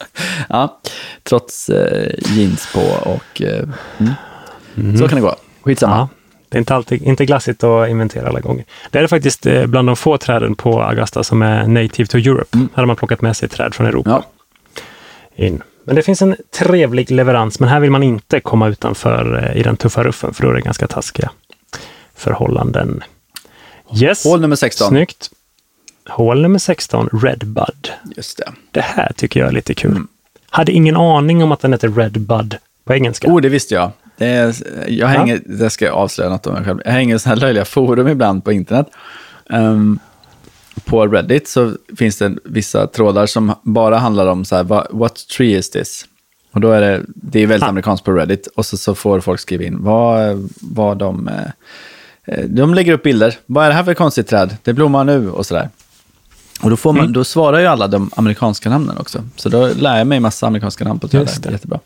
ja, 0.49 0.79
trots 1.23 1.69
eh, 1.69 2.11
jeans 2.17 2.73
på 2.73 2.81
och 2.81 3.41
eh, 3.41 3.63
mm. 4.77 4.97
så 4.97 5.07
kan 5.07 5.15
det 5.15 5.21
gå. 5.21 5.35
Skitsamma. 5.61 5.95
Ja, 5.95 6.09
det 6.49 6.57
är 6.57 6.59
inte 6.59 6.75
alltid 6.75 7.01
inte 7.01 7.25
glassigt 7.25 7.63
att 7.63 7.89
inventera 7.89 8.27
alla 8.27 8.39
gånger. 8.39 8.65
Det 8.91 8.99
är 8.99 9.07
faktiskt 9.07 9.47
bland 9.65 9.87
de 9.87 9.95
få 9.95 10.17
träden 10.17 10.55
på 10.55 10.81
Augusta 10.81 11.23
som 11.23 11.41
är 11.41 11.67
native 11.67 12.07
to 12.07 12.17
Europe. 12.17 12.57
Här 12.57 12.67
har 12.73 12.85
man 12.85 12.95
plockat 12.95 13.21
med 13.21 13.37
sig 13.37 13.49
träd 13.49 13.75
från 13.75 13.87
Europa 13.87 14.09
Mm. 14.09 14.23
Ja. 15.35 15.45
in. 15.45 15.63
Men 15.85 15.95
det 15.95 16.03
finns 16.03 16.21
en 16.21 16.35
trevlig 16.51 17.11
leverans, 17.11 17.59
men 17.59 17.69
här 17.69 17.79
vill 17.79 17.91
man 17.91 18.03
inte 18.03 18.39
komma 18.39 18.67
utanför 18.67 19.43
eh, 19.43 19.59
i 19.59 19.63
den 19.63 19.77
tuffa 19.77 20.03
ruffen, 20.03 20.33
för 20.33 20.43
då 20.43 20.49
är 20.49 20.53
det 20.53 20.61
ganska 20.61 20.87
taskiga 20.87 21.31
förhållanden. 22.15 23.03
Yes, 24.01 24.23
Hål 24.23 24.41
nummer 24.41 24.55
16. 24.55 24.87
snyggt. 24.87 25.29
Hål 26.09 26.41
nummer 26.41 26.59
16, 26.59 27.09
Red 27.23 27.47
Bud. 27.47 27.91
Just 28.15 28.37
det. 28.37 28.51
Det 28.71 28.81
här 28.81 29.11
tycker 29.15 29.39
jag 29.39 29.49
är 29.49 29.53
lite 29.53 29.73
kul. 29.73 29.91
Mm. 29.91 30.07
Hade 30.49 30.71
ingen 30.71 30.95
aning 30.95 31.43
om 31.43 31.51
att 31.51 31.59
den 31.59 31.73
heter 31.73 31.89
Red 31.89 32.21
Bud 32.21 32.57
på 32.83 32.93
engelska. 32.93 33.27
Oh, 33.27 33.41
det 33.41 33.49
visste 33.49 33.73
jag. 33.75 33.91
Det 34.17 34.25
är, 34.25 34.55
jag 34.87 35.07
hänger, 35.07 35.41
det 35.45 35.69
ska 35.69 35.85
jag 35.85 35.95
avslöja 35.95 36.29
något 36.29 36.47
om 36.47 36.53
mig 36.53 36.63
själv. 36.63 36.81
Jag 36.85 36.91
hänger 36.91 37.15
i 37.15 37.19
sådana 37.19 37.35
här 37.35 37.41
löjliga 37.41 37.65
forum 37.65 38.07
ibland 38.07 38.43
på 38.43 38.51
internet. 38.51 38.87
Ehm, 39.49 39.99
på 40.85 41.07
Reddit 41.07 41.47
så 41.47 41.71
finns 41.97 42.17
det 42.17 42.35
vissa 42.43 42.87
trådar 42.87 43.25
som 43.25 43.53
bara 43.61 43.97
handlar 43.97 44.27
om 44.27 44.45
så 44.45 44.55
här, 44.55 44.63
"What- 44.63 45.27
tree 45.37 45.57
is 45.57 45.69
this? 45.69 46.05
Och 46.51 46.61
då 46.61 46.71
är 46.71 46.81
det, 46.81 47.01
det 47.07 47.39
är 47.43 47.47
väldigt 47.47 47.63
Ah. 47.65 47.69
amerikanskt 47.69 48.05
på 48.05 48.11
Reddit. 48.11 48.47
Och 48.55 48.65
så, 48.65 48.77
så 48.77 48.95
får 48.95 49.19
folk 49.19 49.39
skriva 49.39 49.63
in 49.63 49.83
vad, 49.83 50.49
vad 50.61 50.97
de... 50.97 51.27
eh, 51.27 52.39
De 52.45 52.73
lägger 52.73 52.93
upp 52.93 53.03
bilder. 53.03 53.37
Vad 53.45 53.65
är 53.65 53.69
det 53.69 53.75
här 53.75 53.83
för 53.83 53.93
konstigt 53.93 54.27
träd? 54.27 54.57
Det 54.63 54.73
blommar 54.73 55.03
nu 55.03 55.29
och 55.31 55.45
sådär. 55.45 55.69
Och 56.61 56.69
då, 56.69 56.77
får 56.77 56.93
man, 56.93 57.01
Mm. 57.01 57.13
då 57.13 57.23
svarar 57.23 57.59
ju 57.59 57.65
alla 57.65 57.87
de 57.87 58.09
amerikanska 58.15 58.69
namnen 58.69 58.97
också. 58.97 59.23
Så 59.35 59.49
då 59.49 59.69
lär 59.77 59.97
jag 59.97 60.07
mig 60.07 60.19
massa 60.19 60.47
amerikanska 60.47 60.83
namn 60.85 60.99
på 60.99 61.07
träd. 61.07 61.21
Just 61.21 61.43
det. 61.43 61.51
Jättebra. 61.51 61.79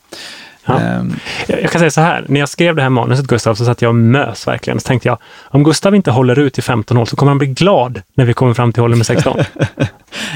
Ja. 0.70 0.80
Ehm, 0.80 1.16
Jag 1.48 1.72
kan 1.72 1.80
säga 1.80 1.92
så 1.92 2.02
här, 2.02 2.26
när 2.28 2.40
jag 2.40 2.50
skrev 2.50 2.76
det 2.76 2.82
här 2.82 2.90
manuset 2.90 3.28
Gustav 3.28 3.56
så 3.56 3.66
satt 3.66 3.82
jag 3.82 3.90
och 3.90 3.96
mös 3.96 4.48
verkligen. 4.48 4.80
Så 4.80 4.88
tänkte 4.88 5.08
jag, 5.10 5.18
om 5.44 5.64
Gustav 5.64 5.96
inte 5.96 6.12
håller 6.12 6.40
ut 6.40 6.58
i 6.58 6.62
15 6.62 6.98
hål 6.98 7.08
så 7.08 7.16
kommer 7.16 7.30
han 7.30 7.38
bli 7.38 7.48
glad 7.48 8.02
när 8.14 8.26
vi 8.26 8.34
kommer 8.34 8.54
fram 8.54 8.74
till 8.74 8.82
hål 8.82 8.90
nummer 8.92 9.04
16. 9.04 9.40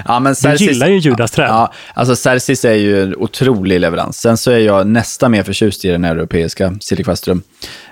Ja, 0.05 0.19
men 0.19 0.35
Du 0.43 0.55
gillar 0.55 0.87
ju 0.87 0.97
Judas 0.97 1.31
träd. 1.31 1.47
Ja, 1.49 1.73
alltså 1.93 2.15
Cercis 2.15 2.65
är 2.65 2.73
ju 2.73 3.03
en 3.03 3.15
otrolig 3.15 3.79
leverans. 3.79 4.17
Sen 4.21 4.37
så 4.37 4.51
är 4.51 4.59
jag 4.59 4.87
nästan 4.87 5.31
mer 5.31 5.43
förtjust 5.43 5.85
i 5.85 5.87
den 5.89 6.05
europeiska 6.05 6.75
Sillikvastrum. 6.81 7.41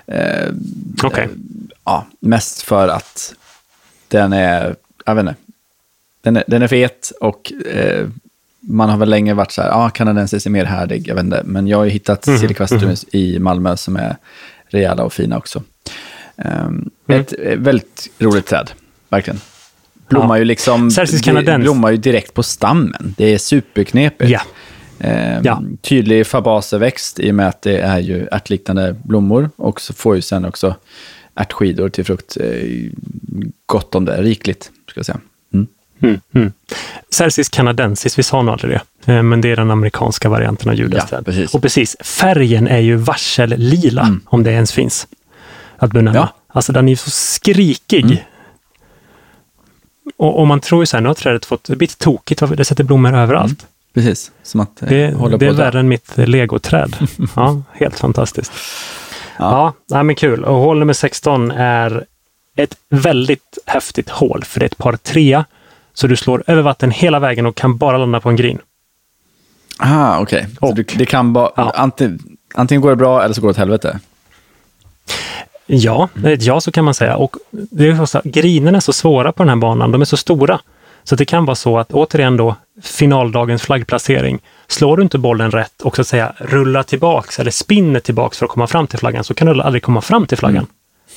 Eh, 0.06 0.48
Okej. 1.02 1.28
ja, 1.84 2.06
mest 2.20 2.62
för 2.62 2.88
att 2.88 3.34
den 4.08 4.32
är, 4.32 4.76
jag 5.06 5.14
vet 5.14 5.22
inte, 5.22 5.34
den 6.22 6.36
är, 6.36 6.44
den 6.46 6.62
är 6.62 6.68
fet 6.68 7.12
och 7.20 7.52
eh, 7.74 8.06
man 8.62 8.88
har 8.88 8.96
väl 8.96 9.10
länge 9.10 9.34
varit 9.34 9.52
så 9.52 9.62
här, 9.62 9.68
ja, 9.68 9.88
kanadensis 9.90 10.46
är 10.46 10.50
mer 10.50 10.64
härdig, 10.64 11.08
jag 11.08 11.14
vet 11.14 11.24
inte. 11.24 11.42
Men 11.44 11.66
jag 11.66 11.78
har 11.78 11.84
ju 11.84 11.90
hittat 11.90 12.26
Mhm, 12.26 12.38
Sillikvastrum 12.38 12.94
i 13.12 13.38
Malmö 13.38 13.76
som 13.76 13.96
är 13.96 14.16
rejäla 14.68 15.04
och 15.04 15.12
fina 15.12 15.38
också. 15.38 15.62
Um, 16.66 16.90
Ett 17.08 17.34
eh, 17.38 17.56
väldigt 17.58 18.10
roligt 18.18 18.46
träd, 18.46 18.70
verkligen. 19.08 19.40
Blommar 20.08 20.34
Ja. 20.36 20.38
ju 20.38 20.44
liksom, 20.44 20.90
blommar 21.58 21.90
ju 21.90 21.96
direkt 21.96 22.34
på 22.34 22.42
stammen. 22.42 23.14
Det 23.18 23.34
är 23.34 23.38
superknepigt. 23.38 24.30
Ja. 24.30 24.40
Eh, 24.98 25.40
ja. 25.42 25.62
Tydlig 25.80 26.26
fabaceväxt 26.26 27.18
i 27.20 27.30
och 27.30 27.34
med 27.34 27.48
att 27.48 27.62
det 27.62 27.78
är 27.78 27.98
ju 27.98 28.26
ärtliknande 28.32 28.96
blommor 29.04 29.50
och 29.56 29.80
så 29.80 29.94
får 29.94 30.16
ju 30.16 30.22
sen 30.22 30.44
också 30.44 30.76
ärtskidor 31.34 31.88
till 31.88 32.04
frukt 32.04 32.36
eh, 32.40 32.46
gott 33.66 33.94
om 33.94 34.04
det, 34.04 34.22
rikligt 34.22 34.70
ska 34.90 34.98
jag 34.98 35.06
säga. 35.06 35.20
Mm. 35.54 35.66
Mm, 36.02 36.20
mm. 36.34 36.52
Cercis 37.10 37.48
canadensis, 37.48 38.18
vi 38.18 38.22
sa 38.22 38.42
nog 38.42 38.52
aldrig 38.52 38.80
det, 39.04 39.12
eh, 39.12 39.22
men 39.22 39.40
det 39.40 39.50
är 39.50 39.56
den 39.56 39.70
amerikanska 39.70 40.28
varianten 40.28 40.68
av 40.68 40.74
judasträd. 40.74 41.20
Ja, 41.20 41.24
precis. 41.24 41.54
Och 41.54 41.62
precis, 41.62 41.96
färgen 42.00 42.68
är 42.68 42.78
ju 42.78 42.96
varsellila, 42.96 44.02
mm. 44.02 44.20
om 44.26 44.42
det 44.42 44.50
ens 44.50 44.72
finns 44.72 45.06
att 45.76 45.92
benämna. 45.92 46.18
Ja. 46.20 46.34
Alltså 46.46 46.72
den 46.72 46.88
är 46.88 46.96
så 46.96 47.10
skrikig. 47.10 48.04
Mm. 48.04 48.16
Och, 50.16 50.40
och, 50.40 50.46
man 50.46 50.60
tror 50.60 50.82
ju 50.82 50.86
så 50.86 50.96
här, 50.96 51.02
nu 51.02 51.08
har 51.08 51.14
trädet 51.14 51.44
fått, 51.44 51.64
det 51.64 51.76
blir 51.76 51.88
tokigt, 51.88 52.42
det 52.56 52.64
sätter 52.64 52.84
blommor 52.84 53.14
överallt. 53.14 53.62
Mm. 53.62 53.72
Precis, 53.94 54.32
som 54.42 54.60
att 54.60 54.76
det, 54.76 54.86
det, 54.86 55.36
det 55.36 55.46
är 55.46 55.52
värre 55.52 55.80
än 55.80 55.88
mitt 55.88 56.16
legoträd. 56.16 56.96
ja, 57.36 57.62
helt 57.72 57.98
fantastiskt. 57.98 58.52
Ja, 59.38 59.72
ja 59.88 60.02
men 60.02 60.14
kul. 60.14 60.44
Och 60.44 60.54
hål 60.54 60.78
nummer 60.78 60.92
16 60.92 61.50
är 61.50 62.04
ett 62.56 62.76
väldigt 62.88 63.58
häftigt 63.66 64.10
hål, 64.10 64.44
för 64.44 64.60
det 64.60 64.64
är 64.64 64.68
ett 64.68 64.78
par 64.78 64.96
trea. 64.96 65.44
Så 65.94 66.06
du 66.06 66.16
slår 66.16 66.44
över 66.46 66.62
vatten 66.62 66.90
hela 66.90 67.18
vägen 67.18 67.46
och 67.46 67.56
kan 67.56 67.76
bara 67.76 67.98
landa 67.98 68.20
på 68.20 68.28
en 68.28 68.36
green. 68.36 68.58
Ah, 69.78 70.20
okej. 70.20 70.46
Okay. 70.60 70.84
det 70.98 71.06
kan 71.06 71.32
bara, 71.32 71.50
ja. 71.56 71.72
antingen, 71.74 72.36
antingen 72.54 72.80
går 72.80 72.90
det 72.90 72.96
bra 72.96 73.22
eller 73.22 73.34
så 73.34 73.40
går 73.40 73.48
det 73.48 73.50
åt 73.50 73.56
helvete? 73.56 74.00
Ja, 75.66 76.08
ett 76.24 76.42
ja 76.42 76.60
så 76.60 76.72
kan 76.72 76.84
man 76.84 76.94
säga. 76.94 77.16
Och 77.16 77.36
det 77.50 77.88
är 77.88 78.06
så, 78.06 78.20
grinerna 78.24 78.76
är 78.76 78.80
så 78.80 78.92
svåra 78.92 79.32
på 79.32 79.42
den 79.42 79.48
här 79.48 79.56
banan, 79.56 79.92
de 79.92 80.00
är 80.00 80.04
så 80.04 80.16
stora. 80.16 80.60
Så 81.04 81.16
det 81.16 81.24
kan 81.24 81.44
vara 81.44 81.54
så 81.54 81.78
att 81.78 81.92
återigen 81.92 82.36
då, 82.36 82.56
finaldagens 82.82 83.62
flaggplacering. 83.62 84.38
Slår 84.66 84.96
du 84.96 85.02
inte 85.02 85.18
bollen 85.18 85.50
rätt 85.50 85.82
och 85.82 85.96
så 85.96 86.02
att 86.02 86.08
säga 86.08 86.32
rullar 86.38 86.82
tillbaks 86.82 87.38
eller 87.38 87.50
spinner 87.50 88.00
tillbaks 88.00 88.38
för 88.38 88.46
att 88.46 88.52
komma 88.52 88.66
fram 88.66 88.86
till 88.86 88.98
flaggan 88.98 89.24
så 89.24 89.34
kan 89.34 89.46
du 89.46 89.62
aldrig 89.62 89.82
komma 89.82 90.00
fram 90.00 90.26
till 90.26 90.38
flaggan. 90.38 90.66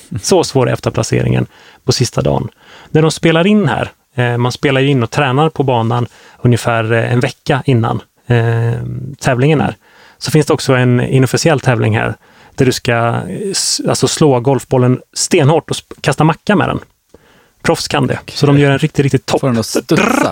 Mm. 0.09 0.19
Så 0.21 0.43
svår 0.43 0.69
är 0.69 0.73
efterplaceringen 0.73 1.45
på 1.83 1.91
sista 1.91 2.21
dagen. 2.21 2.49
När 2.89 3.01
de 3.01 3.11
spelar 3.11 3.47
in 3.47 3.67
här, 3.67 3.91
man 4.37 4.51
spelar 4.51 4.81
in 4.81 5.03
och 5.03 5.11
tränar 5.11 5.49
på 5.49 5.63
banan 5.63 6.07
ungefär 6.45 6.93
eh, 6.93 7.13
en 7.13 7.19
vecka 7.19 7.63
innan 7.65 8.01
eh, 8.27 8.73
tävlingen 9.19 9.61
är, 9.61 9.75
så 10.17 10.31
finns 10.31 10.45
det 10.45 10.53
också 10.53 10.73
en 10.73 11.01
inofficiell 11.01 11.59
tävling 11.59 11.97
här 11.97 12.15
där 12.55 12.65
du 12.65 12.71
ska 12.71 12.93
eh, 12.93 13.89
alltså, 13.89 14.07
slå 14.07 14.39
golfbollen 14.39 15.01
stenhårt 15.13 15.71
och 15.71 15.77
kasta 16.01 16.23
macka 16.23 16.55
med 16.55 16.69
den. 16.69 16.79
Proffs 17.61 17.87
kan 17.87 18.07
det. 18.07 18.19
Så 18.27 18.45
de 18.45 18.59
gör 18.59 18.71
en 18.71 18.77
riktigt, 18.77 19.03
riktigt 19.03 19.25
topp. 19.25 19.43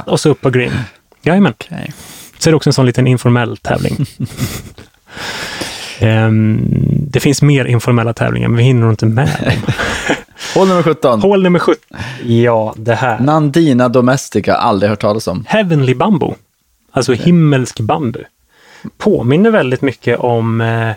Och 0.06 0.20
så 0.20 0.30
upp 0.30 0.42
på 0.42 0.50
green. 0.50 0.72
Jajamän. 1.22 1.54
Okay. 1.54 1.88
Så 2.38 2.50
är 2.50 2.52
det 2.52 2.56
också 2.56 2.70
en 2.70 2.74
sån 2.74 2.86
liten 2.86 3.08
informell 3.08 3.58
tävling. 3.58 4.06
um, 6.02 6.60
det 7.12 7.20
finns 7.20 7.42
mer 7.42 7.66
informella 7.66 8.14
tävlingar, 8.14 8.48
men 8.48 8.58
vi 8.58 8.64
hinner 8.64 8.90
inte 8.90 9.06
med 9.06 9.30
dem. 9.46 9.74
Hål 10.56 10.68
nummer 10.68 10.84
17. 10.84 11.22
Hål 11.22 11.44
nummer 11.44 11.60
17. 11.60 11.98
Ja, 12.24 12.74
det 12.78 12.96
här. 12.96 13.20
Nandina 13.20 13.90
domestica, 13.90 14.56
aldrig 14.56 14.90
hört 14.90 15.02
talas 15.02 15.28
om. 15.28 15.46
Heavenly 15.48 15.96
bambu. 15.96 16.34
Alltså 16.92 17.14
himmelsk 17.14 17.80
bambu. 17.80 18.24
Påminner 18.98 19.52
väldigt 19.52 19.82
mycket 19.82 20.20
om 20.20 20.62
eh, 20.62 20.90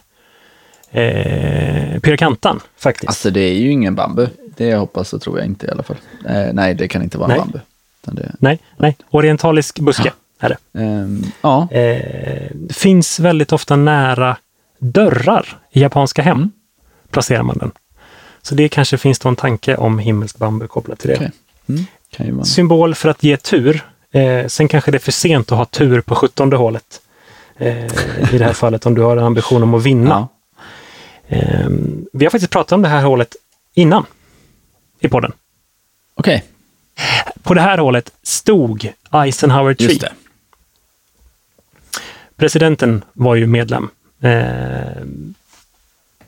eh, 1.03 2.01
pyrakantan 2.01 2.61
faktiskt. 2.77 3.09
Alltså 3.09 3.31
det 3.31 3.41
är 3.41 3.55
ju 3.55 3.71
ingen 3.71 3.95
bambu. 3.95 4.27
Det 4.57 4.75
hoppas 4.75 5.13
och 5.13 5.21
tror 5.21 5.39
jag 5.39 5.47
inte 5.47 5.67
i 5.67 5.71
alla 5.71 5.83
fall. 5.83 5.97
Eh, 6.29 6.53
nej, 6.53 6.75
det 6.75 6.89
kan 6.89 7.03
inte 7.03 7.19
vara 7.19 7.29
nej. 7.29 7.39
bambu. 7.39 7.59
Det... 8.05 8.35
Nej, 8.39 8.59
nej, 8.77 8.97
orientalisk 9.11 9.79
buske 9.79 10.13
ja. 10.39 10.47
är 10.47 10.49
det. 10.49 10.81
Um, 10.81 11.25
ja. 11.41 11.69
Eh, 11.71 12.51
finns 12.71 13.21
väldigt 13.21 13.53
ofta 13.53 13.77
nära 13.77 14.37
dörrar 14.79 15.59
i 15.71 15.81
japanska 15.81 16.23
hem. 16.23 16.37
Mm. 16.37 16.53
Placerar 17.11 17.43
man 17.43 17.59
den. 17.59 17.71
Så 18.47 18.55
det 18.55 18.69
kanske 18.69 18.99
finns 18.99 19.27
en 19.27 19.37
tanke 19.37 19.77
om 19.77 19.99
himmelsk 19.99 20.39
bambu 20.39 20.67
kopplat 20.67 20.99
till 20.99 21.11
det. 21.11 21.17
Okay. 21.17 21.31
Mm. 22.29 22.45
Symbol 22.45 22.95
för 22.95 23.09
att 23.09 23.23
ge 23.23 23.37
tur. 23.37 23.85
Eh, 24.11 24.47
sen 24.47 24.69
kanske 24.69 24.91
det 24.91 24.97
är 24.97 25.01
för 25.01 25.13
sent 25.13 25.53
att 25.53 25.59
ha 25.59 25.65
tur 25.65 26.01
på 26.01 26.15
17 26.15 26.53
hålet. 26.53 27.01
Eh, 27.57 27.85
I 28.35 28.39
det 28.39 28.45
här 28.45 28.53
fallet 28.63 28.87
om 28.87 28.95
du 28.95 29.03
har 29.03 29.17
en 29.17 29.25
ambition 29.25 29.63
om 29.63 29.75
att 29.75 29.83
vinna. 29.83 30.29
Ja. 31.29 31.37
Ehm, 31.37 32.07
vi 32.13 32.25
har 32.25 32.31
faktiskt 32.31 32.53
pratat 32.53 32.73
om 32.73 32.83
det 32.83 32.89
här 32.89 33.03
hålet 33.03 33.37
innan 33.75 34.07
i 35.01 35.09
podden. 35.09 35.33
Okej. 36.15 36.37
Okay. 36.37 37.33
På 37.43 37.55
det 37.55 37.61
här 37.61 37.79
hålet 37.79 38.13
stod 38.23 38.93
Eisenhower 39.13 39.75
Tree. 39.75 40.01
Presidenten 42.37 43.05
var 43.13 43.35
ju 43.35 43.47
medlem. 43.47 43.91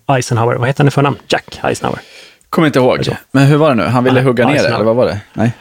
Eisenhower, 0.09 0.57
vad 0.57 0.69
heter 0.69 0.81
han 0.81 0.89
i 0.89 0.91
förnamn? 0.91 1.17
Jack 1.29 1.61
Eisenhower. 1.63 2.01
Kommer 2.51 2.67
inte 2.67 2.79
ihåg. 2.79 3.09
Men 3.31 3.47
hur 3.47 3.57
var 3.57 3.69
det 3.69 3.75
nu? 3.75 3.83
Han 3.83 4.05
ville 4.05 4.21
hugga 4.23 4.47
ner 4.47 4.55
det, 4.55 4.69
eller 4.69 4.85
vad 4.85 4.97
var 4.97 5.07
det? 5.07 5.21
Nej. 5.33 5.53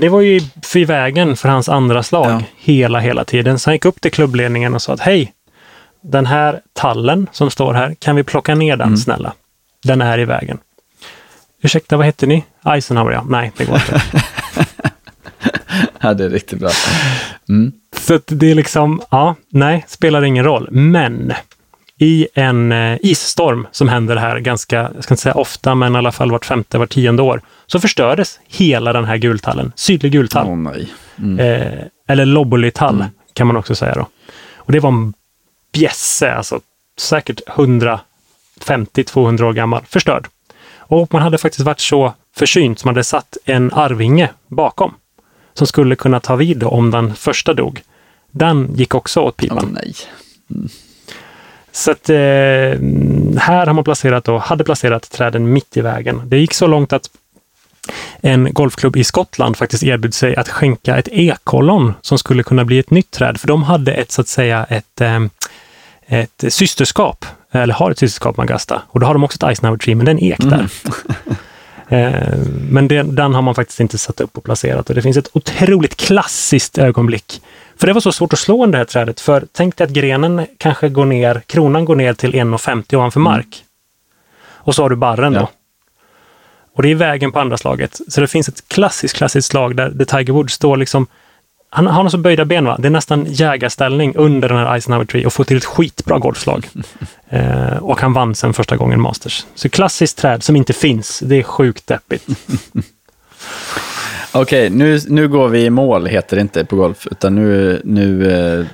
Det 0.00 0.08
var 0.08 0.20
ju 0.20 0.40
i 0.74 0.84
vägen 0.84 1.36
för 1.36 1.48
hans 1.48 1.68
andra 1.68 2.02
slag 2.02 2.30
ja. 2.30 2.42
hela, 2.56 2.98
hela 2.98 3.24
tiden. 3.24 3.58
Så 3.58 3.70
han 3.70 3.74
gick 3.74 3.84
upp 3.84 4.00
till 4.00 4.10
klubbledningen 4.10 4.74
och 4.74 4.82
sa 4.82 4.92
att 4.92 5.00
hej, 5.00 5.32
den 6.00 6.26
här 6.26 6.60
tallen 6.72 7.26
som 7.32 7.50
står 7.50 7.74
här, 7.74 7.94
kan 7.98 8.16
vi 8.16 8.22
plocka 8.22 8.54
ner 8.54 8.76
den 8.76 8.86
mm. 8.86 8.96
snälla? 8.96 9.32
Den 9.84 10.00
är 10.00 10.18
i 10.18 10.24
vägen. 10.24 10.58
Ursäkta, 11.62 11.96
vad 11.96 12.06
heter 12.06 12.26
ni? 12.26 12.44
Eisenhower, 12.64 13.12
ja. 13.12 13.24
Nej, 13.28 13.52
det 13.56 13.64
går 13.64 13.76
inte. 13.76 14.02
ja, 16.00 16.14
det 16.14 16.24
är 16.24 16.30
riktigt 16.30 16.58
bra. 16.58 16.70
Mm. 17.48 17.72
Så 17.96 18.20
det 18.26 18.50
är 18.50 18.54
liksom, 18.54 19.02
ja, 19.10 19.34
nej, 19.48 19.84
spelar 19.88 20.24
ingen 20.24 20.44
roll. 20.44 20.68
Men 20.70 21.32
i 22.02 22.28
en 22.34 22.72
eh, 22.72 22.98
isstorm 23.02 23.66
som 23.72 23.88
händer 23.88 24.16
här 24.16 24.38
ganska, 24.38 24.90
jag 24.94 25.04
ska 25.04 25.14
inte 25.14 25.22
säga 25.22 25.34
ofta, 25.34 25.74
men 25.74 25.94
i 25.94 25.98
alla 25.98 26.12
fall 26.12 26.30
vart 26.30 26.44
femte, 26.44 26.78
vart 26.78 26.90
tionde 26.90 27.22
år, 27.22 27.42
så 27.66 27.80
förstördes 27.80 28.40
hela 28.48 28.92
den 28.92 29.04
här 29.04 29.16
gultallen. 29.16 29.72
Sydlig 29.76 30.12
gultall. 30.12 30.46
Oh. 30.46 30.76
Mm. 31.18 31.38
Eh, 31.38 31.84
eller 32.08 32.26
lobolytall 32.26 32.94
mm. 32.94 33.08
kan 33.32 33.46
man 33.46 33.56
också 33.56 33.74
säga 33.74 33.94
då. 33.94 34.08
Och 34.56 34.72
det 34.72 34.80
var 34.80 34.90
en 34.90 35.14
bjässe, 35.72 36.34
alltså 36.34 36.60
säkert 36.98 37.40
150-200 38.60 39.42
år 39.42 39.52
gammal, 39.52 39.82
förstörd. 39.88 40.28
Och 40.76 41.12
man 41.12 41.22
hade 41.22 41.38
faktiskt 41.38 41.64
varit 41.64 41.80
så 41.80 42.14
försynt 42.36 42.78
som 42.78 42.88
man 42.88 42.94
hade 42.94 43.04
satt 43.04 43.36
en 43.44 43.72
arvinge 43.72 44.30
bakom 44.48 44.94
som 45.54 45.66
skulle 45.66 45.96
kunna 45.96 46.20
ta 46.20 46.36
vid 46.36 46.64
om 46.64 46.90
den 46.90 47.14
första 47.14 47.54
dog. 47.54 47.82
Den 48.30 48.74
gick 48.74 48.94
också 48.94 49.20
åt 49.20 49.36
pipan. 49.36 49.58
Oh, 49.58 49.72
nej. 49.72 49.94
Mm. 50.50 50.68
Så 51.72 51.90
att 51.90 52.10
eh, 52.10 52.16
här 53.38 53.66
har 53.66 53.72
man 53.72 53.84
placerat 53.84 54.24
då, 54.24 54.38
hade 54.38 54.64
placerat 54.64 55.10
träden 55.10 55.52
mitt 55.52 55.76
i 55.76 55.80
vägen. 55.80 56.22
Det 56.24 56.38
gick 56.38 56.54
så 56.54 56.66
långt 56.66 56.92
att 56.92 57.10
en 58.20 58.52
golfklubb 58.52 58.96
i 58.96 59.04
Skottland 59.04 59.56
faktiskt 59.56 59.82
erbjöd 59.82 60.14
sig 60.14 60.36
att 60.36 60.48
skänka 60.48 60.96
ett 60.96 61.08
ekollon 61.08 61.94
som 62.00 62.18
skulle 62.18 62.42
kunna 62.42 62.64
bli 62.64 62.78
ett 62.78 62.90
nytt 62.90 63.10
träd, 63.10 63.40
för 63.40 63.48
de 63.48 63.62
hade 63.62 63.92
ett 63.92 64.12
så 64.12 64.20
att 64.20 64.28
säga 64.28 64.66
ett, 64.68 65.00
eh, 65.00 65.20
ett 66.06 66.44
systerskap, 66.48 67.26
eller 67.50 67.74
har 67.74 67.90
ett 67.90 67.98
systerskap 67.98 68.36
med 68.36 68.50
Augusta. 68.50 68.82
Och 68.88 69.00
då 69.00 69.06
har 69.06 69.14
de 69.14 69.24
också 69.24 69.36
ett 69.36 69.50
Eisenhower 69.50 69.78
Tree, 69.78 69.94
men 69.94 70.06
den 70.06 70.18
ek 70.18 70.38
där. 70.38 70.56
Mm. 70.58 70.68
Men 72.70 72.88
den, 72.88 73.14
den, 73.14 73.34
har 73.34 73.42
man 73.42 73.54
faktiskt 73.54 73.80
inte 73.80 73.98
satt 73.98 74.20
upp 74.20 74.38
och 74.38 74.44
placerat 74.44 74.88
och 74.88 74.94
det 74.94 75.02
finns 75.02 75.16
ett 75.16 75.28
otroligt 75.32 75.96
klassiskt 75.96 76.78
ögonblick. 76.78 77.42
För 77.82 77.86
det 77.86 77.92
var 77.92 78.00
så 78.00 78.12
svårt 78.12 78.32
att 78.32 78.38
slå 78.38 78.66
det 78.66 78.78
här 78.78 78.84
trädet, 78.84 79.20
för 79.20 79.46
tänk 79.52 79.76
dig 79.76 79.84
att 79.84 79.90
grenen 79.90 80.46
kanske 80.58 80.88
går 80.88 81.04
ner, 81.04 81.42
kronan 81.46 81.84
går 81.84 81.96
ner 81.96 82.14
till 82.14 82.32
1,50 82.32 82.96
ovanför 82.96 83.20
mm. 83.20 83.32
mark. 83.32 83.64
Och 84.44 84.74
så 84.74 84.82
har 84.82 84.90
du 84.90 84.96
barren 84.96 85.32
ja. 85.32 85.40
då. 85.40 85.48
Och 86.76 86.82
det 86.82 86.90
är 86.90 86.94
vägen 86.94 87.32
på 87.32 87.40
andra 87.40 87.58
slaget. 87.58 88.00
Så 88.08 88.20
det 88.20 88.26
finns 88.26 88.48
ett 88.48 88.68
klassiskt, 88.68 89.16
klassiskt 89.16 89.48
slag 89.48 89.76
där, 89.76 89.90
där 89.90 90.04
Tiger 90.04 90.32
Woods 90.32 90.54
står 90.54 90.76
liksom 90.76 91.06
han, 91.70 91.86
han 91.86 92.04
har 92.04 92.10
så 92.10 92.18
böjda 92.18 92.44
ben, 92.44 92.64
va? 92.64 92.76
det 92.78 92.88
är 92.88 92.90
nästan 92.90 93.24
jägarställning 93.28 94.16
under 94.16 94.48
den 94.48 94.58
här 94.58 94.74
Eisenhower 94.74 95.04
Tree 95.04 95.26
och 95.26 95.32
får 95.32 95.44
till 95.44 95.56
ett 95.56 95.64
skitbra 95.64 96.18
golfslag. 96.18 96.68
Eh, 97.28 97.76
och 97.76 98.00
han 98.00 98.12
vann 98.12 98.34
sen 98.34 98.54
första 98.54 98.76
gången 98.76 99.00
Masters. 99.00 99.46
Så 99.54 99.68
klassiskt 99.68 100.18
träd 100.18 100.42
som 100.42 100.56
inte 100.56 100.72
finns, 100.72 101.20
det 101.20 101.36
är 101.36 101.42
sjukt 101.42 101.86
deppigt. 101.86 102.26
Okej, 104.34 104.70
nu, 104.70 105.00
nu 105.08 105.28
går 105.28 105.48
vi 105.48 105.64
i 105.64 105.70
mål, 105.70 106.06
heter 106.06 106.36
det 106.36 106.40
inte 106.40 106.64
på 106.64 106.76
golf, 106.76 107.06
utan 107.10 107.34
nu... 107.34 107.80
nu 107.84 108.32
eh, 108.32 108.66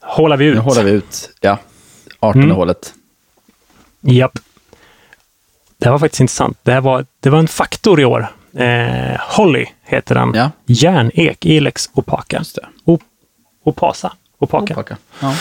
hålar 0.00 0.36
vi 0.36 0.44
ut. 0.44 0.54
Nu 0.54 0.60
hålar 0.60 0.82
vi 0.82 0.90
ut, 0.90 1.30
ja. 1.40 1.58
18 2.20 2.42
mm. 2.42 2.56
hålet. 2.56 2.94
Japp. 4.00 4.38
Det 5.78 5.84
här 5.84 5.92
var 5.92 5.98
faktiskt 5.98 6.20
intressant. 6.20 6.58
Det, 6.62 6.72
här 6.72 6.80
var, 6.80 7.06
det 7.20 7.30
var 7.30 7.38
en 7.38 7.48
faktor 7.48 8.00
i 8.00 8.04
år. 8.04 8.26
Eh, 8.54 9.20
Holly 9.20 9.66
heter 9.84 10.14
den. 10.14 10.32
Ja. 10.34 10.50
Järnek, 10.66 11.46
Ilex 11.46 11.90
opaca. 11.94 12.42
O, 12.84 12.98
opasa. 13.64 14.12
Opaka. 14.38 14.74
Opaka. 14.74 14.96
Ja, 15.20 15.34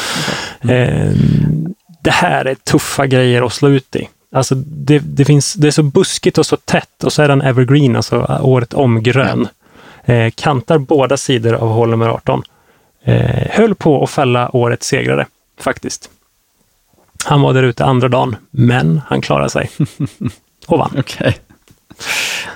okay. 0.63 0.75
mm. 0.75 1.65
eh, 1.65 1.71
det 2.01 2.11
här 2.11 2.45
är 2.45 2.55
tuffa 2.55 3.07
grejer 3.07 3.41
att 3.41 3.53
slå 3.53 3.69
ut 3.69 3.95
i. 3.95 4.09
Alltså 4.31 4.55
det, 4.55 4.99
det, 4.99 5.25
finns, 5.25 5.53
det 5.53 5.67
är 5.67 5.71
så 5.71 5.83
buskigt 5.83 6.37
och 6.37 6.45
så 6.45 6.57
tätt 6.57 7.03
och 7.03 7.13
så 7.13 7.21
är 7.21 7.27
den 7.27 7.41
evergreen, 7.41 7.95
alltså 7.95 8.39
året 8.41 8.73
om 8.73 9.03
grön. 9.03 9.47
Eh, 10.05 10.31
kantar 10.35 10.77
båda 10.77 11.17
sidor 11.17 11.53
av 11.53 11.69
hål 11.69 11.89
nummer 11.89 12.07
18. 12.07 12.43
eh, 13.03 13.47
höll 13.51 13.75
på 13.75 14.03
att 14.03 14.09
fälla 14.09 14.55
årets 14.55 14.87
segrare, 14.87 15.25
faktiskt. 15.59 16.09
Han 17.25 17.41
var 17.41 17.53
där 17.53 17.63
ute 17.63 17.85
andra 17.85 18.07
dagen, 18.07 18.35
men 18.51 19.01
han 19.07 19.21
klarade 19.21 19.49
sig 19.49 19.69
och 20.67 20.77
vann. 20.77 20.97
Okay. 20.97 21.33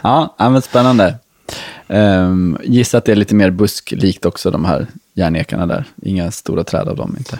Ja, 0.02 0.36
men 0.38 0.62
spännande. 0.62 1.16
Um, 1.88 2.58
gissa 2.64 2.98
att 2.98 3.06
det 3.06 3.12
är 3.12 3.16
lite 3.16 3.36
mer 3.36 3.50
busklikt 3.50 4.26
också, 4.26 4.52
de 4.52 4.66
här 4.66 4.88
järnekarna 5.14 5.66
där. 5.66 5.86
Inga 6.02 6.32
stora 6.32 6.64
träd 6.64 6.88
av 6.88 6.96
dem 6.96 7.16
inte. 7.18 7.40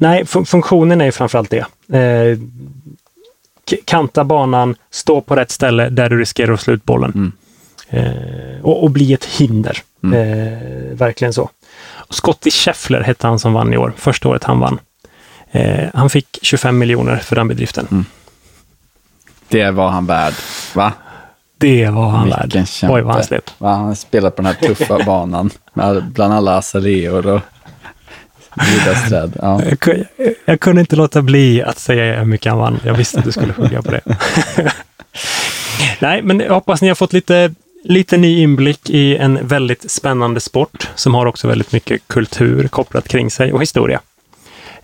Nej, 0.00 0.26
fun 0.26 0.46
funktionen 0.46 1.00
är 1.00 1.04
ju 1.04 1.12
framförallt 1.12 1.50
det. 1.50 1.66
Eh, 1.98 2.38
kanta 3.84 4.24
banan, 4.24 4.74
stå 4.90 5.20
på 5.20 5.36
rätt 5.36 5.50
ställe 5.50 5.88
där 5.88 6.08
du 6.08 6.18
riskerar 6.18 6.52
att 6.52 6.60
slå 6.60 6.74
ut 6.74 6.84
bollen. 6.84 7.12
Mm. 7.14 7.32
Eh, 7.88 8.64
och, 8.64 8.82
och, 8.82 8.90
bli 8.90 9.12
ett 9.12 9.24
hinder. 9.24 9.78
Mm. 10.04 10.18
Eh, 10.18 10.96
verkligen 10.96 11.32
så. 11.32 11.50
Scotty 12.10 12.50
Scheffler 12.50 13.00
hette 13.00 13.26
han 13.26 13.38
som 13.38 13.52
vann 13.52 13.72
i 13.72 13.76
år, 13.76 13.92
första 13.96 14.28
året 14.28 14.44
han 14.44 14.60
vann. 14.60 14.78
Eh, 15.50 15.88
han 15.94 16.10
fick 16.10 16.38
25 16.42 16.78
miljoner 16.78 17.16
för 17.16 17.36
den 17.36 17.48
bedriften. 17.48 17.86
Mm. 17.90 18.04
Det 19.48 19.70
var 19.70 19.88
han 19.88 20.06
värd, 20.06 20.34
va? 20.74 20.92
Det 21.58 21.90
var 21.90 22.08
han 22.08 22.24
Vilken 22.24 22.60
värd. 22.60 22.68
Kämpe. 22.68 22.94
Oj, 22.94 23.02
vad 23.02 23.14
han 23.14 23.24
slet. 23.24 23.54
Han 23.58 23.96
spelat 23.96 24.36
på 24.36 24.42
den 24.42 24.54
här 24.54 24.68
tuffa 24.68 24.98
banan 25.06 25.50
bland 26.02 26.34
alla 26.34 26.56
azaleor 26.56 27.26
och 27.26 27.40
Judasträd. 28.56 29.36
Ja. 29.42 29.62
Jag, 29.64 30.04
jag, 30.44 30.60
kunde 30.60 30.80
inte 30.80 30.96
låta 30.96 31.22
bli 31.22 31.62
att 31.62 31.78
säga 31.78 32.18
hur 32.18 32.24
mycket 32.24 32.50
han 32.50 32.58
vann. 32.58 32.80
Jag 32.84 32.94
visste 32.94 33.18
att 33.18 33.24
du 33.24 33.32
skulle 33.32 33.52
skilja 33.52 33.82
på 33.82 33.90
det. 33.90 34.00
Nej, 35.98 36.22
men 36.22 36.40
jag 36.40 36.54
hoppas 36.54 36.82
ni 36.82 36.88
har 36.88 36.94
fått 36.94 37.12
lite, 37.12 37.54
lite 37.84 38.16
ny 38.16 38.42
inblick 38.42 38.90
i 38.90 39.16
en 39.16 39.46
väldigt 39.46 39.90
spännande 39.90 40.40
sport 40.40 40.88
som 40.94 41.14
har 41.14 41.26
också 41.26 41.48
väldigt 41.48 41.72
mycket 41.72 42.08
kultur 42.08 42.68
kopplat 42.68 43.08
kring 43.08 43.30
sig 43.30 43.52
och 43.52 43.62
historia. 43.62 44.00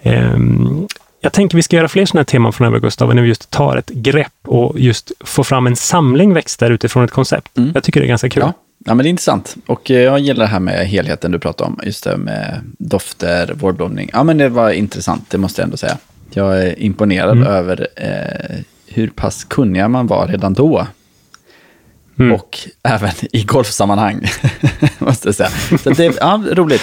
Um, 0.03 0.89
jag 1.21 1.33
tänker 1.33 1.57
vi 1.57 1.63
ska 1.63 1.77
göra 1.77 1.89
fler 1.89 2.07
sådana 2.07 2.21
här 2.21 2.25
teman 2.25 2.53
framöver, 2.53 2.81
Gustav, 2.81 3.15
när 3.15 3.23
vi 3.23 3.29
just 3.29 3.51
tar 3.51 3.77
ett 3.77 3.89
grepp 3.89 4.33
och 4.43 4.81
just 4.81 5.13
får 5.25 5.45
fram 5.45 5.67
en 5.67 5.77
samling 5.77 6.35
växter 6.35 6.71
utifrån 6.71 7.05
ett 7.05 7.11
koncept. 7.11 7.59
Mm. 7.59 7.71
Jag 7.75 7.85
tycker 7.85 8.01
det 8.01 8.07
är 8.07 8.09
ganska 8.09 8.29
kul. 8.29 8.43
Ja. 8.47 8.53
Ja, 8.87 8.95
men 8.95 9.05
det 9.05 9.09
är 9.09 9.11
intressant. 9.11 9.57
Och 9.67 9.91
eh, 9.91 10.01
jag 10.01 10.19
gillar 10.19 10.45
det 10.45 10.51
här 10.51 10.61
med 10.61 10.87
helheten 10.89 11.33
du 11.33 11.39
pratar 11.39 11.65
om. 11.65 11.81
Just 11.85 12.05
det 12.05 12.17
med 12.17 12.61
dofter, 12.79 13.53
vårblomning. 13.55 14.11
Ja, 14.13 14.25
men 14.25 14.39
det 14.39 14.49
var 14.49 14.71
intressant, 14.71 15.31
det 15.31 15.39
måste 15.39 15.61
jag 15.61 15.65
ändå 15.65 15.77
säga. 15.77 15.99
Jag 16.31 16.63
är 16.63 16.81
imponerad 16.81 17.37
mm. 17.37 17.47
över 17.47 17.89
eh, 17.97 18.57
hur 18.87 19.09
pass 19.09 19.45
kunniga 19.45 19.89
man 19.89 20.07
var 20.07 20.27
redan 20.27 20.55
då. 20.55 20.87
Mm. 22.19 22.33
Och 22.33 22.59
även 22.83 23.11
i 23.33 23.45
golfsammanhang, 23.45 24.27
måste 24.99 25.29
jag 25.29 25.35
säga. 25.35 25.51
Så 25.79 25.91
det 25.91 26.07
är 26.07 26.15
ja, 26.21 26.45
roligt. 26.53 26.83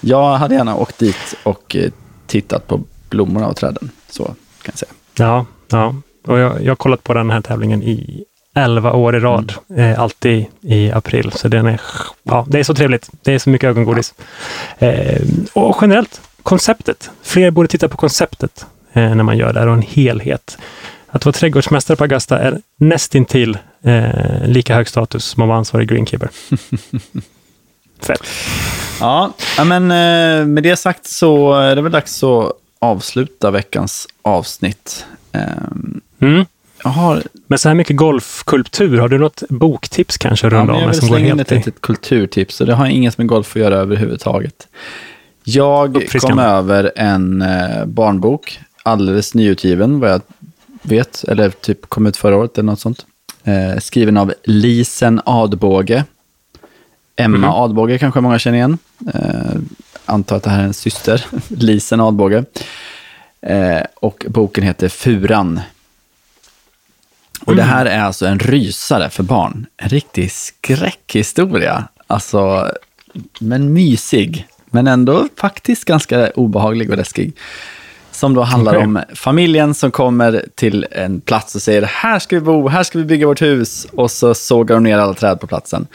Jag 0.00 0.36
hade 0.36 0.54
gärna 0.54 0.76
åkt 0.76 0.98
dit 0.98 1.34
och 1.42 1.76
eh, 1.76 1.90
tittat 2.26 2.66
på 2.66 2.80
blommorna 3.10 3.46
och 3.46 3.56
träden. 3.56 3.90
Så 4.10 4.24
kan 4.24 4.34
jag 4.62 4.78
säga. 4.78 4.92
Ja, 5.18 5.46
ja. 5.68 5.94
och 6.26 6.38
jag, 6.38 6.62
jag 6.62 6.70
har 6.70 6.76
kollat 6.76 7.02
på 7.02 7.14
den 7.14 7.30
här 7.30 7.40
tävlingen 7.40 7.82
i 7.82 8.24
11 8.56 8.92
år 8.92 9.16
i 9.16 9.20
rad, 9.20 9.52
mm. 9.70 9.92
eh, 9.92 10.00
alltid 10.00 10.46
i 10.60 10.92
april. 10.92 11.32
Så 11.32 11.48
den 11.48 11.66
är, 11.66 11.80
ja, 12.22 12.46
det 12.48 12.58
är 12.58 12.64
så 12.64 12.74
trevligt. 12.74 13.10
Det 13.22 13.34
är 13.34 13.38
så 13.38 13.50
mycket 13.50 13.68
ögongodis. 13.68 14.14
Eh, 14.78 15.22
och 15.52 15.78
generellt, 15.80 16.20
konceptet. 16.42 17.10
Fler 17.22 17.50
borde 17.50 17.68
titta 17.68 17.88
på 17.88 17.96
konceptet 17.96 18.66
eh, 18.92 19.14
när 19.14 19.24
man 19.24 19.38
gör 19.38 19.52
det 19.52 19.60
här 19.60 19.66
och 19.66 19.74
en 19.74 19.82
helhet. 19.82 20.58
Att 21.06 21.24
vara 21.24 21.32
trädgårdsmästare 21.32 21.96
på 21.96 22.04
Augusta 22.04 22.38
är 22.38 22.60
nästintill 22.76 23.58
eh, 23.82 24.46
lika 24.46 24.74
hög 24.74 24.88
status 24.88 25.24
som 25.24 25.42
att 25.42 25.48
vara 25.48 25.58
ansvarig 25.58 25.88
greenkeeper. 25.88 26.28
Fett. 28.00 28.22
Ja, 29.00 29.32
men 29.64 29.82
eh, 29.82 30.46
med 30.46 30.62
det 30.62 30.76
sagt 30.76 31.06
så 31.06 31.54
är 31.54 31.76
det 31.76 31.82
väl 31.82 31.92
dags 31.92 32.22
att 32.22 32.52
avsluta 32.78 33.50
veckans 33.50 34.08
avsnitt. 34.22 35.06
Ehm, 35.32 36.00
mm. 36.20 36.46
Jag 36.86 36.90
har... 36.90 37.22
Med 37.46 37.60
så 37.60 37.68
här 37.68 37.74
mycket 37.74 37.96
golfkultur, 37.96 38.98
har 38.98 39.08
du 39.08 39.18
något 39.18 39.42
boktips 39.48 40.18
kanske 40.18 40.48
runt 40.48 40.68
ja, 40.68 40.74
om? 40.74 40.80
Jag 40.80 40.88
vill 40.88 41.00
slänga 41.00 41.28
in 41.28 41.40
ett 41.40 41.50
litet 41.50 41.80
kulturtips 41.80 42.60
och 42.60 42.66
det 42.66 42.74
har 42.74 42.86
inget 42.86 43.18
med 43.18 43.26
golf 43.26 43.56
att 43.56 43.62
göra 43.62 43.74
överhuvudtaget. 43.74 44.68
Jag 45.44 46.08
kom 46.20 46.38
över 46.38 46.92
en 46.96 47.42
eh, 47.42 47.84
barnbok, 47.84 48.60
alldeles 48.82 49.34
nyutgiven 49.34 50.00
vad 50.00 50.10
jag 50.10 50.20
vet, 50.82 51.24
eller 51.24 51.50
typ 51.50 51.88
kom 51.88 52.06
ut 52.06 52.16
förra 52.16 52.36
året 52.36 52.58
eller 52.58 52.66
något 52.66 52.80
sånt. 52.80 53.06
Eh, 53.44 53.78
skriven 53.78 54.16
av 54.16 54.34
Lisen 54.44 55.20
Adbåge. 55.24 56.04
Emma 57.16 57.36
mm. 57.36 57.50
Adbåge 57.50 57.98
kanske 57.98 58.20
många 58.20 58.38
känner 58.38 58.58
igen. 58.58 58.78
Eh, 59.14 59.60
antar 60.04 60.36
att 60.36 60.42
det 60.42 60.50
här 60.50 60.60
är 60.60 60.64
en 60.64 60.74
syster, 60.74 61.26
Lisen 61.48 62.00
Adbåge. 62.00 62.44
Eh, 63.40 63.82
och 63.94 64.26
boken 64.28 64.64
heter 64.64 64.88
Furan 64.88 65.60
och 67.46 67.52
mm. 67.52 67.56
det 67.56 67.72
här 67.72 67.86
är 67.86 68.00
alltså 68.00 68.26
en 68.26 68.38
rysare 68.38 69.10
för 69.10 69.22
barn. 69.22 69.66
En 69.76 69.88
riktig 69.88 70.32
skräckhistoria. 70.32 71.88
Alltså, 72.06 72.72
men 73.40 73.72
mysig. 73.72 74.46
Men 74.70 74.86
ändå 74.86 75.28
faktiskt 75.36 75.84
ganska 75.84 76.30
obehaglig 76.30 76.90
och 76.90 76.96
läskig. 76.96 77.32
Som 78.10 78.34
då 78.34 78.42
handlar 78.42 78.72
okay. 78.72 78.84
om 78.84 79.02
familjen 79.14 79.74
som 79.74 79.90
kommer 79.90 80.44
till 80.54 80.86
en 80.90 81.20
plats 81.20 81.54
och 81.54 81.62
säger 81.62 81.82
här 81.82 82.18
ska 82.18 82.36
vi 82.36 82.40
bo, 82.40 82.68
här 82.68 82.82
ska 82.82 82.98
vi 82.98 83.04
bygga 83.04 83.26
vårt 83.26 83.42
hus. 83.42 83.86
Och 83.92 84.10
så 84.10 84.34
sågar 84.34 84.76
de 84.76 84.82
ner 84.82 84.98
alla 84.98 85.14
träd 85.14 85.40
på 85.40 85.46
platsen. 85.46 85.86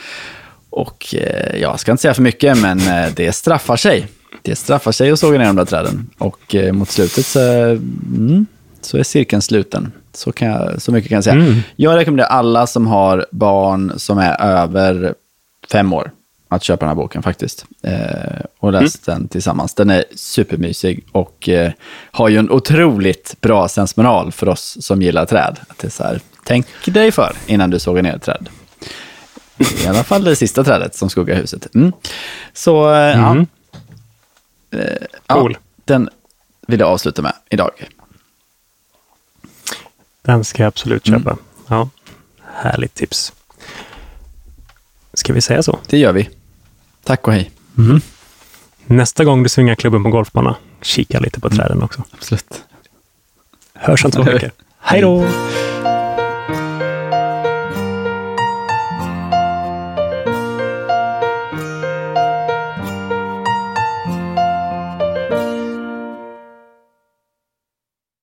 Och 0.70 1.16
eh, 1.16 1.62
jag 1.62 1.80
ska 1.80 1.91
inte 1.91 2.02
säga 2.02 2.14
för 2.14 2.22
mycket, 2.22 2.58
men 2.58 2.80
eh, 2.80 3.10
det 3.16 3.32
straffar 3.32 3.78
sig. 3.78 4.08
Det 4.41 4.56
straffar 4.56 4.91
sig 4.91 5.12
att 5.12 5.20
såga 5.20 5.38
ner 5.38 5.45
de 5.45 5.56
där 5.56 5.66
träden. 5.66 6.10
Och 6.18 6.56
eh, 6.56 6.74
mot 6.74 6.89
slutet 6.89 7.26
så, 7.26 7.39
mm, 7.39 8.45
så 8.82 8.97
är 8.97 9.04
cirkeln 9.04 9.41
sluten. 9.41 9.91
Så, 10.14 10.32
kan 10.32 10.47
jag, 10.47 10.82
så 10.82 10.91
mycket 10.91 11.09
kan 11.09 11.16
jag 11.16 11.24
säga. 11.24 11.36
Mm. 11.36 11.59
Jag 11.76 11.95
rekommenderar 11.97 12.28
alla 12.28 12.68
som 12.68 12.88
har 12.88 13.26
barn 13.32 13.93
som 13.97 14.18
är 14.18 14.41
över 14.41 15.14
fem 15.72 15.93
år 15.93 16.12
att 16.51 16.64
köpa 16.64 16.80
den 16.80 16.88
här 16.89 16.95
boken 16.95 17.24
faktiskt. 17.24 17.66
Eh, 17.84 18.45
och 18.59 18.72
läs 18.72 19.07
mm. 19.07 19.20
den 19.20 19.28
tillsammans. 19.28 19.74
Den 19.74 19.89
är 19.89 20.03
supermysig 20.16 21.05
och 21.12 21.49
eh, 21.49 21.72
har 22.12 22.30
ju 22.30 22.38
en 22.38 22.51
otroligt 22.51 23.41
bra 23.41 23.68
sensmoral 23.68 24.32
för 24.32 24.49
oss 24.49 24.78
som 24.82 25.01
gillar 25.01 25.26
träd. 25.26 25.59
Att 25.68 25.78
det 25.78 25.88
är 25.88 25.91
så 25.91 26.03
här, 26.03 26.22
tänk 26.43 26.68
dig 26.86 27.12
för 27.12 27.34
innan 27.47 27.70
du 27.70 27.80
sågar 27.80 28.01
ner 28.01 28.16
ett 28.16 28.22
träd. 28.22 28.49
I 29.84 29.88
alla 29.88 30.03
fall 30.03 30.24
det 30.24 30.36
sista 30.36 30.64
trädet 30.64 30.95
som 30.95 31.09
skuggar 31.09 31.36
huset. 31.36 31.76
Mm. 31.76 31.91
Så 32.53 32.93
eh, 32.93 33.20
mm. 33.20 33.47
ja. 34.70 34.78
Eh, 34.80 35.07
cool. 35.28 35.51
Ja, 35.53 35.59
den 35.86 36.09
vill 36.68 36.80
jag 36.80 36.89
avsluta 36.89 37.22
med 37.22 37.34
idag. 37.49 37.72
Den 40.22 40.43
ska 40.43 40.63
jag 40.63 40.67
absolut 40.67 41.05
köpa. 41.05 41.30
Mm. 41.30 41.43
Ja, 41.67 41.89
härligt 42.53 42.93
tips. 42.93 43.34
Ska 45.13 45.34
vi 45.34 45.41
säga 45.41 45.63
så? 45.63 45.80
Det 45.88 45.97
gör 45.97 46.13
vi. 46.13 46.30
Tack 47.03 47.28
och 47.28 47.34
hej. 47.34 47.51
Mm. 47.78 48.01
Nästa 48.86 49.24
gång 49.24 49.43
du 49.43 49.49
svingar 49.49 49.76
klubben 49.76 50.03
på 50.03 50.09
golfbana, 50.09 50.55
kika 50.82 51.19
lite 51.19 51.39
på 51.39 51.49
träden 51.49 51.84
också. 51.84 52.03
Absolut. 52.11 52.63
Hörs 53.74 54.05
om 54.05 54.11
två 54.11 54.24
veckor. 54.24 54.51
Hej 54.80 55.01
då! 55.01 55.28